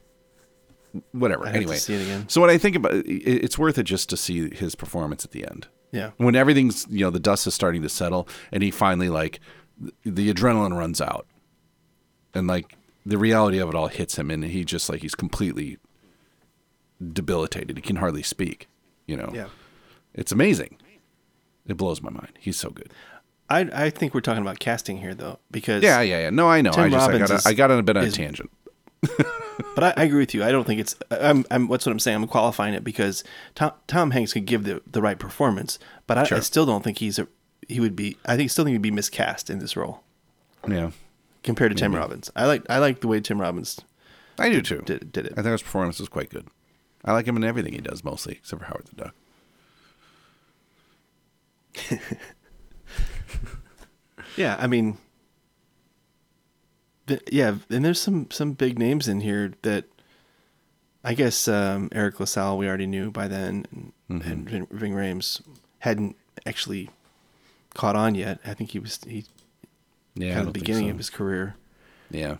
whatever. 1.11 1.45
I'd 1.47 1.51
to 1.51 1.57
anyway, 1.57 1.77
see 1.77 1.95
it 1.95 2.01
again. 2.01 2.29
so 2.29 2.41
when 2.41 2.49
I 2.49 2.57
think 2.57 2.75
about 2.75 2.93
it, 2.93 3.05
it, 3.05 3.43
it's 3.43 3.57
worth 3.57 3.77
it 3.77 3.83
just 3.83 4.09
to 4.09 4.17
see 4.17 4.53
his 4.53 4.75
performance 4.75 5.25
at 5.25 5.31
the 5.31 5.45
end. 5.47 5.67
Yeah. 5.91 6.11
When 6.17 6.35
everything's 6.35 6.85
you 6.89 7.05
know 7.05 7.09
the 7.09 7.19
dust 7.19 7.47
is 7.47 7.53
starting 7.53 7.81
to 7.81 7.89
settle 7.89 8.27
and 8.51 8.63
he 8.63 8.71
finally 8.71 9.09
like 9.09 9.39
th- 9.81 9.93
the 10.03 10.33
adrenaline 10.33 10.77
runs 10.77 11.01
out, 11.01 11.25
and 12.33 12.47
like 12.47 12.75
the 13.05 13.17
reality 13.17 13.59
of 13.59 13.69
it 13.69 13.75
all 13.75 13.87
hits 13.87 14.17
him 14.17 14.29
and 14.31 14.43
he 14.43 14.63
just 14.63 14.89
like 14.89 15.01
he's 15.01 15.15
completely 15.15 15.77
debilitated. 17.13 17.77
He 17.77 17.81
can 17.81 17.97
hardly 17.97 18.23
speak. 18.23 18.67
You 19.05 19.17
know. 19.17 19.31
Yeah. 19.33 19.47
It's 20.13 20.31
amazing. 20.31 20.77
It 21.67 21.77
blows 21.77 22.01
my 22.01 22.09
mind. 22.09 22.31
He's 22.39 22.57
so 22.57 22.69
good. 22.69 22.91
I 23.49 23.59
I 23.85 23.89
think 23.89 24.13
we're 24.13 24.21
talking 24.21 24.41
about 24.41 24.59
casting 24.59 24.97
here 24.97 25.13
though, 25.13 25.39
because 25.49 25.83
Yeah, 25.83 26.01
yeah, 26.01 26.21
yeah. 26.23 26.29
No, 26.29 26.47
I 26.49 26.61
know. 26.61 26.71
Tim 26.71 26.85
I 26.85 26.89
just 26.89 27.03
I 27.03 27.11
Robbins 27.11 27.29
got 27.29 27.39
is- 27.39 27.45
I 27.45 27.53
got 27.53 27.71
on 27.71 27.79
a 27.79 27.83
bit 27.83 27.97
on 27.97 28.03
a 28.05 28.11
tangent. 28.11 28.51
But 29.75 29.83
I, 29.83 30.01
I 30.01 30.03
agree 30.05 30.19
with 30.19 30.33
you. 30.33 30.43
I 30.43 30.51
don't 30.51 30.65
think 30.65 30.79
it's. 30.81 30.95
I'm. 31.11 31.45
I'm. 31.51 31.67
What's 31.67 31.85
what 31.85 31.91
I'm 31.91 31.99
saying. 31.99 32.15
I'm 32.17 32.27
qualifying 32.27 32.73
it 32.73 32.83
because 32.83 33.23
Tom 33.53 33.71
Tom 33.85 34.11
Hanks 34.11 34.33
could 34.33 34.45
give 34.45 34.63
the 34.63 34.81
the 34.89 35.01
right 35.01 35.19
performance, 35.19 35.77
but 36.07 36.17
I, 36.17 36.35
I 36.37 36.39
still 36.39 36.65
don't 36.65 36.83
think 36.83 36.97
he's 36.97 37.19
a. 37.19 37.27
He 37.67 37.79
would 37.79 37.95
be. 37.95 38.17
I 38.25 38.35
think 38.35 38.49
still 38.49 38.65
think 38.65 38.73
he'd 38.73 38.81
be 38.81 38.91
miscast 38.91 39.49
in 39.49 39.59
this 39.59 39.77
role 39.77 40.03
Yeah, 40.67 40.91
compared 41.43 41.71
to 41.71 41.77
Tim 41.77 41.95
Robbins. 41.95 42.29
I 42.35 42.45
like. 42.45 42.63
I 42.69 42.77
like 42.79 43.01
the 43.01 43.07
way 43.07 43.19
Tim 43.21 43.39
Robbins 43.41 43.79
I 44.39 44.49
do 44.49 44.61
too. 44.61 44.81
did 44.85 45.11
did 45.11 45.25
it. 45.27 45.33
I 45.33 45.41
think 45.41 45.51
his 45.51 45.61
performance 45.61 45.99
was 45.99 46.09
quite 46.09 46.29
good. 46.29 46.47
I 47.03 47.13
like 47.13 47.25
him 47.27 47.35
in 47.37 47.43
everything 47.43 47.73
he 47.73 47.79
does, 47.79 48.03
mostly 48.03 48.33
except 48.33 48.61
for 48.61 48.67
Howard 48.67 48.85
the 48.85 48.95
Duck. 49.03 49.15
Yeah, 54.37 54.55
I 54.59 54.67
mean, 54.67 54.97
th- 57.07 57.21
yeah, 57.31 57.55
and 57.69 57.83
there's 57.83 57.99
some 57.99 58.31
some 58.31 58.53
big 58.53 58.79
names 58.79 59.09
in 59.09 59.19
here 59.21 59.53
that 59.63 59.85
I 61.03 61.13
guess 61.15 61.47
um, 61.49 61.89
Eric 61.91 62.17
LaSalle 62.19 62.57
we 62.57 62.65
already 62.67 62.87
knew 62.87 63.11
by 63.11 63.27
then, 63.27 63.65
and, 63.71 63.93
Mm-hmm. 64.09 64.31
and 64.31 64.49
Ving, 64.49 64.67
Ving 64.71 64.93
Rhames 64.93 65.41
hadn't 65.79 66.15
actually 66.45 66.89
caught 67.73 67.95
on 67.95 68.15
yet. 68.15 68.39
I 68.45 68.53
think 68.53 68.71
he 68.71 68.79
was 68.79 68.99
he 69.07 69.25
Yeah, 70.21 70.35
kind 70.35 70.47
of 70.47 70.53
the 70.53 70.59
beginning 70.59 70.85
so. 70.87 70.91
of 70.91 70.97
his 70.97 71.09
career. 71.09 71.55
Yeah, 72.09 72.37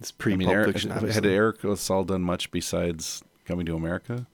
It's 0.00 0.10
pre 0.12 0.32
I 0.34 0.36
mean, 0.36 0.48
Eric, 0.48 0.72
Fiction. 0.72 0.90
had. 0.90 1.26
Eric 1.26 1.62
LaSalle 1.64 2.04
done 2.04 2.22
much 2.22 2.50
besides 2.50 3.22
Coming 3.44 3.66
to 3.66 3.74
America? 3.76 4.26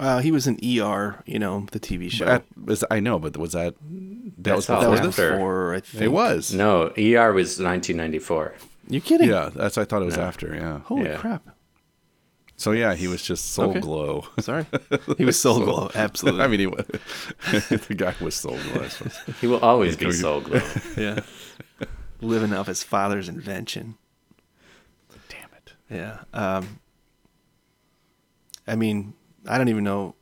Uh, 0.00 0.18
he 0.20 0.32
was 0.32 0.46
in 0.46 0.56
ER, 0.64 1.22
you 1.26 1.38
know, 1.38 1.66
the 1.70 1.78
TV 1.78 2.10
show. 2.10 2.26
At- 2.26 2.44
was- 2.62 2.84
I 2.90 2.98
know, 3.00 3.18
but 3.18 3.36
was 3.36 3.52
that 3.52 3.74
that 4.38 4.56
was 4.56 4.66
That's 4.66 4.80
before 4.80 4.82
that 4.82 4.90
was 4.90 5.00
after. 5.00 5.32
before, 5.32 5.74
I 5.74 5.80
think. 5.80 6.02
It 6.02 6.08
was. 6.08 6.52
No, 6.52 6.92
ER 6.98 7.32
was 7.32 7.60
1994. 7.60 8.54
You 8.88 9.00
kidding? 9.00 9.28
Yeah, 9.28 9.50
that's 9.54 9.78
I 9.78 9.84
thought 9.84 10.02
it 10.02 10.06
was 10.06 10.18
after. 10.18 10.54
Yeah. 10.54 10.80
Holy 10.80 11.04
Yeah. 11.04 11.16
crap! 11.18 11.48
So 12.62 12.70
yeah, 12.70 12.94
he 12.94 13.08
was 13.08 13.22
just 13.22 13.46
soul 13.54 13.70
Okay. 13.70 13.80
glow. 13.80 14.24
Sorry, 14.38 14.66
he 15.18 15.24
was 15.24 15.40
Soul 15.40 15.64
Glo. 15.64 15.90
Absolutely. 15.96 16.42
I 16.42 16.46
mean, 16.46 16.60
he 16.60 16.66
was, 16.68 16.86
the 17.88 17.94
guy 17.96 18.14
was 18.20 18.36
soul 18.36 18.56
glo. 18.72 18.86
He 19.40 19.48
will 19.48 19.58
always 19.58 19.96
be 19.96 20.12
Soul 20.12 20.42
Glo. 20.42 20.60
yeah, 20.96 21.18
living 22.20 22.52
off 22.52 22.68
his 22.68 22.84
father's 22.84 23.28
invention. 23.28 23.96
Damn 25.28 25.48
it. 25.56 25.72
Yeah. 25.90 26.20
Um, 26.32 26.78
I 28.68 28.76
mean, 28.76 29.14
I 29.48 29.58
don't 29.58 29.68
even 29.68 29.82
know. 29.82 30.14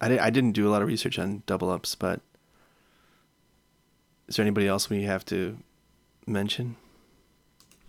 I, 0.00 0.08
di- 0.08 0.18
I 0.18 0.30
didn't 0.30 0.52
do 0.52 0.66
a 0.66 0.70
lot 0.70 0.82
of 0.82 0.88
research 0.88 1.16
on 1.20 1.44
double 1.46 1.70
ups, 1.70 1.94
but 1.94 2.20
is 4.26 4.34
there 4.34 4.42
anybody 4.44 4.66
else 4.66 4.90
we 4.90 5.04
have 5.04 5.24
to 5.26 5.58
mention? 6.26 6.74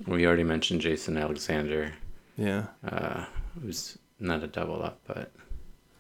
We 0.06 0.28
already 0.28 0.44
mentioned 0.44 0.82
Jason 0.82 1.18
Alexander, 1.18 1.94
Yeah. 2.38 2.68
uh, 2.88 3.26
who's 3.62 3.98
not 4.20 4.44
a 4.44 4.48
double 4.48 4.82
up, 4.84 5.00
but 5.08 5.32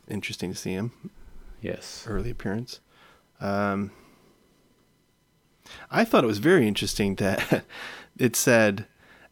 Interesting 0.07 0.51
to 0.51 0.57
see 0.57 0.71
him. 0.73 0.91
yes. 1.61 2.05
Early 2.07 2.29
appearance. 2.29 2.79
Um, 3.41 3.91
I 5.89 6.05
thought 6.05 6.23
it 6.23 6.27
was 6.27 6.37
very 6.39 6.67
interesting 6.67 7.15
that 7.15 7.65
it 8.17 8.35
said 8.35 8.85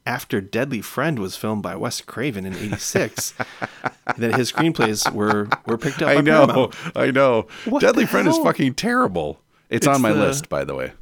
after 0.05 0.41
Deadly 0.41 0.81
Friend 0.81 1.19
was 1.19 1.35
filmed 1.37 1.63
by 1.63 1.75
Wes 1.75 2.01
Craven 2.01 2.45
in 2.45 2.53
'86, 2.53 3.33
that 4.17 4.35
his 4.35 4.51
screenplays 4.51 5.09
were 5.13 5.47
were 5.65 5.77
picked 5.77 6.01
up. 6.01 6.09
I 6.09 6.15
by 6.15 6.21
know. 6.21 6.45
Paramount. 6.47 6.75
I 6.95 7.11
know. 7.11 7.47
What 7.65 7.81
Deadly 7.81 8.03
the 8.05 8.09
Friend 8.09 8.27
is 8.27 8.37
fucking 8.39 8.73
terrible. 8.73 9.39
It's, 9.69 9.85
It's 9.87 9.95
on 9.95 10.01
my 10.01 10.11
the- 10.11 10.19
list, 10.19 10.49
by 10.49 10.63
the 10.65 10.75
way. 10.75 10.93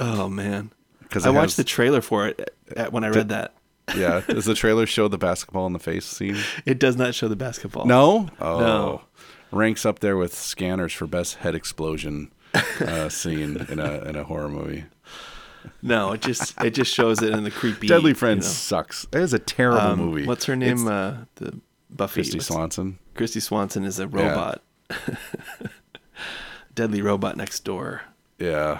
Oh 0.00 0.28
man! 0.28 0.70
'Cause 1.10 1.26
I 1.26 1.30
watched 1.30 1.50
has- 1.52 1.56
the 1.56 1.64
trailer 1.64 2.00
for 2.00 2.28
it 2.28 2.54
at, 2.76 2.92
when 2.92 3.02
I 3.04 3.08
read 3.08 3.28
that. 3.30 3.52
Yeah. 3.96 4.20
Does 4.28 4.44
the 4.44 4.54
trailer 4.54 4.86
show 4.86 5.08
the 5.08 5.18
basketball 5.18 5.66
in 5.66 5.72
the 5.72 5.78
face 5.78 6.04
scene? 6.04 6.36
It 6.66 6.78
does 6.78 6.96
not 6.96 7.14
show 7.14 7.28
the 7.28 7.36
basketball. 7.36 7.86
No. 7.86 8.28
Oh. 8.40 8.60
No. 8.60 9.02
Ranks 9.50 9.86
up 9.86 10.00
there 10.00 10.16
with 10.16 10.34
scanners 10.34 10.92
for 10.92 11.06
best 11.06 11.36
head 11.36 11.54
explosion 11.54 12.30
uh, 12.54 13.08
scene 13.08 13.66
in 13.70 13.78
a 13.78 14.00
in 14.02 14.14
a 14.16 14.24
horror 14.24 14.48
movie. 14.50 14.84
no. 15.82 16.12
It 16.12 16.20
just 16.20 16.60
it 16.62 16.74
just 16.74 16.92
shows 16.92 17.22
it 17.22 17.32
in 17.32 17.44
the 17.44 17.50
creepy. 17.50 17.86
Deadly 17.88 18.10
you 18.10 18.14
Friend 18.14 18.40
know. 18.40 18.46
sucks. 18.46 19.06
It 19.12 19.20
is 19.20 19.32
a 19.32 19.38
terrible 19.38 19.80
Um, 19.80 19.98
movie. 19.98 20.26
What's 20.26 20.44
her 20.44 20.56
name? 20.56 20.86
Uh, 20.86 21.14
the 21.36 21.58
Buffy. 21.90 22.20
Kristy 22.20 22.42
Swanson. 22.42 22.98
Kristy 23.14 23.40
Swanson 23.40 23.84
is 23.84 23.98
a 23.98 24.06
robot. 24.06 24.62
Deadly 26.74 27.02
robot 27.02 27.36
next 27.36 27.60
door. 27.64 28.02
Yeah. 28.38 28.78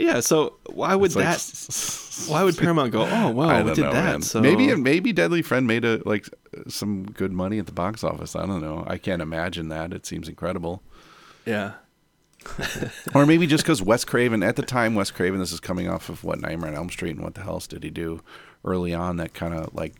Yeah, 0.00 0.20
so 0.20 0.54
why 0.70 0.94
would 0.94 1.06
It's 1.06 1.16
like- 1.16 1.24
that? 1.26 2.28
Why 2.30 2.44
would 2.44 2.56
Paramount 2.58 2.92
go? 2.92 3.02
Oh, 3.02 3.06
I 3.06 3.30
wow, 3.30 3.58
don't 3.58 3.66
we 3.66 3.74
did 3.74 3.82
know, 3.84 3.92
that. 3.92 4.04
man. 4.04 4.22
So 4.22 4.40
Maybe 4.40 4.74
maybe 4.76 5.12
Deadly 5.14 5.40
Friend 5.42 5.66
made 5.66 5.84
a 5.84 6.00
like 6.04 6.28
some 6.68 7.04
good 7.04 7.32
money 7.32 7.58
at 7.58 7.64
the 7.66 7.72
box 7.72 8.04
office. 8.04 8.36
I 8.36 8.44
don't 8.46 8.60
know. 8.60 8.84
I 8.86 8.98
can't 8.98 9.22
imagine 9.22 9.68
that. 9.70 9.92
It 9.94 10.04
seems 10.06 10.28
incredible. 10.28 10.82
yeah, 11.46 11.72
Or 13.14 13.24
maybe 13.26 13.46
just 13.46 13.64
because 13.64 13.80
Wes 13.82 14.04
Craven 14.04 14.42
at 14.42 14.56
the 14.56 14.62
time, 14.62 14.94
Wes 14.94 15.10
Craven, 15.10 15.40
this 15.40 15.52
is 15.52 15.60
coming 15.60 15.88
off 15.88 16.08
of 16.10 16.22
what 16.22 16.40
Nightmare 16.40 16.70
on 16.70 16.76
Elm 16.76 16.90
Street, 16.90 17.14
and 17.16 17.24
what 17.24 17.34
the 17.34 17.42
hell 17.42 17.54
else 17.54 17.66
did 17.66 17.82
he 17.82 17.90
do 17.90 18.20
early 18.64 18.92
on 18.94 19.16
that 19.16 19.32
kind 19.34 19.54
of 19.54 19.72
like 19.74 19.94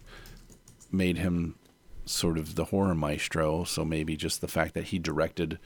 made 0.90 1.16
him 1.18 1.54
sort 2.04 2.36
of 2.38 2.54
the 2.56 2.66
horror 2.66 2.94
maestro? 2.94 3.64
So 3.64 3.84
maybe 3.84 4.16
just 4.16 4.40
the 4.42 4.48
fact 4.48 4.74
that 4.74 4.84
he 4.84 4.98
directed 4.98 5.58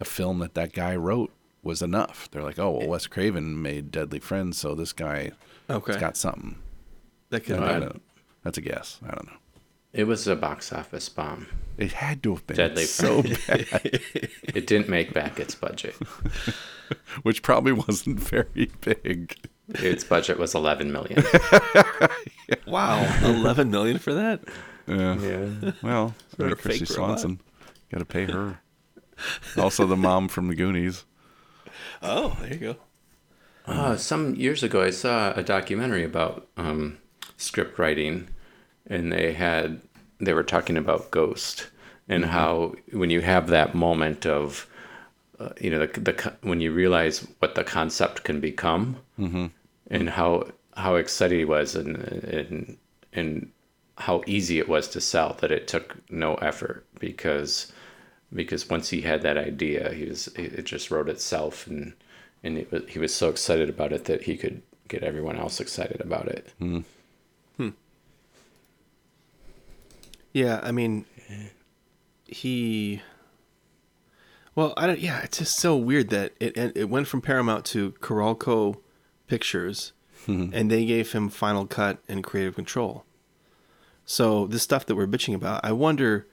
a 0.00 0.04
film 0.04 0.38
that 0.38 0.54
that 0.54 0.72
guy 0.72 0.96
wrote 0.96 1.30
was 1.62 1.82
enough. 1.82 2.28
They're 2.30 2.42
like, 2.42 2.58
oh 2.58 2.70
well, 2.70 2.88
Wes 2.88 3.06
Craven 3.06 3.60
made 3.60 3.90
Deadly 3.90 4.20
Friends, 4.20 4.58
so 4.58 4.74
this 4.74 4.92
guy 4.92 5.32
okay, 5.68 5.92
has 5.92 6.00
got 6.00 6.16
something. 6.16 6.56
that 7.30 7.40
could 7.40 7.58
I 7.60 7.78
don't, 7.80 8.02
That's 8.42 8.58
a 8.58 8.62
guess. 8.62 8.98
I 9.04 9.08
don't 9.12 9.26
know. 9.26 9.36
It 9.92 10.04
was 10.04 10.26
a 10.28 10.36
box 10.36 10.72
office 10.72 11.08
bomb. 11.08 11.48
It 11.76 11.92
had 11.92 12.22
to 12.22 12.34
have 12.34 12.46
been 12.46 12.56
Deadly 12.56 12.84
so 12.84 13.22
bad, 13.22 13.36
It 14.42 14.66
didn't 14.66 14.88
make 14.88 15.12
back 15.12 15.40
its 15.40 15.54
budget. 15.54 15.96
which 17.22 17.42
probably 17.42 17.72
wasn't 17.72 18.20
very 18.20 18.70
big. 18.80 19.36
Its 19.68 20.04
budget 20.04 20.38
was 20.38 20.54
11 20.54 20.92
million. 20.92 21.22
Wow, 22.66 23.02
eleven 23.22 23.70
million 23.70 23.98
for 23.98 24.12
that? 24.14 24.40
Yeah. 24.86 25.16
Yeah. 25.20 25.70
Well, 25.82 26.14
Sort 26.36 26.58
Chrissy. 26.58 26.84
Swanson. 26.84 27.40
Got 27.92 27.98
to 27.98 28.04
pay 28.04 28.24
her. 28.24 28.60
Also, 29.56 29.86
the 29.86 29.96
mom 29.96 30.28
from 30.28 30.48
the 30.48 30.54
Goonies. 30.54 31.04
Oh, 32.02 32.36
there 32.40 32.52
you 32.52 32.58
go. 32.58 32.76
Uh, 33.66 33.96
some 33.96 34.34
years 34.34 34.62
ago, 34.62 34.82
I 34.82 34.90
saw 34.90 35.32
a 35.32 35.42
documentary 35.42 36.02
about 36.04 36.48
um, 36.56 36.98
script 37.36 37.78
writing, 37.78 38.28
and 38.86 39.12
they 39.12 39.32
had 39.32 39.80
they 40.18 40.32
were 40.32 40.42
talking 40.42 40.76
about 40.76 41.10
Ghost 41.10 41.68
and 42.08 42.24
how 42.26 42.74
when 42.92 43.10
you 43.10 43.20
have 43.20 43.46
that 43.48 43.74
moment 43.74 44.26
of 44.26 44.66
uh, 45.38 45.50
you 45.60 45.70
know 45.70 45.86
the, 45.86 46.00
the 46.00 46.32
when 46.42 46.60
you 46.60 46.72
realize 46.72 47.26
what 47.38 47.54
the 47.54 47.64
concept 47.64 48.24
can 48.24 48.40
become, 48.40 48.96
and 49.90 50.10
how 50.10 50.48
how 50.76 50.96
excited 50.96 51.38
he 51.38 51.44
was, 51.44 51.76
and 51.76 51.96
and 51.96 52.76
and 53.12 53.50
how 53.98 54.22
easy 54.26 54.58
it 54.58 54.68
was 54.68 54.88
to 54.88 55.00
sell 55.00 55.36
that 55.40 55.52
it 55.52 55.68
took 55.68 55.96
no 56.10 56.34
effort 56.36 56.86
because 56.98 57.70
because 58.32 58.68
once 58.68 58.90
he 58.90 59.02
had 59.02 59.22
that 59.22 59.36
idea, 59.36 59.92
he 59.92 60.06
was 60.06 60.28
it 60.28 60.64
just 60.64 60.90
wrote 60.90 61.08
itself, 61.08 61.66
and 61.66 61.94
and 62.42 62.58
it 62.58 62.70
was, 62.70 62.82
he 62.88 62.98
was 62.98 63.14
so 63.14 63.28
excited 63.28 63.68
about 63.68 63.92
it 63.92 64.04
that 64.06 64.22
he 64.22 64.36
could 64.36 64.62
get 64.88 65.02
everyone 65.02 65.36
else 65.36 65.60
excited 65.60 66.00
about 66.00 66.28
it. 66.28 66.52
Hmm. 66.58 66.80
Hmm. 67.56 67.70
Yeah, 70.32 70.60
I 70.62 70.72
mean, 70.72 71.06
he. 72.26 73.02
Well, 74.54 74.74
I 74.76 74.86
don't. 74.86 74.98
Yeah, 74.98 75.20
it's 75.22 75.38
just 75.38 75.56
so 75.56 75.76
weird 75.76 76.10
that 76.10 76.32
it 76.40 76.56
it 76.56 76.76
it 76.76 76.90
went 76.90 77.08
from 77.08 77.20
Paramount 77.20 77.64
to 77.66 77.92
Carolco 77.92 78.80
Pictures, 79.26 79.92
hmm. 80.26 80.50
and 80.52 80.70
they 80.70 80.84
gave 80.84 81.12
him 81.12 81.28
final 81.28 81.66
cut 81.66 81.98
and 82.08 82.22
creative 82.22 82.54
control. 82.54 83.04
So 84.04 84.46
this 84.48 84.62
stuff 84.62 84.86
that 84.86 84.96
we're 84.96 85.06
bitching 85.06 85.36
about, 85.36 85.64
I 85.64 85.70
wonder, 85.70 86.26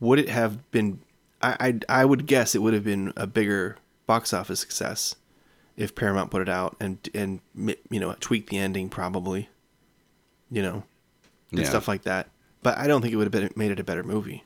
would 0.00 0.18
it 0.18 0.28
have 0.28 0.70
been? 0.70 1.00
I 1.42 1.78
I, 1.88 2.00
I 2.00 2.04
would 2.04 2.26
guess 2.26 2.54
it 2.54 2.62
would 2.62 2.74
have 2.74 2.84
been 2.84 3.12
a 3.16 3.26
bigger 3.26 3.76
box 4.06 4.32
office 4.32 4.60
success 4.60 5.14
if 5.76 5.94
Paramount 5.94 6.30
put 6.30 6.42
it 6.42 6.48
out 6.48 6.76
and 6.80 6.98
and 7.14 7.40
you 7.56 8.00
know 8.00 8.14
tweaked 8.20 8.50
the 8.50 8.58
ending 8.58 8.88
probably. 8.88 9.48
You 10.50 10.62
know 10.62 10.84
and 11.50 11.60
Yeah. 11.60 11.68
stuff 11.68 11.88
like 11.88 12.02
that. 12.02 12.28
But 12.62 12.76
I 12.78 12.86
don't 12.86 13.00
think 13.02 13.12
it 13.12 13.16
would 13.16 13.32
have 13.32 13.32
been 13.32 13.50
made 13.56 13.70
it 13.70 13.80
a 13.80 13.84
better 13.84 14.02
movie. 14.02 14.44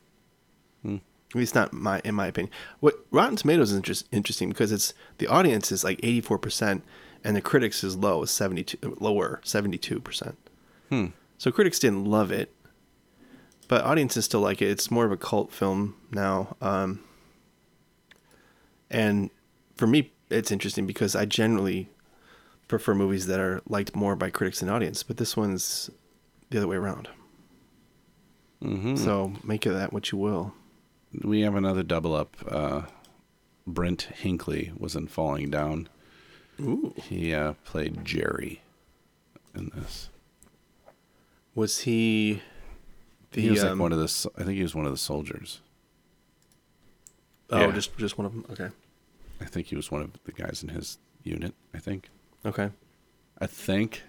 Hmm. 0.82 0.96
At 1.30 1.36
least 1.36 1.54
not 1.54 1.72
my 1.72 2.00
in 2.04 2.14
my 2.14 2.26
opinion. 2.26 2.52
What 2.80 3.06
Rotten 3.10 3.36
Tomatoes 3.36 3.70
is 3.70 3.76
interest, 3.76 4.06
interesting 4.12 4.48
because 4.50 4.70
it's 4.72 4.92
the 5.18 5.26
audience 5.28 5.72
is 5.72 5.82
like 5.84 5.98
eighty 6.02 6.20
four 6.20 6.38
percent 6.38 6.84
and 7.24 7.34
the 7.36 7.40
critics 7.40 7.82
is 7.84 7.96
low, 7.96 8.24
seventy 8.24 8.64
two 8.64 8.96
lower 9.00 9.40
seventy 9.44 9.78
two 9.78 10.00
percent. 10.00 10.36
Hmm. 10.90 11.06
So 11.38 11.50
critics 11.50 11.78
didn't 11.78 12.04
love 12.04 12.30
it, 12.30 12.52
but 13.72 13.86
audiences 13.86 14.26
still 14.26 14.42
like 14.42 14.60
it. 14.60 14.68
It's 14.68 14.90
more 14.90 15.06
of 15.06 15.12
a 15.12 15.16
cult 15.16 15.50
film 15.50 15.94
now. 16.10 16.56
Um, 16.60 17.00
and 18.90 19.30
for 19.78 19.86
me, 19.86 20.12
it's 20.28 20.50
interesting 20.50 20.86
because 20.86 21.16
I 21.16 21.24
generally 21.24 21.88
prefer 22.68 22.94
movies 22.94 23.28
that 23.28 23.40
are 23.40 23.62
liked 23.66 23.96
more 23.96 24.14
by 24.14 24.28
critics 24.28 24.60
and 24.60 24.70
audience, 24.70 25.02
but 25.02 25.16
this 25.16 25.38
one's 25.38 25.88
the 26.50 26.58
other 26.58 26.68
way 26.68 26.76
around. 26.76 27.08
Mm-hmm. 28.62 28.96
So 28.96 29.32
make 29.42 29.64
of 29.64 29.72
that 29.72 29.90
what 29.90 30.12
you 30.12 30.18
will. 30.18 30.52
We 31.22 31.40
have 31.40 31.54
another 31.54 31.82
double 31.82 32.14
up. 32.14 32.36
Uh, 32.46 32.82
Brent 33.66 34.06
Hinkley 34.22 34.78
was 34.78 34.94
in 34.94 35.06
Falling 35.06 35.48
Down. 35.48 35.88
Ooh. 36.60 36.92
He 37.08 37.32
uh, 37.32 37.54
played 37.64 38.04
Jerry 38.04 38.60
in 39.54 39.70
this. 39.74 40.10
Was 41.54 41.80
he 41.80 42.42
the 43.32 43.40
he 43.42 43.50
was 43.50 43.62
like 43.62 43.72
um, 43.72 43.78
one 43.78 43.92
of 43.92 43.98
the. 43.98 44.30
I 44.36 44.44
think 44.44 44.56
he 44.56 44.62
was 44.62 44.74
one 44.74 44.86
of 44.86 44.92
the 44.92 44.98
soldiers. 44.98 45.60
Oh, 47.50 47.60
Yeah. 47.60 47.72
just 47.72 47.96
just 47.98 48.16
one 48.18 48.26
of 48.26 48.32
them. 48.32 48.44
Okay. 48.50 48.68
I 49.40 49.44
think 49.44 49.66
he 49.66 49.76
was 49.76 49.90
one 49.90 50.02
of 50.02 50.10
the 50.24 50.32
guys 50.32 50.62
in 50.62 50.68
his 50.70 50.98
unit. 51.22 51.54
I 51.74 51.78
think. 51.78 52.08
Okay. 52.46 52.70
I 53.38 53.46
think. 53.46 54.02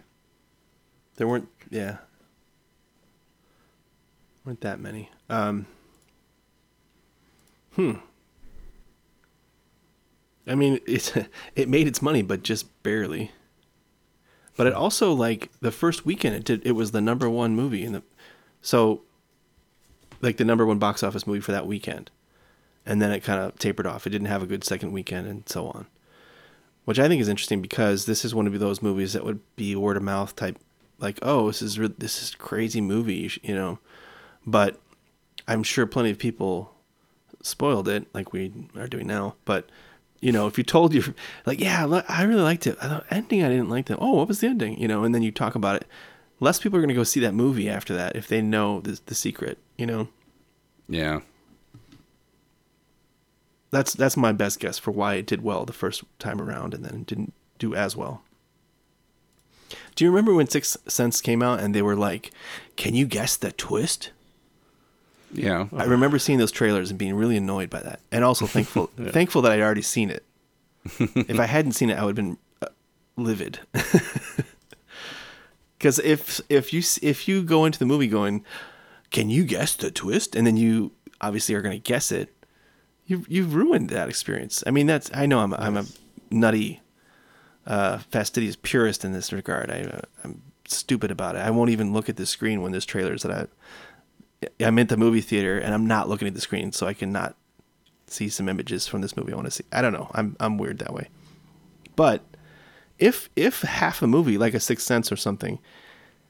There 1.15 1.27
weren't 1.27 1.49
yeah. 1.69 1.97
weren't 4.45 4.61
that 4.61 4.79
many. 4.79 5.09
Um 5.29 5.67
Hmm. 7.75 7.93
I 10.45 10.55
mean, 10.55 10.79
it's 10.87 11.11
it 11.55 11.69
made 11.69 11.87
its 11.87 12.01
money, 12.01 12.21
but 12.21 12.43
just 12.43 12.83
barely. 12.83 13.31
But 14.55 14.67
it 14.67 14.73
also 14.73 15.13
like 15.13 15.49
the 15.61 15.71
first 15.71 16.05
weekend 16.05 16.35
it 16.35 16.43
did 16.43 16.65
it 16.65 16.73
was 16.73 16.91
the 16.91 17.01
number 17.01 17.29
one 17.29 17.55
movie 17.55 17.83
in 17.83 17.93
the 17.93 18.03
so 18.61 19.01
like 20.23 20.37
the 20.37 20.45
number 20.45 20.65
one 20.65 20.79
box 20.79 21.03
office 21.03 21.27
movie 21.27 21.41
for 21.41 21.51
that 21.51 21.67
weekend. 21.67 22.09
And 22.85 23.01
then 23.01 23.11
it 23.11 23.23
kind 23.23 23.39
of 23.39 23.57
tapered 23.59 23.85
off. 23.85 24.07
It 24.07 24.09
didn't 24.09 24.27
have 24.27 24.43
a 24.43 24.47
good 24.47 24.63
second 24.63 24.91
weekend 24.91 25.27
and 25.27 25.47
so 25.47 25.67
on. 25.67 25.87
Which 26.85 26.99
I 26.99 27.07
think 27.07 27.21
is 27.21 27.29
interesting 27.29 27.61
because 27.61 28.05
this 28.05 28.25
is 28.25 28.35
one 28.35 28.47
of 28.47 28.59
those 28.59 28.81
movies 28.81 29.13
that 29.13 29.23
would 29.23 29.39
be 29.55 29.75
word 29.75 29.95
of 29.95 30.03
mouth 30.03 30.35
type 30.35 30.57
like, 30.99 31.19
"Oh, 31.21 31.47
this 31.47 31.61
is 31.61 31.79
re- 31.79 31.93
this 31.97 32.21
is 32.21 32.35
crazy 32.35 32.81
movie," 32.81 33.31
you 33.41 33.55
know. 33.55 33.79
But 34.45 34.79
I'm 35.47 35.63
sure 35.63 35.85
plenty 35.85 36.11
of 36.11 36.17
people 36.17 36.73
spoiled 37.41 37.87
it 37.87 38.07
like 38.13 38.33
we 38.33 38.51
are 38.75 38.87
doing 38.87 39.07
now. 39.07 39.35
But 39.45 39.69
you 40.19 40.31
know, 40.31 40.47
if 40.47 40.57
you 40.57 40.63
told 40.63 40.93
you 40.93 41.13
like, 41.45 41.59
yeah, 41.59 41.85
I 42.07 42.23
really 42.23 42.41
liked 42.41 42.65
it. 42.65 42.77
Ending 43.11 43.43
I 43.43 43.49
didn't 43.49 43.69
like 43.69 43.85
that. 43.87 43.99
Oh, 43.99 44.13
what 44.13 44.27
was 44.27 44.39
the 44.39 44.47
ending? 44.47 44.79
You 44.79 44.87
know, 44.87 45.03
and 45.03 45.13
then 45.13 45.21
you 45.21 45.31
talk 45.31 45.55
about 45.55 45.75
it. 45.75 45.87
Less 46.43 46.59
people 46.59 46.77
are 46.77 46.81
going 46.81 46.89
to 46.89 46.93
go 46.93 47.05
see 47.05 47.21
that 47.21 47.33
movie 47.33 47.69
after 47.69 47.95
that 47.95 48.17
if 48.17 48.27
they 48.27 48.41
know 48.41 48.81
the 48.81 48.99
the 49.05 49.15
secret. 49.15 49.57
You 49.77 49.85
know, 49.85 50.07
Yeah. 50.89 51.21
that's 53.71 53.93
that's 53.93 54.17
my 54.17 54.33
best 54.33 54.59
guess 54.59 54.77
for 54.77 54.91
why 54.91 55.13
it 55.15 55.25
did 55.25 55.41
well 55.41 55.63
the 55.65 55.71
first 55.73 56.03
time 56.19 56.41
around 56.41 56.73
and 56.73 56.83
then 56.83 56.95
it 56.95 57.05
didn't 57.07 57.33
do 57.59 57.73
as 57.73 57.95
well. 57.95 58.23
Do 59.95 60.03
you 60.03 60.11
remember 60.11 60.33
when 60.33 60.49
Sixth 60.49 60.75
Sense 60.91 61.21
came 61.21 61.41
out 61.41 61.61
and 61.61 61.73
they 61.73 61.81
were 61.81 61.95
like, 61.95 62.31
"Can 62.75 62.93
you 62.93 63.05
guess 63.05 63.37
the 63.37 63.53
twist?" 63.53 64.11
Yeah. 65.31 65.67
I 65.75 65.85
remember 65.85 66.19
seeing 66.19 66.39
those 66.39 66.51
trailers 66.51 66.89
and 66.89 66.99
being 66.99 67.15
really 67.15 67.37
annoyed 67.37 67.69
by 67.69 67.79
that, 67.83 68.01
and 68.11 68.23
also 68.25 68.45
thankful 68.47 68.87
thankful 68.97 69.41
that 69.43 69.51
I'd 69.53 69.61
already 69.61 69.81
seen 69.81 70.09
it. 70.09 70.23
if 70.99 71.39
I 71.39 71.45
hadn't 71.45 71.71
seen 71.71 71.89
it, 71.89 71.97
I 71.97 72.03
would 72.03 72.17
have 72.17 72.25
been 72.25 72.37
uh, 72.61 72.67
livid. 73.15 73.59
Because 75.83 75.99
if 75.99 76.39
if 76.47 76.71
you 76.71 76.81
if 77.01 77.27
you 77.27 77.43
go 77.43 77.65
into 77.65 77.77
the 77.77 77.85
movie 77.85 78.07
going, 78.07 78.45
"Can 79.09 79.29
you 79.29 79.43
guess 79.43 79.75
the 79.75 79.91
twist?" 79.91 80.33
and 80.33 80.47
then 80.47 80.55
you 80.55 80.93
obviously 81.19 81.55
are 81.55 81.61
going 81.61 81.75
to 81.75 81.83
guess 81.83 82.09
it, 82.09 82.33
you 83.05 83.25
you've 83.27 83.53
ruined 83.53 83.89
that 83.89 84.07
experience. 84.07 84.63
I 84.65 84.71
mean, 84.71 84.87
that's 84.87 85.11
I 85.13 85.25
know 85.25 85.39
I'm 85.39 85.53
I'm 85.55 85.75
a 85.75 85.85
nutty, 86.31 86.79
uh, 87.67 87.97
fastidious 87.97 88.55
purist 88.55 89.03
in 89.03 89.11
this 89.11 89.33
regard. 89.33 89.69
I 89.69 89.81
uh, 89.81 90.01
I'm 90.23 90.41
stupid 90.69 91.11
about 91.11 91.35
it. 91.35 91.39
I 91.39 91.51
won't 91.51 91.69
even 91.69 91.91
look 91.91 92.07
at 92.07 92.15
the 92.15 92.25
screen 92.25 92.61
when 92.61 92.71
there's 92.71 92.85
trailers 92.85 93.23
that 93.23 93.49
I 94.41 94.47
I'm 94.65 94.79
at 94.79 94.87
the 94.87 94.95
movie 94.95 95.19
theater 95.19 95.59
and 95.59 95.73
I'm 95.73 95.85
not 95.85 96.07
looking 96.07 96.29
at 96.29 96.33
the 96.33 96.39
screen, 96.39 96.71
so 96.71 96.87
I 96.87 96.93
cannot 96.93 97.35
see 98.07 98.29
some 98.29 98.47
images 98.47 98.87
from 98.87 99.01
this 99.01 99.17
movie 99.17 99.33
I 99.33 99.35
want 99.35 99.47
to 99.47 99.51
see. 99.51 99.65
I 99.73 99.81
don't 99.81 99.91
know. 99.91 100.09
I'm 100.13 100.37
I'm 100.39 100.57
weird 100.57 100.79
that 100.79 100.93
way. 100.93 101.09
But 101.97 102.23
if 102.99 103.29
if 103.35 103.61
half 103.61 103.99
the 103.99 104.07
movie, 104.07 104.37
like 104.37 104.53
a 104.53 104.59
Sixth 104.59 104.85
Sense 104.85 105.11
or 105.11 105.15
something, 105.15 105.59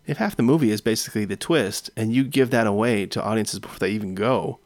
if 0.06 0.18
half 0.18 0.36
the 0.36 0.44
movie 0.44 0.72
is 0.72 0.82
basically 0.82 1.26
the 1.26 1.36
twist, 1.38 1.90
and 1.96 2.14
you 2.14 2.24
give 2.24 2.50
that 2.52 2.68
away 2.68 3.06
to 3.08 3.24
audiences 3.24 3.60
before 3.60 3.80
they 3.80 3.92
even 3.92 4.16
go, 4.16 4.60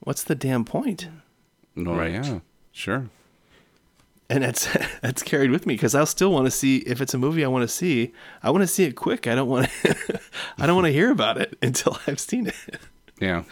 what's 0.00 0.22
the 0.24 0.34
damn 0.34 0.64
point? 0.64 1.08
No, 1.76 1.94
Right. 1.94 2.12
Yeah. 2.12 2.40
Sure. 2.72 3.08
And 4.28 4.42
that's 4.42 4.66
that's 5.00 5.22
carried 5.22 5.50
with 5.50 5.66
me 5.66 5.74
because 5.74 5.94
I'll 5.94 6.06
still 6.06 6.32
want 6.32 6.46
to 6.46 6.50
see 6.50 6.78
if 6.78 7.00
it's 7.00 7.14
a 7.14 7.18
movie 7.18 7.44
I 7.44 7.48
want 7.48 7.62
to 7.62 7.68
see. 7.68 8.12
I 8.42 8.50
want 8.50 8.62
to 8.62 8.66
see 8.68 8.84
it 8.84 8.94
quick. 8.96 9.26
I 9.26 9.34
don't 9.34 9.48
want 9.48 9.68
to. 9.82 10.20
I 10.58 10.66
don't 10.66 10.74
want 10.76 10.86
to 10.86 10.92
hear 10.92 11.10
about 11.10 11.38
it 11.38 11.56
until 11.62 11.98
I've 12.06 12.20
seen 12.20 12.46
it. 12.46 12.78
Yeah. 13.20 13.44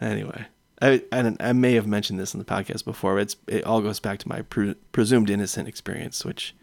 Anyway, 0.00 0.46
I, 0.82 1.02
I 1.12 1.34
I 1.40 1.52
may 1.52 1.74
have 1.74 1.86
mentioned 1.86 2.18
this 2.18 2.34
in 2.34 2.38
the 2.38 2.44
podcast 2.44 2.84
before. 2.84 3.14
But 3.14 3.22
it's 3.22 3.36
it 3.46 3.64
all 3.64 3.80
goes 3.80 4.00
back 4.00 4.18
to 4.20 4.28
my 4.28 4.42
pre- 4.42 4.74
presumed 4.92 5.30
innocent 5.30 5.68
experience, 5.68 6.24
which 6.24 6.54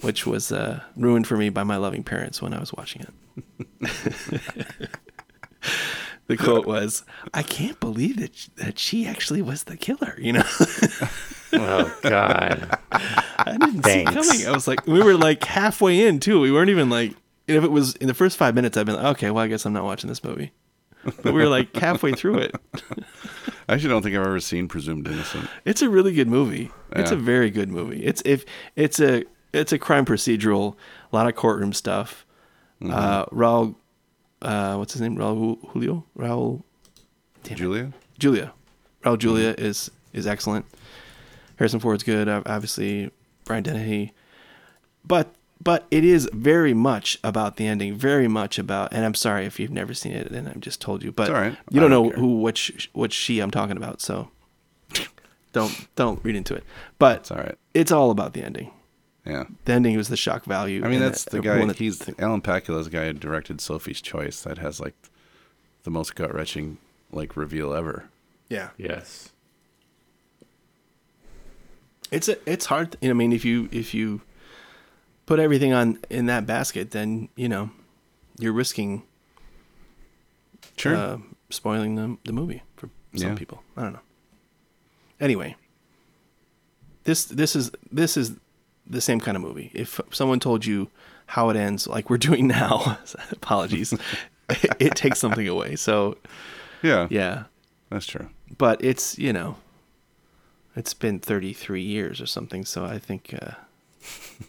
which 0.00 0.26
was 0.26 0.52
uh, 0.52 0.80
ruined 0.96 1.26
for 1.26 1.36
me 1.36 1.48
by 1.48 1.62
my 1.64 1.76
loving 1.76 2.02
parents 2.02 2.42
when 2.42 2.52
I 2.52 2.60
was 2.60 2.72
watching 2.72 3.02
it. 3.02 3.10
the 6.26 6.36
quote 6.36 6.66
was, 6.66 7.04
"I 7.32 7.42
can't 7.42 7.78
believe 7.80 8.18
that 8.20 8.34
sh- 8.36 8.48
that 8.56 8.78
she 8.78 9.06
actually 9.06 9.42
was 9.42 9.64
the 9.64 9.76
killer." 9.76 10.14
You 10.18 10.34
know, 10.34 10.44
Oh 11.52 11.98
God. 12.02 12.78
I 12.92 13.56
didn't 13.58 13.82
Thanks. 13.82 14.12
see 14.12 14.18
it 14.20 14.26
coming. 14.26 14.46
I 14.48 14.52
was 14.52 14.68
like, 14.68 14.86
we 14.86 15.02
were 15.02 15.14
like 15.16 15.42
halfway 15.44 16.06
in 16.06 16.20
too. 16.20 16.40
We 16.40 16.52
weren't 16.52 16.70
even 16.70 16.90
like 16.90 17.14
if 17.46 17.64
it 17.64 17.70
was 17.70 17.96
in 17.96 18.06
the 18.06 18.14
first 18.14 18.36
five 18.36 18.54
minutes, 18.54 18.76
I've 18.76 18.86
been 18.86 18.96
like, 18.96 19.16
okay, 19.16 19.30
well, 19.30 19.42
I 19.44 19.48
guess 19.48 19.64
I'm 19.66 19.72
not 19.72 19.84
watching 19.84 20.08
this 20.08 20.22
movie. 20.22 20.52
But 21.22 21.32
we 21.32 21.40
were 21.40 21.48
like 21.48 21.74
halfway 21.76 22.12
through 22.12 22.38
it. 22.38 22.54
I 23.68 23.74
actually 23.74 23.88
don't 23.88 24.02
think 24.02 24.16
I've 24.16 24.26
ever 24.26 24.40
seen 24.40 24.68
Presumed 24.68 25.06
Innocent. 25.08 25.48
It's 25.64 25.82
a 25.82 25.88
really 25.88 26.12
good 26.12 26.28
movie. 26.28 26.70
It's 26.92 27.10
a 27.10 27.16
very 27.16 27.50
good 27.50 27.70
movie. 27.70 28.04
It's 28.04 28.22
if 28.24 28.44
it's 28.76 29.00
a 29.00 29.24
it's 29.52 29.72
a 29.72 29.78
crime 29.78 30.04
procedural, 30.04 30.76
a 31.12 31.16
lot 31.16 31.26
of 31.26 31.34
courtroom 31.34 31.72
stuff. 31.72 32.26
Mm-hmm. 32.82 32.92
Uh, 32.92 33.24
Raul, 33.26 33.74
uh, 34.42 34.76
what's 34.76 34.92
his 34.92 35.02
name? 35.02 35.16
Raul 35.16 35.58
Julio. 35.70 36.04
Raul 36.18 36.62
Julia? 37.44 37.92
Julia. 38.18 38.52
Raul 39.04 39.18
Julia 39.18 39.54
is 39.56 39.90
is 40.12 40.26
excellent. 40.26 40.66
Harrison 41.56 41.80
Ford's 41.80 42.02
good. 42.02 42.28
Obviously, 42.28 43.10
Brian 43.44 43.62
Dennehy. 43.62 44.12
But 45.04 45.34
but 45.62 45.86
it 45.90 46.04
is 46.04 46.28
very 46.32 46.72
much 46.74 47.18
about 47.22 47.56
the 47.56 47.66
ending. 47.66 47.94
Very 47.96 48.28
much 48.28 48.58
about. 48.58 48.92
And 48.92 49.04
I'm 49.04 49.14
sorry 49.14 49.44
if 49.46 49.60
you've 49.60 49.70
never 49.70 49.92
seen 49.94 50.12
it, 50.12 50.30
and 50.30 50.48
I've 50.48 50.60
just 50.60 50.80
told 50.80 51.02
you. 51.02 51.12
But 51.12 51.24
It's 51.24 51.30
all 51.30 51.40
right. 51.40 51.56
you 51.70 51.80
don't 51.80 51.90
don't 51.90 52.04
know 52.04 52.10
care. 52.10 52.18
who 52.18 52.40
which 52.40 52.90
which 52.92 53.12
she 53.12 53.40
I'm 53.40 53.50
talking 53.50 53.76
about. 53.76 54.00
So 54.00 54.30
don't 55.52 55.88
don't 55.96 56.24
read 56.24 56.36
into 56.36 56.54
it. 56.54 56.64
But 56.98 57.18
It's 57.20 57.30
all 57.30 57.38
right. 57.38 57.56
it's 57.74 57.92
all 57.92 58.10
about 58.10 58.32
the 58.32 58.42
ending. 58.42 58.70
Yeah. 59.26 59.44
The 59.66 59.72
ending 59.74 59.96
was 59.98 60.08
the 60.08 60.16
shock 60.16 60.44
value. 60.44 60.82
I 60.84 60.88
mean, 60.88 60.98
that's 61.00 61.24
the 61.24 61.38
uh, 61.38 61.42
guy. 61.42 61.64
that- 61.66 61.76
He's 61.76 62.02
Alan 62.18 62.40
Pakula's 62.40 62.88
guy 62.88 63.06
who 63.06 63.12
directed 63.12 63.60
Sophie's 63.60 64.00
Choice. 64.00 64.40
That 64.42 64.58
has 64.58 64.80
like 64.80 64.94
the 65.82 65.90
most 65.90 66.14
gut 66.14 66.34
wrenching 66.34 66.78
like 67.12 67.36
reveal 67.36 67.74
ever. 67.74 68.04
yeah. 68.48 68.70
Yes. 68.78 69.32
It's 72.10 72.28
a, 72.28 72.36
it's 72.50 72.66
hard. 72.66 72.96
You 73.00 73.10
I 73.10 73.12
mean, 73.12 73.32
if 73.32 73.44
you 73.44 73.68
if 73.70 73.94
you 73.94 74.20
put 75.30 75.38
everything 75.38 75.72
on 75.72 75.96
in 76.10 76.26
that 76.26 76.44
basket, 76.44 76.90
then 76.90 77.28
you 77.36 77.48
know 77.48 77.70
you're 78.38 78.52
risking 78.52 79.04
Sure. 80.76 80.96
uh, 80.96 81.18
spoiling 81.50 81.94
the 81.94 82.16
the 82.24 82.32
movie 82.32 82.62
for 82.76 82.88
some 83.14 83.30
Yeah. 83.30 83.34
people. 83.36 83.62
I 83.76 83.82
don't 83.82 83.92
know. 83.92 84.00
Anyway, 85.20 85.54
this 87.04 87.24
this 87.26 87.54
is 87.54 87.70
this 87.92 88.16
is 88.16 88.32
the 88.86 89.00
same 89.00 89.20
kind 89.20 89.36
of 89.36 89.42
movie. 89.42 89.70
If 89.72 90.00
someone 90.10 90.40
told 90.40 90.66
you 90.66 90.90
how 91.26 91.48
it 91.50 91.56
ends, 91.56 91.86
like 91.86 92.10
we're 92.10 92.18
doing 92.30 92.46
now, 92.48 92.98
apologies, 93.30 93.92
it, 94.48 94.74
it 94.80 94.94
takes 94.96 95.18
something 95.20 95.46
away. 95.46 95.76
So 95.76 96.16
yeah. 96.82 97.06
yeah, 97.10 97.44
That's 97.90 98.06
true. 98.06 98.30
but 98.58 98.82
it's 98.82 99.16
you 99.18 99.32
know 99.32 99.56
it's 100.76 100.94
been 100.94 101.18
33 101.20 101.82
years 101.82 102.20
or 102.20 102.26
something 102.26 102.64
so 102.64 102.84
i 102.84 102.96
think 102.98 103.34
uh 103.42 103.50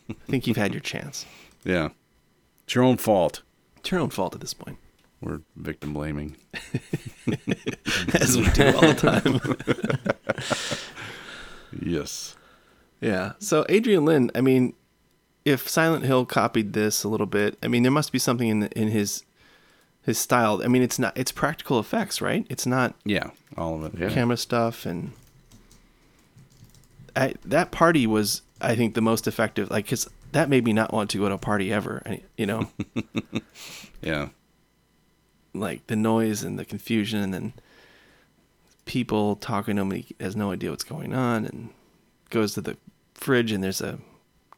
i 0.10 0.14
think 0.28 0.47
you've 0.47 0.58
had 0.58 0.74
your 0.74 0.82
chance 0.82 1.26
Yeah. 1.64 1.89
It's 2.66 2.76
your 2.76 2.84
own 2.84 2.97
fault. 2.97 3.41
it's 3.78 3.91
your 3.91 3.99
own 3.99 4.10
fault 4.10 4.34
at 4.36 4.41
this 4.41 4.54
point 4.54 4.78
We're 5.22 5.41
victim 5.56 5.93
blaming. 5.93 6.38
as 8.14 8.38
we 8.38 8.49
do 8.52 8.68
all 8.76 8.93
the 8.93 8.95
time 8.97 9.39
Yes. 11.82 12.36
yeah 12.99 13.34
so 13.39 13.66
adrian 13.70 14.04
lyne 14.06 14.30
i 14.36 14.41
mean 14.41 14.74
if 15.45 15.68
silent 15.70 16.04
hill 16.06 16.26
copied 16.26 16.74
this 16.74 17.04
a 17.04 17.08
little 17.08 17.26
bit 17.26 17.58
i 17.64 17.68
mean 17.68 17.84
there 17.84 17.91
must 17.91 18.12
be 18.12 18.20
something 18.20 18.49
in 18.49 18.60
the, 18.60 18.70
in 18.78 18.89
his 18.89 19.24
his 20.04 20.18
style 20.18 20.62
i 20.64 20.68
mean 20.68 20.82
it's 20.82 20.99
not 20.99 21.18
it's 21.18 21.32
practical 21.32 21.80
effects 21.80 22.20
right 22.22 22.45
it's 22.49 22.66
not 22.66 22.95
Yeah. 23.06 23.30
All 23.58 23.84
of 23.84 23.93
it. 23.93 23.99
Yeah. 23.99 24.10
camera 24.10 24.38
stuff 24.38 24.86
and 24.86 25.12
I, 27.16 27.34
that 27.45 27.72
party 27.72 28.06
was 28.08 28.41
i 28.62 28.76
think 28.76 28.93
the 28.93 29.01
most 29.01 29.28
effective 29.28 29.70
like 29.70 29.86
because 29.86 30.09
that 30.32 30.49
made 30.49 30.64
me 30.64 30.74
not 30.74 30.93
want 30.93 31.09
to 31.09 31.18
go 31.18 31.28
to 31.28 31.36
a 31.36 31.38
party 31.38 31.72
ever 31.74 32.01
and, 32.05 32.22
you 32.38 32.45
know 32.45 32.70
Yeah. 34.01 34.30
like 35.53 35.86
the 35.88 35.95
noise 35.95 36.43
and 36.43 36.57
the 36.57 36.66
confusion 36.66 37.22
and 37.22 37.34
then 37.34 37.53
people 38.86 39.36
talking 39.36 39.76
to 39.76 39.82
him 39.84 40.03
has 40.20 40.36
no 40.36 40.51
idea 40.51 40.70
what's 40.70 40.84
going 40.84 41.14
on 41.14 41.45
and 41.45 41.70
goes 42.30 42.53
to 42.55 42.62
the 42.62 42.78
fridge 43.14 43.51
and 43.51 43.64
there's 43.64 43.82
a 43.82 43.99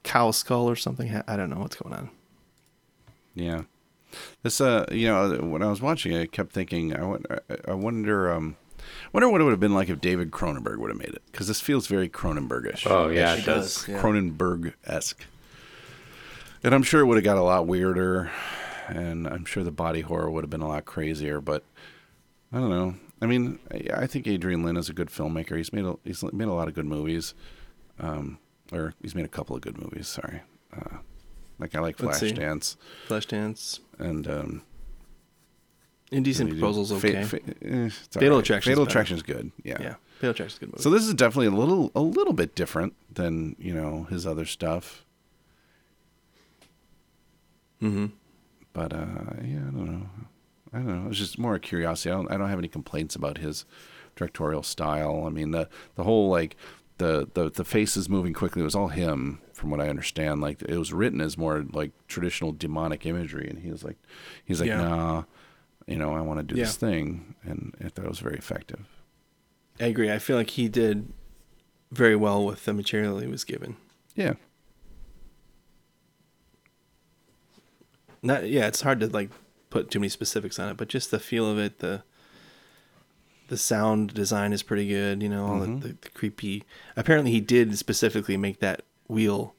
cow 0.04 0.32
skull 0.32 0.70
or 0.70 0.76
something 0.76 1.22
i 1.28 1.36
don't 1.36 1.50
know 1.50 1.60
what's 1.60 1.76
going 1.76 1.94
on 1.96 2.10
Yeah. 3.36 3.64
This 4.44 4.62
uh, 4.62 4.86
you 4.92 5.08
know, 5.08 5.38
when 5.42 5.64
I 5.64 5.70
was 5.72 5.82
watching, 5.82 6.12
it, 6.12 6.22
I 6.22 6.26
kept 6.28 6.52
thinking, 6.52 6.96
I- 6.96 7.18
I 7.68 7.74
wonder, 7.74 8.32
um, 8.32 8.58
wonder 9.14 9.30
what 9.30 9.42
it 9.42 9.44
would 9.44 9.52
have 9.52 9.60
been 9.60 9.74
like 9.74 9.90
if 9.90 10.02
David 10.02 10.32
Cronenberg 10.32 10.78
would 10.78 10.90
have 10.90 10.98
made 11.00 11.10
it, 11.10 11.22
because 11.32 11.48
this 11.48 11.62
feels 11.62 11.88
very 11.88 12.10
Cronenbergish. 12.10 12.86
Oh 12.90 13.10
yeah, 13.10 13.34
It 13.34 13.40
it 13.40 13.46
does. 13.46 13.76
does. 13.76 13.88
yeah. 13.90 14.02
Cronenberg 14.02 14.74
esque. 14.86 15.26
And 16.64 16.74
I'm 16.74 16.84
sure 16.84 17.02
it 17.02 17.06
would 17.06 17.18
have 17.18 17.24
got 17.26 17.38
a 17.38 17.44
lot 17.44 17.68
weirder, 17.68 18.32
and 18.88 19.28
I'm 19.28 19.44
sure 19.46 19.64
the 19.64 19.72
body 19.72 20.02
horror 20.02 20.32
would 20.32 20.44
have 20.44 20.50
been 20.50 20.62
a 20.62 20.68
lot 20.68 20.86
crazier. 20.86 21.42
But 21.42 21.64
I 22.54 22.60
don't 22.60 22.70
know. 22.70 22.96
I 23.22 23.26
mean, 23.26 23.60
I, 23.72 24.04
I 24.04 24.08
think 24.08 24.28
Adrian 24.28 24.64
Lyne 24.64 24.78
is 24.78 24.90
a 24.90 24.94
good 24.94 25.10
filmmaker. 25.10 25.58
He's 25.58 25.74
made 25.74 25.86
a, 25.86 25.96
he's 26.06 26.24
made 26.24 26.48
a 26.48 26.54
lot 26.54 26.68
of 26.70 26.74
good 26.74 26.86
movies, 26.86 27.34
um, 28.00 28.38
or 28.72 28.94
he's 29.02 29.14
made 29.16 29.26
a 29.26 29.30
couple 29.30 29.56
of 29.56 29.62
good 29.62 29.78
movies. 29.78 30.08
Sorry, 30.08 30.42
uh, 30.76 30.98
like 31.60 31.76
I 31.76 31.80
like 31.80 31.98
Flashdance 31.98 32.78
Flashdance. 33.10 33.80
and 34.00 34.28
um, 34.28 34.62
Indecent 36.14 36.50
do? 36.52 36.56
Proposals 36.60 36.90
Fa- 36.92 36.96
okay. 37.10 37.24
fa- 37.24 37.38
eh, 37.38 37.86
it's 37.88 37.98
Fatal 38.12 38.38
right. 38.38 38.40
Attraction's 38.44 38.72
Fatal 38.72 38.86
better. 38.86 38.90
Attraction's 38.92 39.22
good. 39.24 39.52
Yeah. 39.64 39.78
yeah. 39.82 39.96
Fatal 40.20 40.32
Attraction's 40.32 40.58
a 40.58 40.60
good 40.62 40.70
movie. 40.74 40.84
So 40.84 40.90
this 40.90 41.04
is 41.04 41.14
definitely 41.14 41.48
a 41.48 41.52
little 41.52 41.92
a 41.96 42.02
little 42.02 42.34
bit 42.34 42.56
different 42.56 42.94
than 43.14 43.56
you 43.60 43.74
know 43.74 44.04
his 44.10 44.26
other 44.28 44.46
stuff. 44.46 45.06
mm-hmm. 47.82 48.08
But 48.74 48.94
uh, 48.94 48.98
yeah, 49.44 49.58
I 49.68 49.72
don't 49.72 49.86
know. 49.86 50.10
I 50.74 50.78
don't 50.78 51.04
know. 51.04 51.10
It's 51.10 51.20
just 51.20 51.38
more 51.38 51.56
a 51.56 51.60
curiosity. 51.60 52.10
I 52.10 52.14
don't. 52.16 52.32
I 52.32 52.38
don't 52.38 52.50
have 52.50 52.60
any 52.60 52.68
complaints 52.68 53.16
about 53.16 53.38
his 53.38 53.66
directorial 54.16 54.64
style. 54.64 55.24
I 55.26 55.30
mean 55.30 55.52
the 55.52 55.70
the 55.96 56.04
whole 56.04 56.30
like 56.30 56.56
the 56.98 57.28
the 57.34 57.50
the 57.52 57.64
faces 57.66 58.10
moving 58.10 58.34
quickly 58.34 58.62
it 58.62 58.66
was 58.66 58.76
all 58.76 58.88
him 58.88 59.40
from 59.54 59.70
what 59.70 59.80
I 59.82 59.90
understand. 59.90 60.42
Like 60.42 60.62
it 60.64 60.78
was 60.78 60.92
written 60.94 61.22
as 61.22 61.38
more 61.38 61.66
like 61.72 61.92
traditional 62.08 62.52
demonic 62.52 63.06
imagery, 63.06 63.48
and 63.48 63.60
he 63.60 63.70
was 63.70 63.84
like, 63.84 63.98
he's 64.44 64.60
like, 64.60 64.70
Yeah. 64.70 64.82
nah, 64.82 65.24
you 65.88 65.98
know, 65.98 66.14
I 66.14 66.22
want 66.22 66.40
to 66.40 66.44
do 66.44 66.56
this 66.60 66.76
thing, 66.78 67.36
and 67.44 67.74
I 67.84 67.90
thought 67.90 68.06
it 68.06 68.10
was 68.10 68.20
very 68.20 68.38
effective. 68.38 68.86
I 69.80 69.86
agree. 69.86 70.12
I 70.12 70.20
feel 70.20 70.38
like 70.38 70.52
he 70.52 70.68
did 70.70 71.12
very 71.92 72.16
well 72.16 72.46
with 72.46 72.66
the 72.66 72.74
material 72.74 73.20
he 73.20 73.28
was 73.28 73.44
given. 73.44 73.76
Yeah. 74.16 74.34
Not 78.22 78.48
yeah, 78.50 78.68
it's 78.68 78.82
hard 78.82 79.00
to 79.02 79.08
like 79.08 79.30
put 79.70 79.92
too 79.92 80.00
many 80.00 80.10
specifics 80.10 80.60
on 80.60 80.70
it, 80.70 80.78
but 80.78 80.88
just 80.88 81.12
the 81.12 81.20
feel 81.20 81.50
of 81.50 81.58
it, 81.58 81.80
the 81.80 82.04
the 83.50 83.58
sound 83.58 84.14
design 84.14 84.54
is 84.54 84.64
pretty 84.64 84.88
good. 84.88 85.22
You 85.22 85.30
know, 85.30 85.46
all 85.46 85.60
Mm-hmm. 85.60 85.80
the, 85.80 85.88
the, 85.90 85.98
the 86.02 86.10
creepy. 86.10 86.64
Apparently, 86.96 87.32
he 87.32 87.42
did 87.42 87.78
specifically 87.78 88.38
make 88.38 88.60
that 88.60 88.84
wheel 89.08 89.56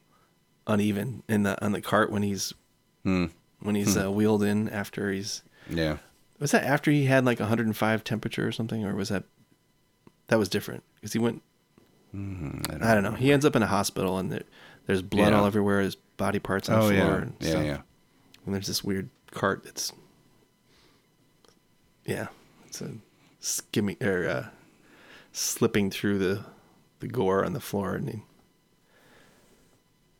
uneven 0.67 1.21
in 1.29 1.43
the 1.43 1.63
on 1.63 1.73
the 1.73 1.81
cart 1.81 2.11
when 2.11 2.23
he's 2.23 2.53
Hmm. 3.03 3.25
when 3.59 3.75
he's 3.75 3.95
uh, 3.95 4.11
wheeled 4.11 4.41
in 4.41 4.67
after 4.69 5.11
he's 5.11 5.43
Yeah. 5.69 5.97
Was 6.39 6.51
that 6.51 6.63
after 6.63 6.91
he 6.91 7.05
had 7.05 7.25
like 7.25 7.39
105 7.39 8.03
temperature 8.03 8.47
or 8.47 8.51
something, 8.51 8.83
or 8.85 8.95
was 8.95 9.09
that 9.09 9.23
that 10.27 10.37
was 10.39 10.49
different 10.49 10.83
because 10.95 11.13
he 11.13 11.19
went. 11.19 11.41
Mm-hmm. 12.15 12.81
I 12.83 12.93
don't 12.93 13.03
know. 13.03 13.11
He 13.11 13.33
ends 13.33 13.43
up 13.45 13.55
in 13.57 13.63
a 13.63 13.67
hospital 13.67 14.17
and 14.17 14.31
there, 14.31 14.43
there's 14.85 15.01
blood 15.01 15.31
Yeah. 15.33 15.39
all 15.39 15.45
everywhere. 15.45 15.81
His 15.81 15.95
body 15.95 16.39
parts 16.39 16.69
on 16.69 16.79
Oh 16.79 16.87
the 16.87 16.95
floor. 16.95 17.07
yeah. 17.09 17.15
And 17.21 17.33
Yeah. 17.41 17.49
stuff. 17.49 17.65
Yeah. 17.65 17.81
And 18.45 18.55
there's 18.55 18.67
this 18.67 18.83
weird 18.83 19.09
cart 19.31 19.63
that's 19.65 19.91
yeah, 22.05 22.27
it's 22.67 22.81
a 22.81 22.91
skimming 23.39 23.97
or 24.01 24.27
uh, 24.27 24.47
slipping 25.31 25.89
through 25.89 26.19
the 26.19 26.45
the 26.99 27.07
gore 27.07 27.43
on 27.43 27.53
the 27.53 27.59
floor, 27.59 27.95
and 27.95 28.09
he, 28.09 28.21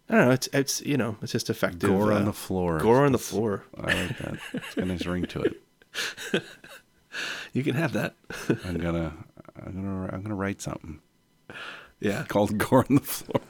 I 0.10 0.16
don't 0.16 0.26
know. 0.26 0.32
It's 0.32 0.50
it's 0.52 0.82
you 0.82 0.98
know 0.98 1.18
it's 1.22 1.32
just 1.32 1.50
effective. 1.50 1.90
Gore 1.90 2.12
on 2.12 2.24
uh, 2.24 2.26
the 2.26 2.34
floor. 2.34 2.80
Gore 2.80 3.06
on 3.06 3.12
the 3.12 3.20
floor. 3.20 3.64
I 3.78 3.82
like 3.94 4.18
that. 4.18 4.38
It's 4.54 4.76
got 4.76 4.84
a 4.84 4.86
nice 4.86 5.06
ring 5.06 5.26
to 5.28 5.42
it. 5.44 5.62
You 7.54 7.64
can 7.64 7.76
have 7.76 7.94
that. 7.94 8.16
I'm 8.66 8.78
gonna, 8.78 9.14
I'm 9.66 9.74
gonna, 9.74 10.10
I'm 10.12 10.22
gonna 10.22 10.36
write 10.36 10.62
something 10.62 11.00
yeah. 12.02 12.24
called 12.28 12.58
"Gore 12.58 12.86
on 12.90 12.96
the 12.96 13.02
Floor." 13.02 13.42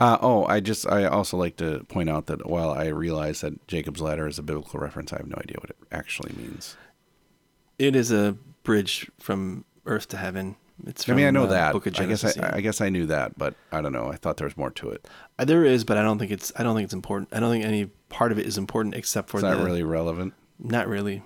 Uh, 0.00 0.18
oh, 0.20 0.44
I 0.46 0.60
just 0.60 0.86
I 0.88 1.04
also 1.04 1.36
like 1.36 1.56
to 1.56 1.84
point 1.84 2.10
out 2.10 2.26
that 2.26 2.46
while 2.46 2.70
I 2.70 2.86
realize 2.86 3.42
that 3.42 3.66
Jacob's 3.68 4.00
ladder 4.00 4.26
is 4.26 4.38
a 4.38 4.42
biblical 4.42 4.80
reference, 4.80 5.12
I 5.12 5.18
have 5.18 5.28
no 5.28 5.36
idea 5.38 5.56
what 5.60 5.70
it 5.70 5.76
actually 5.92 6.34
means. 6.36 6.76
It 7.78 7.94
is 7.94 8.10
a 8.10 8.36
bridge 8.64 9.10
from 9.20 9.64
earth 9.86 10.08
to 10.08 10.16
heaven. 10.16 10.56
It's 10.86 11.08
I 11.08 11.14
mean, 11.14 11.26
I 11.26 11.30
know 11.30 11.44
uh, 11.44 11.46
that. 11.48 11.72
Book 11.72 11.86
of 11.86 11.98
I 11.98 12.06
guess 12.06 12.24
I, 12.24 12.32
yeah. 12.36 12.50
I 12.54 12.60
guess 12.60 12.80
I 12.80 12.88
knew 12.90 13.06
that, 13.06 13.38
but 13.38 13.54
I 13.72 13.80
don't 13.80 13.92
know. 13.92 14.10
I 14.12 14.16
thought 14.16 14.36
there 14.36 14.46
was 14.46 14.56
more 14.56 14.70
to 14.72 14.90
it. 14.90 15.08
Uh, 15.38 15.44
There 15.44 15.64
is, 15.64 15.84
but 15.84 15.96
I 15.96 16.02
don't 16.02 16.18
think 16.18 16.30
it's. 16.30 16.52
I 16.56 16.62
don't 16.62 16.74
think 16.74 16.84
it's 16.84 16.94
important. 16.94 17.28
I 17.32 17.40
don't 17.40 17.50
think 17.50 17.64
any 17.64 17.86
part 18.08 18.32
of 18.32 18.38
it 18.38 18.46
is 18.46 18.58
important 18.58 18.94
except 18.94 19.28
for 19.30 19.38
It's 19.38 19.42
the. 19.44 19.54
not 19.56 19.64
really 19.64 19.82
relevant, 19.82 20.34
Not 20.58 20.86
really. 20.88 21.22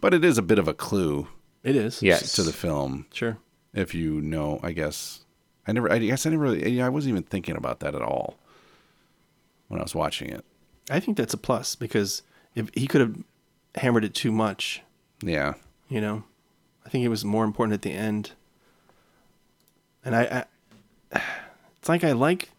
but 0.00 0.14
it 0.14 0.24
is 0.24 0.38
a 0.38 0.42
bit 0.42 0.58
of 0.58 0.66
a 0.68 0.74
clue 0.74 1.28
It 1.62 1.76
is. 1.76 2.02
Yes. 2.02 2.32
to 2.34 2.42
the 2.42 2.52
film 2.52 3.06
Sure. 3.12 3.38
if 3.74 3.94
you 3.94 4.20
know. 4.20 4.60
I 4.62 4.72
guess 4.72 5.20
I 5.66 5.72
never. 5.72 5.92
I 5.92 5.98
guess 5.98 6.24
I 6.26 6.30
never. 6.30 6.44
Really, 6.44 6.80
I 6.80 6.88
wasn't 6.88 7.10
even 7.10 7.22
thinking 7.24 7.56
about 7.56 7.80
that 7.80 7.94
at 7.94 8.02
all 8.02 8.38
when 9.68 9.80
I 9.80 9.82
was 9.82 9.94
watching 9.94 10.30
it. 10.30 10.44
I 10.90 11.00
think 11.00 11.16
that's 11.16 11.34
a 11.34 11.38
plus 11.38 11.74
because 11.76 12.22
if 12.54 12.70
he 12.74 12.86
could 12.86 13.00
have 13.00 13.16
hammered 13.76 14.04
it 14.04 14.14
too 14.14 14.32
much, 14.32 14.82
Yeah. 15.22 15.54
you 15.88 16.00
know, 16.00 16.24
I 16.84 16.88
think 16.88 17.04
it 17.04 17.08
was 17.08 17.24
more 17.24 17.44
important 17.44 17.74
at 17.74 17.82
the 17.82 17.92
end. 17.92 18.32
And 20.04 20.14
I, 20.16 20.44
I 21.12 21.20
it's 21.78 21.88
like 21.88 22.04
I 22.04 22.12
like, 22.12 22.50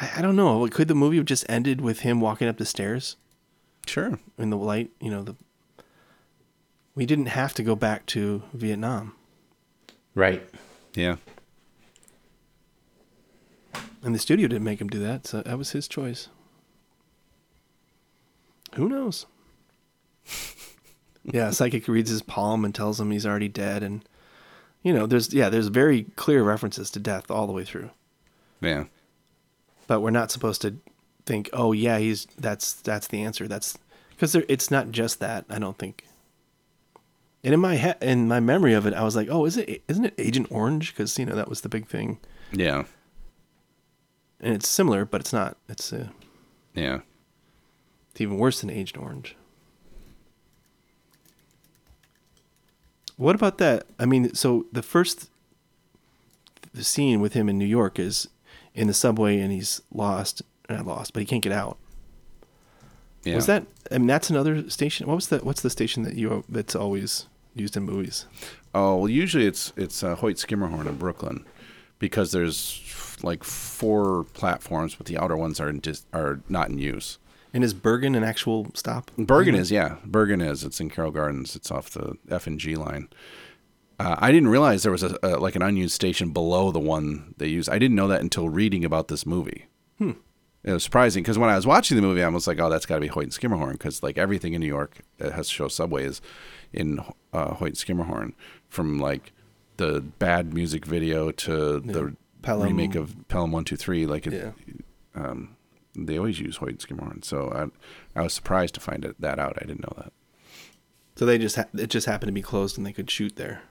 I, 0.00 0.10
I 0.16 0.22
don't 0.22 0.36
know. 0.36 0.66
Could 0.68 0.88
the 0.88 0.94
movie 0.94 1.16
have 1.16 1.26
just 1.26 1.44
ended 1.48 1.80
with 1.80 2.00
him 2.00 2.20
walking 2.20 2.48
up 2.48 2.56
the 2.58 2.64
stairs 2.66 3.16
Sure. 3.86 4.18
in 4.38 4.50
the 4.50 4.56
light? 4.56 4.90
You 5.00 5.10
know, 5.10 5.22
the 5.22 5.36
we 6.96 7.06
didn't 7.06 7.26
have 7.26 7.54
to 7.54 7.62
go 7.64 7.74
back 7.74 8.06
to 8.06 8.42
Vietnam, 8.52 9.14
Right. 10.14 10.48
Yeah. 10.94 11.16
and 14.02 14.14
the 14.14 14.18
studio 14.18 14.46
didn't 14.46 14.62
make 14.64 14.80
him 14.80 14.88
do 14.88 15.00
that, 15.00 15.26
so 15.26 15.42
that 15.42 15.58
was 15.58 15.70
his 15.72 15.88
choice. 15.88 16.28
Who 18.74 18.88
knows? 18.88 19.26
yeah, 21.24 21.50
psychic 21.50 21.88
reads 21.88 22.10
his 22.10 22.22
palm 22.22 22.64
and 22.64 22.74
tells 22.74 23.00
him 23.00 23.10
he's 23.10 23.26
already 23.26 23.48
dead, 23.48 23.82
and 23.82 24.04
you 24.84 24.92
know, 24.92 25.06
there's 25.06 25.32
yeah, 25.34 25.48
there's 25.48 25.66
very 25.68 26.04
clear 26.14 26.44
references 26.44 26.88
to 26.90 27.00
death 27.00 27.28
all 27.30 27.48
the 27.48 27.52
way 27.52 27.64
through. 27.64 27.90
Yeah. 28.60 28.84
but 29.88 30.00
we're 30.00 30.10
not 30.10 30.30
supposed 30.30 30.62
to 30.62 30.76
think, 31.26 31.50
oh 31.52 31.72
yeah, 31.72 31.98
he's 31.98 32.26
that's 32.38 32.74
that's 32.74 33.08
the 33.08 33.22
answer. 33.22 33.48
That's 33.48 33.76
because 34.10 34.34
it's 34.36 34.70
not 34.70 34.90
just 34.92 35.18
that. 35.20 35.44
I 35.50 35.58
don't 35.58 35.76
think. 35.78 36.04
And 37.42 37.52
in 37.52 37.60
my 37.60 37.74
head, 37.74 37.98
in 38.00 38.26
my 38.28 38.40
memory 38.40 38.72
of 38.72 38.86
it, 38.86 38.94
I 38.94 39.02
was 39.02 39.16
like, 39.16 39.28
oh, 39.30 39.44
is 39.44 39.56
it 39.56 39.82
isn't 39.88 40.04
it 40.06 40.14
Agent 40.16 40.46
Orange? 40.50 40.92
Because 40.94 41.18
you 41.18 41.26
know 41.26 41.34
that 41.34 41.48
was 41.48 41.60
the 41.62 41.68
big 41.68 41.86
thing, 41.88 42.18
Yeah. 42.52 42.84
and 44.40 44.54
it's 44.54 44.68
similar, 44.68 45.04
but 45.04 45.20
it's 45.20 45.32
not. 45.32 45.56
It's 45.68 45.92
uh, 45.92 46.08
Yeah. 46.74 47.00
it's 48.12 48.20
even 48.20 48.38
worse 48.38 48.60
than 48.60 48.70
Agent 48.70 49.02
Orange. 49.02 49.36
What 53.16 53.34
about 53.34 53.58
that? 53.58 53.86
I 53.98 54.06
mean, 54.06 54.34
so 54.34 54.66
the 54.72 54.82
first 54.82 55.30
the 56.72 56.84
scene 56.84 57.20
with 57.20 57.34
him 57.34 57.48
in 57.48 57.58
New 57.58 57.64
York 57.64 57.98
is 57.98 58.28
in 58.74 58.88
the 58.88 58.94
subway, 58.94 59.38
and 59.38 59.52
he's 59.52 59.80
lost, 59.92 60.42
not 60.68 60.86
lost, 60.86 61.12
but 61.12 61.20
he 61.20 61.26
can't 61.26 61.42
get 61.42 61.52
out. 61.52 61.78
Yeah. 63.22 63.36
Was 63.36 63.46
that? 63.46 63.64
I 63.90 63.98
mean, 63.98 64.06
that's 64.06 64.28
another 64.28 64.68
station. 64.68 65.06
What 65.06 65.14
was 65.14 65.28
that? 65.28 65.44
What's 65.44 65.62
the 65.62 65.70
station 65.70 66.02
that 66.02 66.14
you 66.14 66.44
that's 66.48 66.74
always 66.74 67.26
used 67.54 67.76
in 67.76 67.84
movies? 67.84 68.26
Oh 68.74 68.96
well, 68.96 69.08
usually 69.08 69.46
it's 69.46 69.72
it's 69.76 70.02
uh, 70.02 70.16
Hoyt 70.16 70.36
Schermerhorn 70.36 70.86
in 70.86 70.96
Brooklyn, 70.96 71.44
because 71.98 72.32
there's 72.32 72.82
like 73.22 73.44
four 73.44 74.24
platforms, 74.34 74.96
but 74.96 75.06
the 75.06 75.16
outer 75.16 75.36
ones 75.36 75.60
are 75.60 75.70
in 75.70 75.78
dis- 75.78 76.04
are 76.12 76.40
not 76.48 76.68
in 76.68 76.78
use. 76.78 77.18
And 77.54 77.62
is 77.62 77.72
Bergen 77.72 78.14
an 78.16 78.24
actual 78.24 78.66
stop? 78.74 79.10
Bergen 79.16 79.54
is 79.54 79.70
yeah, 79.70 79.96
Bergen 80.04 80.40
is. 80.40 80.64
It's 80.64 80.80
in 80.80 80.90
Carroll 80.90 81.12
Gardens. 81.12 81.54
It's 81.54 81.70
off 81.70 81.88
the 81.90 82.18
F 82.28 82.46
and 82.48 82.58
G 82.58 82.74
line. 82.74 83.08
Uh, 84.00 84.16
I 84.18 84.32
didn't 84.32 84.48
realize 84.48 84.82
there 84.82 84.90
was 84.90 85.04
a, 85.04 85.16
a 85.22 85.38
like 85.38 85.54
an 85.54 85.62
unused 85.62 85.94
station 85.94 86.30
below 86.32 86.72
the 86.72 86.80
one 86.80 87.34
they 87.38 87.46
use. 87.46 87.68
I 87.68 87.78
didn't 87.78 87.96
know 87.96 88.08
that 88.08 88.20
until 88.20 88.48
reading 88.48 88.84
about 88.84 89.06
this 89.06 89.24
movie. 89.24 89.66
Hmm. 89.98 90.12
It 90.64 90.72
was 90.72 90.82
surprising 90.82 91.22
because 91.22 91.38
when 91.38 91.48
I 91.50 91.54
was 91.56 91.66
watching 91.66 91.94
the 91.96 92.02
movie, 92.02 92.24
I 92.24 92.28
was 92.28 92.46
like, 92.48 92.58
"Oh, 92.58 92.68
that's 92.68 92.86
got 92.86 92.96
to 92.96 93.00
be 93.00 93.06
Hoyt 93.06 93.24
and 93.24 93.32
Schermerhorn," 93.32 93.72
because 93.72 94.02
like 94.02 94.18
everything 94.18 94.54
in 94.54 94.60
New 94.60 94.66
York 94.66 94.98
that 95.18 95.32
has 95.32 95.46
to 95.48 95.54
show 95.54 95.68
subway 95.68 96.04
is 96.04 96.20
in 96.72 97.00
uh, 97.32 97.54
Hoyt 97.54 97.68
and 97.68 97.76
Schermerhorn, 97.76 98.32
from 98.68 98.98
like 98.98 99.32
the 99.76 100.00
bad 100.00 100.52
music 100.52 100.86
video 100.86 101.30
to 101.30 101.78
the 101.80 102.16
Pelham. 102.42 102.66
remake 102.66 102.96
of 102.96 103.14
Pelham 103.28 103.52
One 103.52 103.64
Two 103.64 103.76
Three. 103.76 104.06
Like 104.06 104.26
it, 104.26 104.32
Yeah. 105.14 105.34
They 105.96 106.18
always 106.18 106.40
use 106.40 106.56
Hoyt 106.56 106.70
and 106.70 106.78
Schermerhorn, 106.78 107.24
so 107.24 107.70
I, 108.16 108.18
I 108.18 108.22
was 108.22 108.32
surprised 108.32 108.74
to 108.74 108.80
find 108.80 109.04
it, 109.04 109.20
that 109.20 109.38
out. 109.38 109.56
I 109.60 109.66
didn't 109.66 109.82
know 109.82 109.94
that. 110.02 110.12
So 111.16 111.24
they 111.24 111.38
just 111.38 111.56
ha- 111.56 111.66
it 111.74 111.88
just 111.90 112.06
happened 112.06 112.28
to 112.28 112.32
be 112.32 112.42
closed, 112.42 112.76
and 112.76 112.86
they 112.86 112.92
could 112.92 113.10
shoot 113.10 113.36
there. 113.36 113.62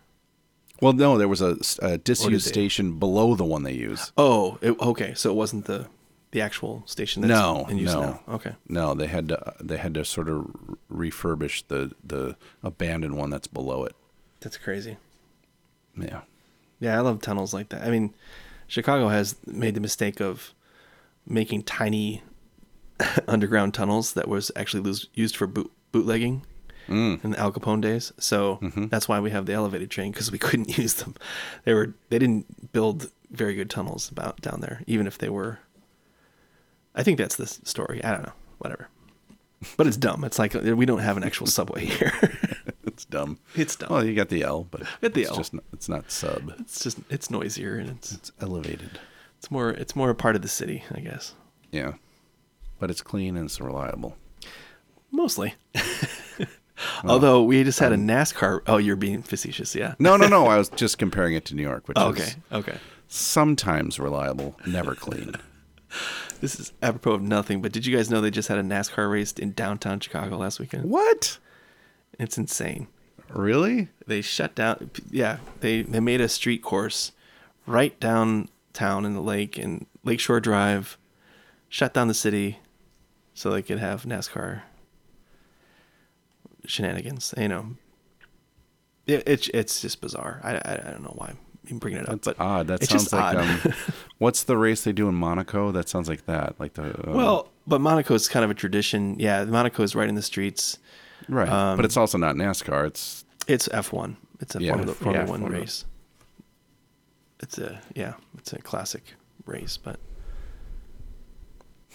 Well, 0.82 0.94
no, 0.94 1.18
there 1.18 1.28
was 1.28 1.42
a, 1.42 1.58
a 1.82 1.98
disused 1.98 2.48
station 2.48 3.00
below 3.00 3.36
the 3.36 3.44
one 3.46 3.64
they 3.64 3.74
use. 3.74 4.12
Oh, 4.18 4.58
it, 4.62 4.80
okay. 4.80 5.14
So 5.14 5.30
it 5.30 5.36
wasn't 5.36 5.66
the 5.66 5.88
the 6.32 6.42
actual 6.42 6.84
station 6.88 7.22
that's 7.22 7.30
No, 7.30 7.66
in 7.70 7.78
use 7.78 7.94
no. 7.94 8.02
now. 8.02 8.20
Okay. 8.28 8.54
No, 8.68 8.94
they 8.94 9.08
had 9.08 9.30
to 9.30 9.54
they 9.62 9.78
had 9.78 9.94
to 9.94 10.04
sort 10.04 10.30
of 10.30 10.48
refurbish 10.92 11.64
the 11.68 11.94
the 12.04 12.36
abandoned 12.64 13.16
one 13.18 13.30
that's 13.30 13.48
below 13.48 13.84
it. 13.86 13.96
That's 14.40 14.58
crazy. 14.58 14.98
Yeah. 15.96 16.22
Yeah, 16.80 16.98
I 16.98 17.02
love 17.02 17.22
tunnels 17.22 17.54
like 17.54 17.70
that. 17.70 17.84
I 17.84 17.92
mean, 17.92 18.14
Chicago 18.68 19.10
has 19.10 19.36
made 19.46 19.76
the 19.76 19.80
mistake 19.80 20.20
of 20.20 20.54
making 21.26 21.64
tiny 21.64 22.24
underground 23.28 23.74
tunnels 23.74 24.14
that 24.14 24.28
was 24.28 24.52
actually 24.56 24.84
lose, 24.84 25.10
used 25.14 25.36
for 25.36 25.48
boot, 25.48 25.72
bootlegging 25.92 26.46
mm. 26.88 27.24
in 27.24 27.32
the 27.32 27.40
Al 27.40 27.52
Capone 27.52 27.82
days. 27.82 28.14
So 28.18 28.60
mm-hmm. 28.62 28.88
that's 28.88 29.08
why 29.08 29.20
we 29.20 29.32
have 29.32 29.46
the 29.46 29.54
elevated 29.54 29.90
train 29.90 30.12
because 30.12 30.32
we 30.32 30.38
couldn't 30.40 30.78
use 30.78 30.96
them. 30.96 31.16
They 31.66 31.74
were 31.74 31.94
they 32.10 32.20
didn't 32.20 32.72
build 32.72 33.12
very 33.32 33.56
good 33.56 33.70
tunnels 33.70 34.10
about 34.10 34.42
down 34.42 34.62
there, 34.62 34.84
even 34.88 35.08
if 35.08 35.18
they 35.18 35.30
were. 35.30 35.60
I 36.96 37.04
think 37.04 37.18
that's 37.18 37.36
the 37.36 37.48
story. 37.48 38.04
I 38.04 38.12
don't 38.12 38.24
know. 38.24 38.34
Whatever. 38.60 38.90
But 39.78 39.88
it's 39.88 39.98
dumb. 39.98 40.24
It's 40.24 40.38
like 40.38 40.54
we 40.54 40.86
don't 40.86 41.00
have 41.00 41.18
an 41.18 41.24
actual 41.24 41.48
subway 41.58 41.86
here. 41.86 42.14
It's 42.86 43.06
dumb. 43.06 43.40
It's 43.56 43.76
dumb. 43.76 43.90
Well, 43.90 44.06
you 44.06 44.14
got 44.14 44.30
the 44.30 44.44
L, 44.44 44.68
but 44.70 44.84
the 45.02 45.22
it's 45.22 45.30
L. 45.30 45.36
just 45.38 45.54
not, 45.54 45.64
it's 45.74 45.90
not 45.90 46.12
sub. 46.12 46.54
it's 46.60 46.84
just 46.84 47.00
it's 47.10 47.32
noisier 47.32 47.78
and 47.78 47.90
it's 47.90 48.12
It's 48.12 48.32
elevated. 48.40 49.00
It's 49.44 49.52
more 49.52 49.72
it's 49.72 49.94
more 49.94 50.10
a 50.10 50.16
part 50.16 50.38
of 50.38 50.42
the 50.42 50.48
city, 50.48 50.86
I 50.90 51.02
guess. 51.02 51.34
Yeah. 51.70 51.96
But 52.80 52.90
it's 52.90 53.02
clean 53.02 53.36
and 53.36 53.46
it's 53.46 53.60
reliable. 53.60 54.16
Mostly. 55.12 55.56
Although 57.04 57.44
we 57.44 57.62
just 57.66 57.80
had 57.80 57.92
a 57.92 57.96
um, 57.96 58.08
NASCAR. 58.08 58.62
Oh, 58.68 58.78
you're 58.78 58.96
being 58.96 59.22
facetious, 59.22 59.76
yeah. 59.76 59.96
No, 60.00 60.16
no, 60.16 60.28
no. 60.30 60.46
I 60.48 60.56
was 60.60 60.70
just 60.70 60.98
comparing 60.98 61.34
it 61.34 61.44
to 61.46 61.56
New 61.56 61.62
York, 61.62 61.90
which 61.90 61.98
Oh, 62.00 62.12
is 62.12 62.20
okay, 62.22 62.34
okay. 62.72 62.78
sometimes 63.10 64.00
reliable, 64.00 64.58
never 64.66 64.96
clean. 64.96 65.36
This 66.42 66.60
is 66.60 66.74
apropos 66.82 67.14
of 67.14 67.22
nothing, 67.22 67.62
but 67.62 67.72
did 67.72 67.86
you 67.86 67.96
guys 67.96 68.10
know 68.10 68.20
they 68.20 68.32
just 68.32 68.48
had 68.50 68.58
a 68.58 68.64
NASCAR 68.64 69.10
race 69.12 69.32
in 69.34 69.52
downtown 69.52 70.00
Chicago 70.00 70.38
last 70.38 70.60
weekend? 70.60 70.90
what? 70.90 71.38
It's 72.20 72.38
insane. 72.38 72.88
Really? 73.30 73.90
They 74.08 74.22
shut 74.22 74.56
down. 74.56 74.90
Yeah, 75.12 75.38
they 75.60 75.84
they 75.84 76.00
made 76.00 76.20
a 76.20 76.28
street 76.28 76.64
course 76.64 77.12
right 77.68 77.98
downtown 78.74 79.06
in 79.06 79.14
the 79.14 79.22
lake 79.22 79.58
and 79.58 79.86
Lakeshore 80.04 80.40
Drive. 80.40 80.98
Shut 81.70 81.94
down 81.94 82.08
the 82.08 82.14
city 82.14 82.60
so 83.34 83.50
they 83.50 83.64
could 83.64 83.80
have 83.80 84.04
NASCAR 84.04 84.62
shenanigans. 86.66 87.34
You 87.38 87.48
know, 87.48 87.68
it, 89.08 89.24
it's 89.26 89.48
it's 89.50 89.82
just 89.82 90.00
bizarre. 90.02 90.40
I, 90.44 90.56
I 90.56 90.74
I 90.88 90.92
don't 90.92 91.02
know 91.02 91.16
why 91.16 91.34
I'm 91.70 91.80
bringing 91.80 92.02
it 92.02 92.04
up, 92.08 92.22
That's 92.22 92.38
but 92.38 92.40
odd. 92.40 92.68
That 92.68 92.84
sounds 92.84 93.12
like 93.12 93.36
um, 93.38 93.74
what's 94.20 94.44
the 94.44 94.56
race 94.56 94.84
they 94.84 94.92
do 94.92 95.10
in 95.10 95.16
Monaco? 95.16 95.72
That 95.72 95.90
sounds 95.90 96.08
like 96.08 96.28
that. 96.28 96.60
Like 96.60 96.74
the 96.74 97.10
uh, 97.10 97.14
well, 97.14 97.50
but 97.66 97.82
Monaco 97.82 98.14
is 98.14 98.28
kind 98.28 98.46
of 98.46 98.52
a 98.52 98.56
tradition. 98.56 99.16
Yeah, 99.18 99.44
Monaco 99.46 99.82
is 99.82 99.96
right 99.96 100.08
in 100.08 100.14
the 100.14 100.22
streets. 100.22 100.78
right, 101.28 101.50
um, 101.50 101.76
but 101.76 101.86
it's 101.86 101.98
also 101.98 102.20
not 102.20 102.36
NASCAR. 102.36 102.86
It's 102.86 103.26
It's 103.48 103.68
F1. 103.70 104.18
It's 104.42 104.56
a 104.56 104.62
Yeah, 104.62 104.74
Formula, 104.74 104.94
Formula 104.94 105.24
yeah, 105.26 105.30
One 105.32 105.40
Formula. 105.40 105.62
race. 105.62 105.86
It's 107.44 107.58
a 107.58 107.82
yeah, 107.94 108.14
it's 108.38 108.54
a 108.54 108.60
classic 108.60 109.14
race, 109.46 109.78
but 109.78 110.00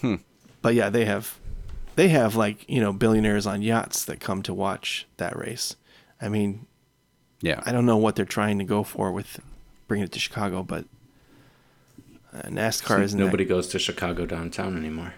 Hmm. 0.01 0.15
but 0.61 0.75
yeah, 0.75 0.89
they 0.89 1.05
have 1.05 1.37
they 1.95 2.07
have 2.09 2.35
like 2.35 2.69
you 2.69 2.79
know 2.79 2.93
billionaires 2.93 3.45
on 3.45 3.61
yachts 3.61 4.05
that 4.05 4.19
come 4.19 4.41
to 4.43 4.53
watch 4.53 5.07
that 5.17 5.35
race. 5.35 5.75
I 6.21 6.29
mean, 6.29 6.67
yeah. 7.41 7.61
I 7.65 7.71
don't 7.71 7.85
know 7.85 7.97
what 7.97 8.15
they're 8.15 8.25
trying 8.25 8.59
to 8.59 8.63
go 8.65 8.83
for 8.83 9.11
with 9.11 9.39
bringing 9.87 10.05
it 10.05 10.11
to 10.13 10.19
Chicago, 10.19 10.63
but 10.63 10.85
uh, 12.33 12.43
NASCAR 12.43 13.01
isn't. 13.03 13.19
Nobody 13.19 13.43
That, 13.43 13.49
goes 13.49 13.67
to 13.69 13.79
Chicago 13.79 14.25
downtown 14.25 14.77
anymore. 14.77 15.15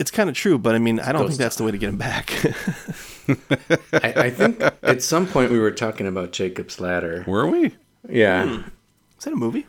it's 0.00 0.10
kind 0.10 0.28
of 0.30 0.34
true, 0.34 0.58
but 0.58 0.74
I 0.74 0.78
mean, 0.78 0.98
I 1.00 1.12
don't 1.12 1.22
Ghost 1.22 1.32
think 1.32 1.38
that's 1.40 1.56
the 1.56 1.64
way 1.64 1.72
to 1.72 1.78
get 1.78 1.86
them 1.88 1.98
back. 1.98 2.32
I, 3.92 4.24
I 4.26 4.30
think 4.30 4.60
at 4.82 5.02
some 5.02 5.26
point 5.26 5.50
we 5.52 5.58
were 5.58 5.70
talking 5.72 6.06
about 6.06 6.32
Jacob's 6.32 6.80
Ladder. 6.80 7.24
Were 7.26 7.46
we? 7.46 7.76
Yeah. 8.08 8.62
Is 9.18 9.24
that 9.24 9.32
a 9.32 9.36
movie? 9.36 9.66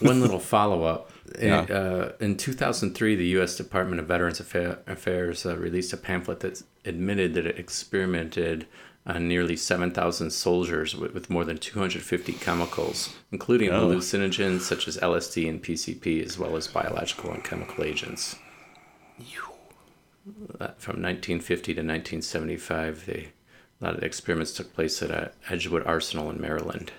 One 0.00 0.20
little 0.20 0.38
follow 0.54 0.84
up. 0.84 1.10
Yeah. 1.40 1.60
Uh, 1.62 2.12
in 2.20 2.36
2003, 2.36 3.16
the 3.16 3.26
U.S. 3.38 3.56
Department 3.56 4.00
of 4.00 4.06
Veterans 4.06 4.40
Affa- 4.40 4.78
Affairs 4.86 5.44
uh, 5.46 5.56
released 5.56 5.92
a 5.92 5.96
pamphlet 5.96 6.40
that 6.40 6.62
admitted 6.84 7.34
that 7.34 7.46
it 7.46 7.58
experimented 7.58 8.66
on 9.06 9.28
nearly 9.28 9.56
7,000 9.56 10.30
soldiers 10.30 10.94
with, 10.96 11.12
with 11.12 11.28
more 11.28 11.44
than 11.44 11.58
250 11.58 12.32
chemicals, 12.34 13.14
including 13.32 13.70
hallucinogens 13.70 14.60
such 14.62 14.88
as 14.88 14.96
LSD 14.98 15.46
and 15.48 15.62
PCP, 15.62 16.24
as 16.24 16.38
well 16.38 16.56
as 16.56 16.66
biological 16.68 17.30
and 17.30 17.44
chemical 17.44 17.84
agents. 17.84 18.36
Uh, 20.58 20.68
From 20.78 21.02
1950 21.02 21.74
to 21.74 21.80
1975, 21.80 23.04
they, 23.06 23.28
a 23.80 23.84
lot 23.84 23.94
of 23.94 24.00
the 24.00 24.06
experiments 24.06 24.52
took 24.54 24.72
place 24.74 25.02
at 25.02 25.10
uh, 25.10 25.28
Edgewood 25.50 25.84
Arsenal 25.86 26.30
in 26.30 26.40
Maryland. 26.40 26.92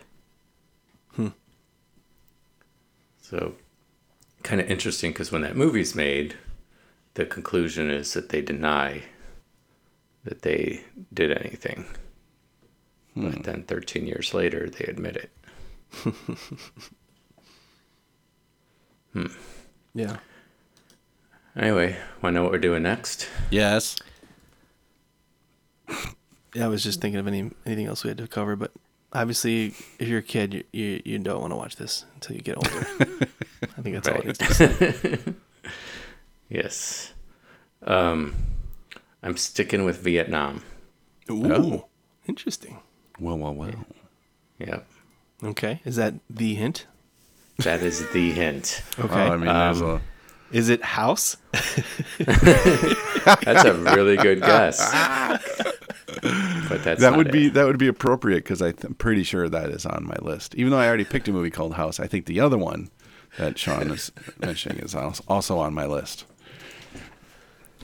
Hmm. 1.16 1.30
So, 3.22 3.56
kind 4.44 4.62
of 4.62 4.70
interesting 4.70 5.12
because 5.12 5.32
when 5.32 5.42
that 5.42 5.56
movie's 5.56 5.96
made, 5.96 6.36
the 7.16 7.26
conclusion 7.26 7.90
is 7.90 8.14
that 8.14 8.30
they 8.30 8.42
deny 8.42 9.04
that 10.24 10.42
they 10.42 10.82
did 11.14 11.32
anything. 11.32 11.86
Hmm. 13.14 13.30
But 13.30 13.44
then 13.44 13.64
13 13.64 14.06
years 14.06 14.34
later, 14.34 14.70
they 14.70 14.86
admit 14.86 15.16
it. 15.18 15.32
Hmm. 19.16 19.28
Yeah. 19.94 20.18
Anyway, 21.56 21.96
want 22.22 22.34
to 22.34 22.36
know 22.36 22.44
what 22.44 22.52
we're 22.52 22.58
doing 22.58 22.84
next? 22.84 23.30
Yes. 23.50 23.96
Yeah, 26.54 26.66
I 26.66 26.68
was 26.70 26.84
just 26.84 27.02
thinking 27.02 27.20
of 27.20 27.28
any 27.28 27.52
anything 27.66 27.86
else 27.86 28.06
we 28.06 28.08
had 28.08 28.18
to 28.18 28.30
cover, 28.30 28.56
but 28.56 28.72
obviously, 29.14 29.68
if 30.00 30.08
you're 30.08 30.20
a 30.20 30.24
kid, 30.24 30.54
you 30.54 30.64
you, 30.72 31.02
you 31.06 31.20
don't 31.20 31.42
want 31.42 31.52
to 31.52 31.58
watch 31.58 31.76
this 31.76 32.06
until 32.16 32.36
you 32.36 32.42
get 32.42 32.58
older. 32.58 32.88
I 33.78 33.82
think 33.82 33.96
that's 33.96 34.08
all 34.08 34.16
it 34.16 34.18
Right. 34.18 34.26
needs 34.26 34.38
to 34.40 34.54
say. 34.54 35.34
Yes. 36.50 37.14
Um, 37.84 38.36
I'm 39.24 39.38
sticking 39.38 39.84
with 39.86 40.00
Vietnam. 40.02 40.64
Ooh, 41.30 41.52
Oh. 41.54 41.86
interesting. 42.28 42.80
Well, 43.20 43.38
well, 43.38 43.54
well. 43.54 43.72
Yep. 44.60 44.88
Okay, 45.44 45.82
is 45.86 45.96
that 45.98 46.14
the 46.30 46.54
hint? 46.56 46.86
That 47.60 47.82
is 47.82 48.08
the 48.12 48.32
hint. 48.40 48.82
Okay, 49.00 49.14
Oh, 49.14 49.34
I 49.34 49.38
mean, 49.38 49.48
Um, 49.50 49.82
a, 49.84 50.02
is 50.52 50.70
it 50.70 50.84
House? 50.84 51.38
That's 52.20 53.66
a 53.66 53.74
really 53.74 54.18
good 54.18 54.42
guess. 54.42 54.80
But 56.70 56.84
that's 56.84 57.02
that 57.02 57.12
not 57.12 57.18
would 57.18 57.32
be 57.32 57.50
that 57.50 57.66
would 57.66 57.78
be 57.78 57.88
appropriate 57.88 58.44
because 58.44 58.62
I'm 58.62 58.74
pretty 58.98 59.24
sure 59.24 59.50
that 59.50 59.70
is 59.70 59.86
on 59.86 60.06
my 60.06 60.16
list. 60.22 60.56
Even 60.56 60.72
though 60.72 60.80
I 60.80 60.88
already 60.88 61.06
picked 61.06 61.28
a 61.28 61.32
movie 61.32 61.50
called 61.52 61.76
House, 61.76 62.00
I 62.00 62.08
think 62.08 62.26
the 62.26 62.40
other 62.40 62.58
one 62.58 62.90
that 63.38 63.58
Sean 63.58 63.92
is 63.92 64.12
mentioning 64.40 64.80
is 64.80 64.96
also 64.96 65.58
on 65.60 65.74
my 65.74 65.86
list. 65.86 66.26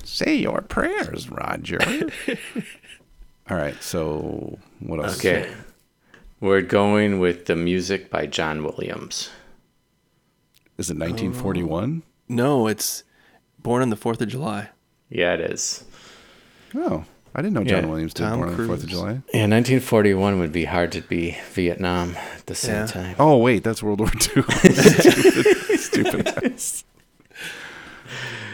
Say 0.04 0.36
your 0.36 0.62
prayers, 0.62 1.30
Roger. 1.30 1.80
All 3.50 3.58
right, 3.58 3.82
so 3.84 4.58
what 4.80 5.04
else? 5.04 5.20
Okay. 5.20 5.52
We're 6.40 6.62
going 6.62 7.20
with 7.20 7.46
the 7.46 7.56
music 7.56 8.10
by 8.10 8.26
John 8.26 8.64
Williams. 8.64 9.30
Is 10.78 10.90
it 10.90 10.98
1941? 10.98 12.02
No, 12.28 12.68
it's 12.68 13.04
Born 13.60 13.84
on 13.84 13.90
the 13.92 13.96
Fourth 13.96 14.22
of 14.22 14.30
July. 14.30 14.70
Yeah, 15.10 15.34
it 15.34 15.42
is. 15.42 15.84
Oh, 16.74 17.06
I 17.34 17.42
didn't 17.42 17.54
know 17.54 17.64
John 17.64 17.84
Yeah, 17.84 17.90
Williams 17.90 18.14
did 18.14 18.24
Tom 18.24 18.40
Born 18.40 18.50
on 18.50 18.58
the 18.58 18.66
Fourth 18.68 18.84
of 18.84 18.90
July. 18.90 19.10
Yeah, 19.34 19.48
1941 19.48 20.40
would 20.40 20.52
be 20.52 20.66
hard 20.66 20.92
to 20.92 21.02
be 21.02 21.38
Vietnam 21.54 22.16
at 22.38 22.46
the 22.48 22.56
same 22.56 22.76
Yeah. 22.76 22.86
time. 22.88 23.16
Oh 23.20 23.38
wait, 23.38 23.64
that's 23.64 23.82
World 23.82 24.00
War 24.00 24.10
II. 24.14 24.44
stupid, 24.44 25.80
stupid. 25.80 26.62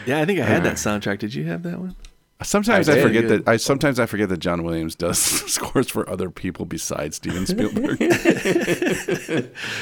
Yeah, 0.06 0.20
I 0.20 0.24
think 0.24 0.40
I 0.40 0.44
had 0.46 0.64
that 0.64 0.76
soundtrack. 0.76 1.18
Did 1.18 1.34
you 1.34 1.44
have 1.44 1.62
that 1.64 1.78
one? 1.78 1.94
Sometimes 2.42 2.88
I 2.88 2.96
I, 2.98 3.02
forget 3.02 3.28
that 3.28 3.46
I 3.46 3.58
sometimes 3.58 3.98
I 4.00 4.06
forget 4.06 4.30
that 4.30 4.38
John 4.38 4.62
Williams 4.62 4.94
does 4.94 5.18
scores 5.52 5.90
for 5.90 6.08
other 6.08 6.30
people 6.30 6.64
besides 6.64 7.16
Steven 7.16 7.44
Spielberg. 7.46 8.00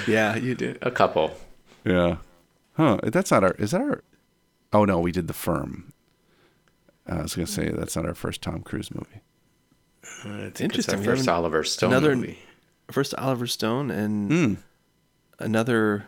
Yeah, 0.09 0.35
you 0.37 0.55
did. 0.57 0.79
A 0.83 0.91
couple. 0.91 1.37
yeah. 1.85 2.17
Huh. 2.77 2.99
That's 3.05 3.31
not 3.31 3.45
our. 3.45 3.53
Is 3.53 3.71
that 3.71 3.81
our? 3.81 4.03
Oh 4.73 4.85
no, 4.85 4.99
we 4.99 5.13
did 5.13 5.29
the 5.29 5.35
Firm. 5.35 5.93
I 7.09 7.23
was 7.23 7.35
gonna 7.35 7.47
say 7.47 7.69
that's 7.71 7.97
not 7.97 8.07
our 8.07 8.15
first 8.15 8.43
Tom 8.43 8.63
Cruise 8.63 8.91
movie. 8.95 9.21
I 10.25 10.51
think 10.51 10.61
Interesting. 10.61 10.99
It's 10.99 11.07
our 11.09 11.17
first 11.17 11.29
Oliver 11.29 11.65
Stone 11.65 11.93
another- 11.93 12.17
movie. 12.17 12.39
First 12.91 13.15
Oliver 13.17 13.47
Stone 13.47 13.91
and 13.91 14.31
Hmm. 14.33 14.55
another 15.39 16.07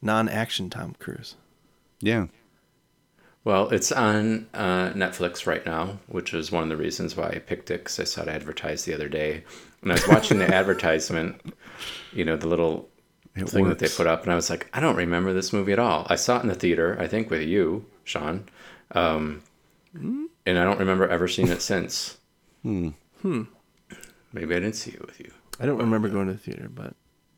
non-action 0.00 0.70
Tom 0.70 0.94
Cruise. 0.98 1.34
Yeah. 2.00 2.26
Well, 3.44 3.68
it's 3.70 3.92
on 3.92 4.46
uh, 4.54 4.90
Netflix 4.90 5.46
right 5.46 5.64
now, 5.64 5.98
which 6.06 6.34
is 6.34 6.50
one 6.52 6.62
of 6.64 6.68
the 6.68 6.76
reasons 6.76 7.16
why 7.16 7.28
I 7.28 7.38
picked 7.38 7.70
it 7.70 7.78
because 7.80 7.98
I 8.00 8.04
saw 8.04 8.22
it 8.22 8.28
advertised 8.28 8.86
the 8.86 8.94
other 8.94 9.08
day. 9.08 9.44
And 9.82 9.90
I 9.92 9.94
was 9.94 10.08
watching 10.08 10.38
the 10.38 10.52
advertisement, 10.54 11.54
you 12.12 12.24
know, 12.24 12.36
the 12.36 12.48
little 12.48 12.88
It 13.34 13.48
thing 13.48 13.68
that 13.68 13.78
they 13.78 13.88
put 13.88 14.06
up, 14.06 14.22
and 14.24 14.32
I 14.32 14.34
was 14.34 14.50
like, 14.50 14.68
I 14.72 14.80
don't 14.80 14.96
remember 14.96 15.32
this 15.32 15.52
movie 15.52 15.72
at 15.72 15.78
all. 15.78 16.06
I 16.10 16.16
saw 16.16 16.38
it 16.38 16.42
in 16.42 16.48
the 16.48 16.54
theater, 16.54 16.96
I 17.00 17.06
think, 17.06 17.30
with 17.30 17.42
you, 17.42 17.86
Sean, 18.04 18.48
um, 18.92 19.42
and 19.94 20.28
I 20.58 20.64
don't 20.64 20.78
remember 20.78 21.06
ever 21.08 21.28
seeing 21.28 21.48
it 21.48 21.62
since. 21.62 22.18
Hmm. 22.62 22.90
Maybe 24.32 24.54
I 24.54 24.60
didn't 24.60 24.74
see 24.74 24.90
it 24.92 25.04
with 25.06 25.18
you. 25.20 25.32
I 25.60 25.66
don't 25.66 25.78
remember 25.78 26.08
going 26.08 26.26
to 26.28 26.32
the 26.34 26.38
theater, 26.38 26.68
but 26.72 26.94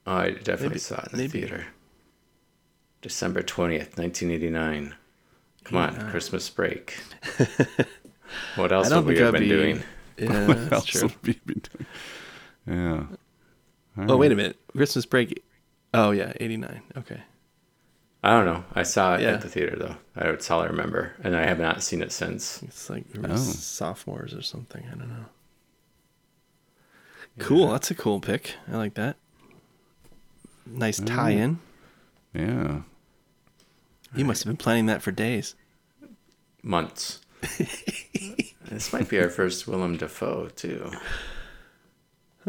Oh, 0.06 0.14
I 0.16 0.30
definitely 0.30 0.68
Maybe- 0.68 0.78
saw 0.80 0.96
it 0.96 1.12
in 1.12 1.18
the 1.18 1.24
maybe. 1.24 1.40
theater. 1.40 1.66
December 3.02 3.42
20th, 3.42 3.96
1989. 3.98 4.94
Come 5.64 5.78
on, 5.78 6.10
Christmas 6.10 6.48
break. 6.50 6.98
what 8.56 8.72
else 8.72 8.86
I 8.86 8.90
don't 8.90 9.04
would 9.04 9.14
we 9.16 9.20
have 9.20 9.32
been 9.32 9.42
be. 9.42 9.48
doing? 9.48 9.82
Yeah, 10.18 10.46
What 10.48 10.56
that's 10.56 10.72
else 10.72 10.84
true. 10.86 11.02
would 11.02 11.16
we 11.22 11.40
be 11.46 11.54
doing? 11.60 11.86
Yeah. 12.66 13.04
Oh 14.08 14.16
wait 14.16 14.32
a 14.32 14.36
minute, 14.36 14.56
Christmas 14.76 15.04
break. 15.06 15.42
Oh 15.94 16.10
yeah, 16.12 16.32
'89. 16.40 16.82
Okay. 16.98 17.20
I 18.22 18.30
don't 18.30 18.44
know. 18.44 18.64
I 18.74 18.82
saw 18.82 19.14
it 19.14 19.22
Yeah. 19.22 19.30
at 19.32 19.40
the 19.40 19.48
theater 19.48 19.76
though. 19.78 19.96
That's 20.14 20.50
all 20.50 20.60
I 20.60 20.66
remember, 20.66 21.14
and 21.24 21.34
I 21.34 21.44
have 21.46 21.58
not 21.58 21.82
seen 21.82 22.02
it 22.02 22.12
since. 22.12 22.62
It's 22.62 22.90
like 22.90 23.04
Oh. 23.24 23.36
sophomores 23.36 24.34
or 24.34 24.42
something. 24.42 24.84
I 24.86 24.94
don't 24.94 25.08
know. 25.08 25.26
Cool. 27.38 27.68
That's 27.72 27.90
a 27.90 27.94
cool 27.94 28.20
pick. 28.20 28.56
I 28.70 28.76
like 28.76 28.94
that. 28.94 29.16
Nice 30.66 31.00
tie-in. 31.00 31.58
Yeah. 32.34 32.82
You 34.14 34.24
must 34.24 34.42
have 34.44 34.50
been 34.50 34.56
planning 34.58 34.86
that 34.86 35.00
for 35.02 35.10
days. 35.12 35.54
Months. 36.62 37.20
this 38.68 38.92
might 38.92 39.08
be 39.08 39.18
our 39.18 39.30
first 39.30 39.66
Willem 39.66 39.96
Dafoe 39.96 40.48
too. 40.54 40.90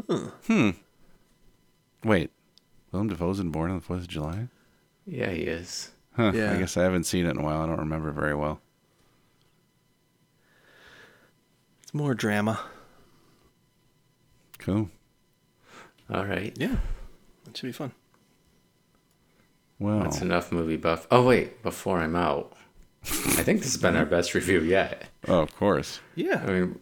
Huh. 0.10 0.32
Hmm. 0.48 0.70
Wait. 2.04 2.32
Willem 2.92 3.08
Dafoe's 3.08 3.40
in 3.40 3.52
Born 3.52 3.70
on 3.72 3.78
the 3.78 3.82
Fourth 3.84 4.02
of 4.02 4.08
July. 4.10 4.50
Yeah, 5.12 5.30
he 5.30 5.41
is. 5.41 5.91
Huh. 6.16 6.32
Yeah. 6.34 6.53
I 6.53 6.57
guess 6.57 6.78
I 6.78 6.84
haven't 6.84 7.03
seen 7.03 7.26
it 7.26 7.32
in 7.32 7.38
a 7.39 7.43
while. 7.43 7.62
I 7.62 7.68
don't 7.68 7.80
remember 7.80 8.12
very 8.12 8.34
well. 8.34 8.62
It's 11.84 11.93
more 11.93 12.14
drama. 12.14 12.62
Cool. 14.57 14.89
All 16.09 16.26
right. 16.26 16.55
Yeah. 16.57 16.78
That 17.43 17.57
should 17.57 17.66
be 17.68 17.72
fun. 17.74 17.91
Well, 19.80 19.99
That's 19.99 20.22
enough 20.22 20.51
movie 20.51 20.78
buff. 20.78 21.07
Oh 21.12 21.24
wait, 21.26 21.62
before 21.62 21.99
I'm 21.99 22.16
out, 22.16 22.53
I 23.03 23.43
think 23.43 23.59
this 23.62 23.74
has 23.74 23.82
been 23.82 23.97
our 23.97 24.05
best 24.18 24.34
review 24.34 24.62
yet. 24.62 25.05
oh, 25.28 25.39
of 25.41 25.53
course. 25.57 25.99
Yeah. 26.16 26.41
I 26.47 26.51
mean, 26.51 26.80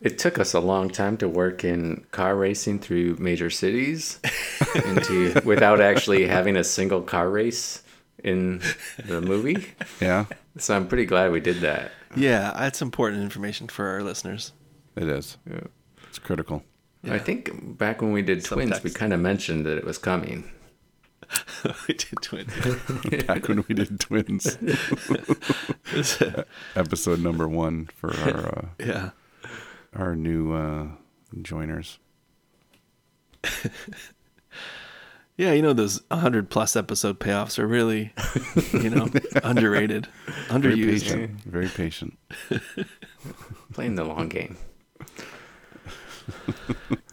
it 0.00 0.18
took 0.18 0.38
us 0.38 0.54
a 0.54 0.60
long 0.60 0.90
time 0.90 1.16
to 1.18 1.28
work 1.28 1.64
in 1.64 2.04
car 2.10 2.36
racing 2.36 2.78
through 2.80 3.16
major 3.16 3.50
cities 3.50 4.20
into 4.84 5.40
without 5.44 5.80
actually 5.80 6.26
having 6.26 6.56
a 6.56 6.64
single 6.64 7.02
car 7.02 7.30
race 7.30 7.82
in 8.22 8.60
the 9.06 9.20
movie. 9.20 9.66
Yeah, 10.00 10.26
So 10.58 10.74
I'm 10.76 10.88
pretty 10.88 11.06
glad 11.06 11.32
we 11.32 11.40
did 11.40 11.60
that. 11.60 11.92
Yeah, 12.16 12.52
that's 12.56 12.80
important 12.82 13.22
information 13.22 13.68
for 13.68 13.86
our 13.88 14.02
listeners. 14.02 14.52
it 14.96 15.08
is. 15.08 15.36
It's 16.08 16.18
critical. 16.18 16.62
I 17.10 17.18
think 17.18 17.76
back 17.76 18.00
when 18.00 18.12
we 18.12 18.22
did 18.22 18.44
Twins, 18.44 18.82
we 18.82 18.90
kind 18.90 19.12
of 19.12 19.20
mentioned 19.20 19.66
that 19.66 19.76
it 19.76 19.84
was 19.84 19.98
coming. 19.98 20.50
we 21.88 21.94
did 21.94 22.20
twins. 22.20 22.52
Back 23.26 23.48
when 23.48 23.64
we 23.66 23.74
did 23.74 23.98
Twins, 23.98 24.58
episode 26.76 27.20
number 27.20 27.48
one 27.48 27.86
for 27.96 28.14
our 28.20 28.46
uh, 28.46 28.64
yeah. 28.78 29.10
Our 29.94 30.14
new 30.16 30.52
uh, 30.52 30.88
joiners. 31.42 31.98
Yeah, 35.36 35.52
you 35.52 35.62
know 35.62 35.72
those 35.72 36.00
100 36.08 36.48
plus 36.48 36.76
episode 36.76 37.18
payoffs 37.18 37.58
are 37.58 37.66
really, 37.66 38.12
you 38.72 38.88
know, 38.88 39.08
underrated, 39.42 40.06
Very 40.48 40.76
underused. 40.76 41.02
patient. 41.02 41.40
Very 41.42 41.68
patient. 41.68 42.18
Playing 43.72 43.96
the 43.96 44.04
long 44.04 44.28
game. 44.28 44.56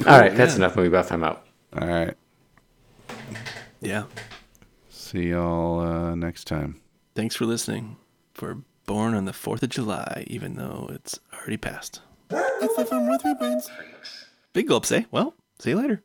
All 0.05 0.19
right, 0.19 0.35
that's 0.35 0.53
yeah. 0.53 0.57
enough 0.57 0.75
movie 0.75 0.89
buff. 0.89 1.11
I'm 1.11 1.23
out. 1.23 1.47
All 1.75 1.87
right. 1.87 2.15
Yeah. 3.81 4.03
See 4.89 5.29
y'all 5.29 5.79
uh, 5.79 6.13
next 6.13 6.45
time. 6.45 6.79
Thanks 7.15 7.35
for 7.35 7.45
listening 7.45 7.97
for 8.35 8.61
Born 8.85 9.15
on 9.15 9.25
the 9.25 9.31
4th 9.31 9.63
of 9.63 9.69
July, 9.69 10.25
even 10.27 10.55
though 10.55 10.89
it's 10.93 11.19
already 11.33 11.57
passed. 11.57 12.01
Big 14.53 14.67
gulps, 14.67 14.91
eh? 14.91 15.03
Well, 15.11 15.33
see 15.59 15.71
you 15.71 15.81
later. 15.81 16.03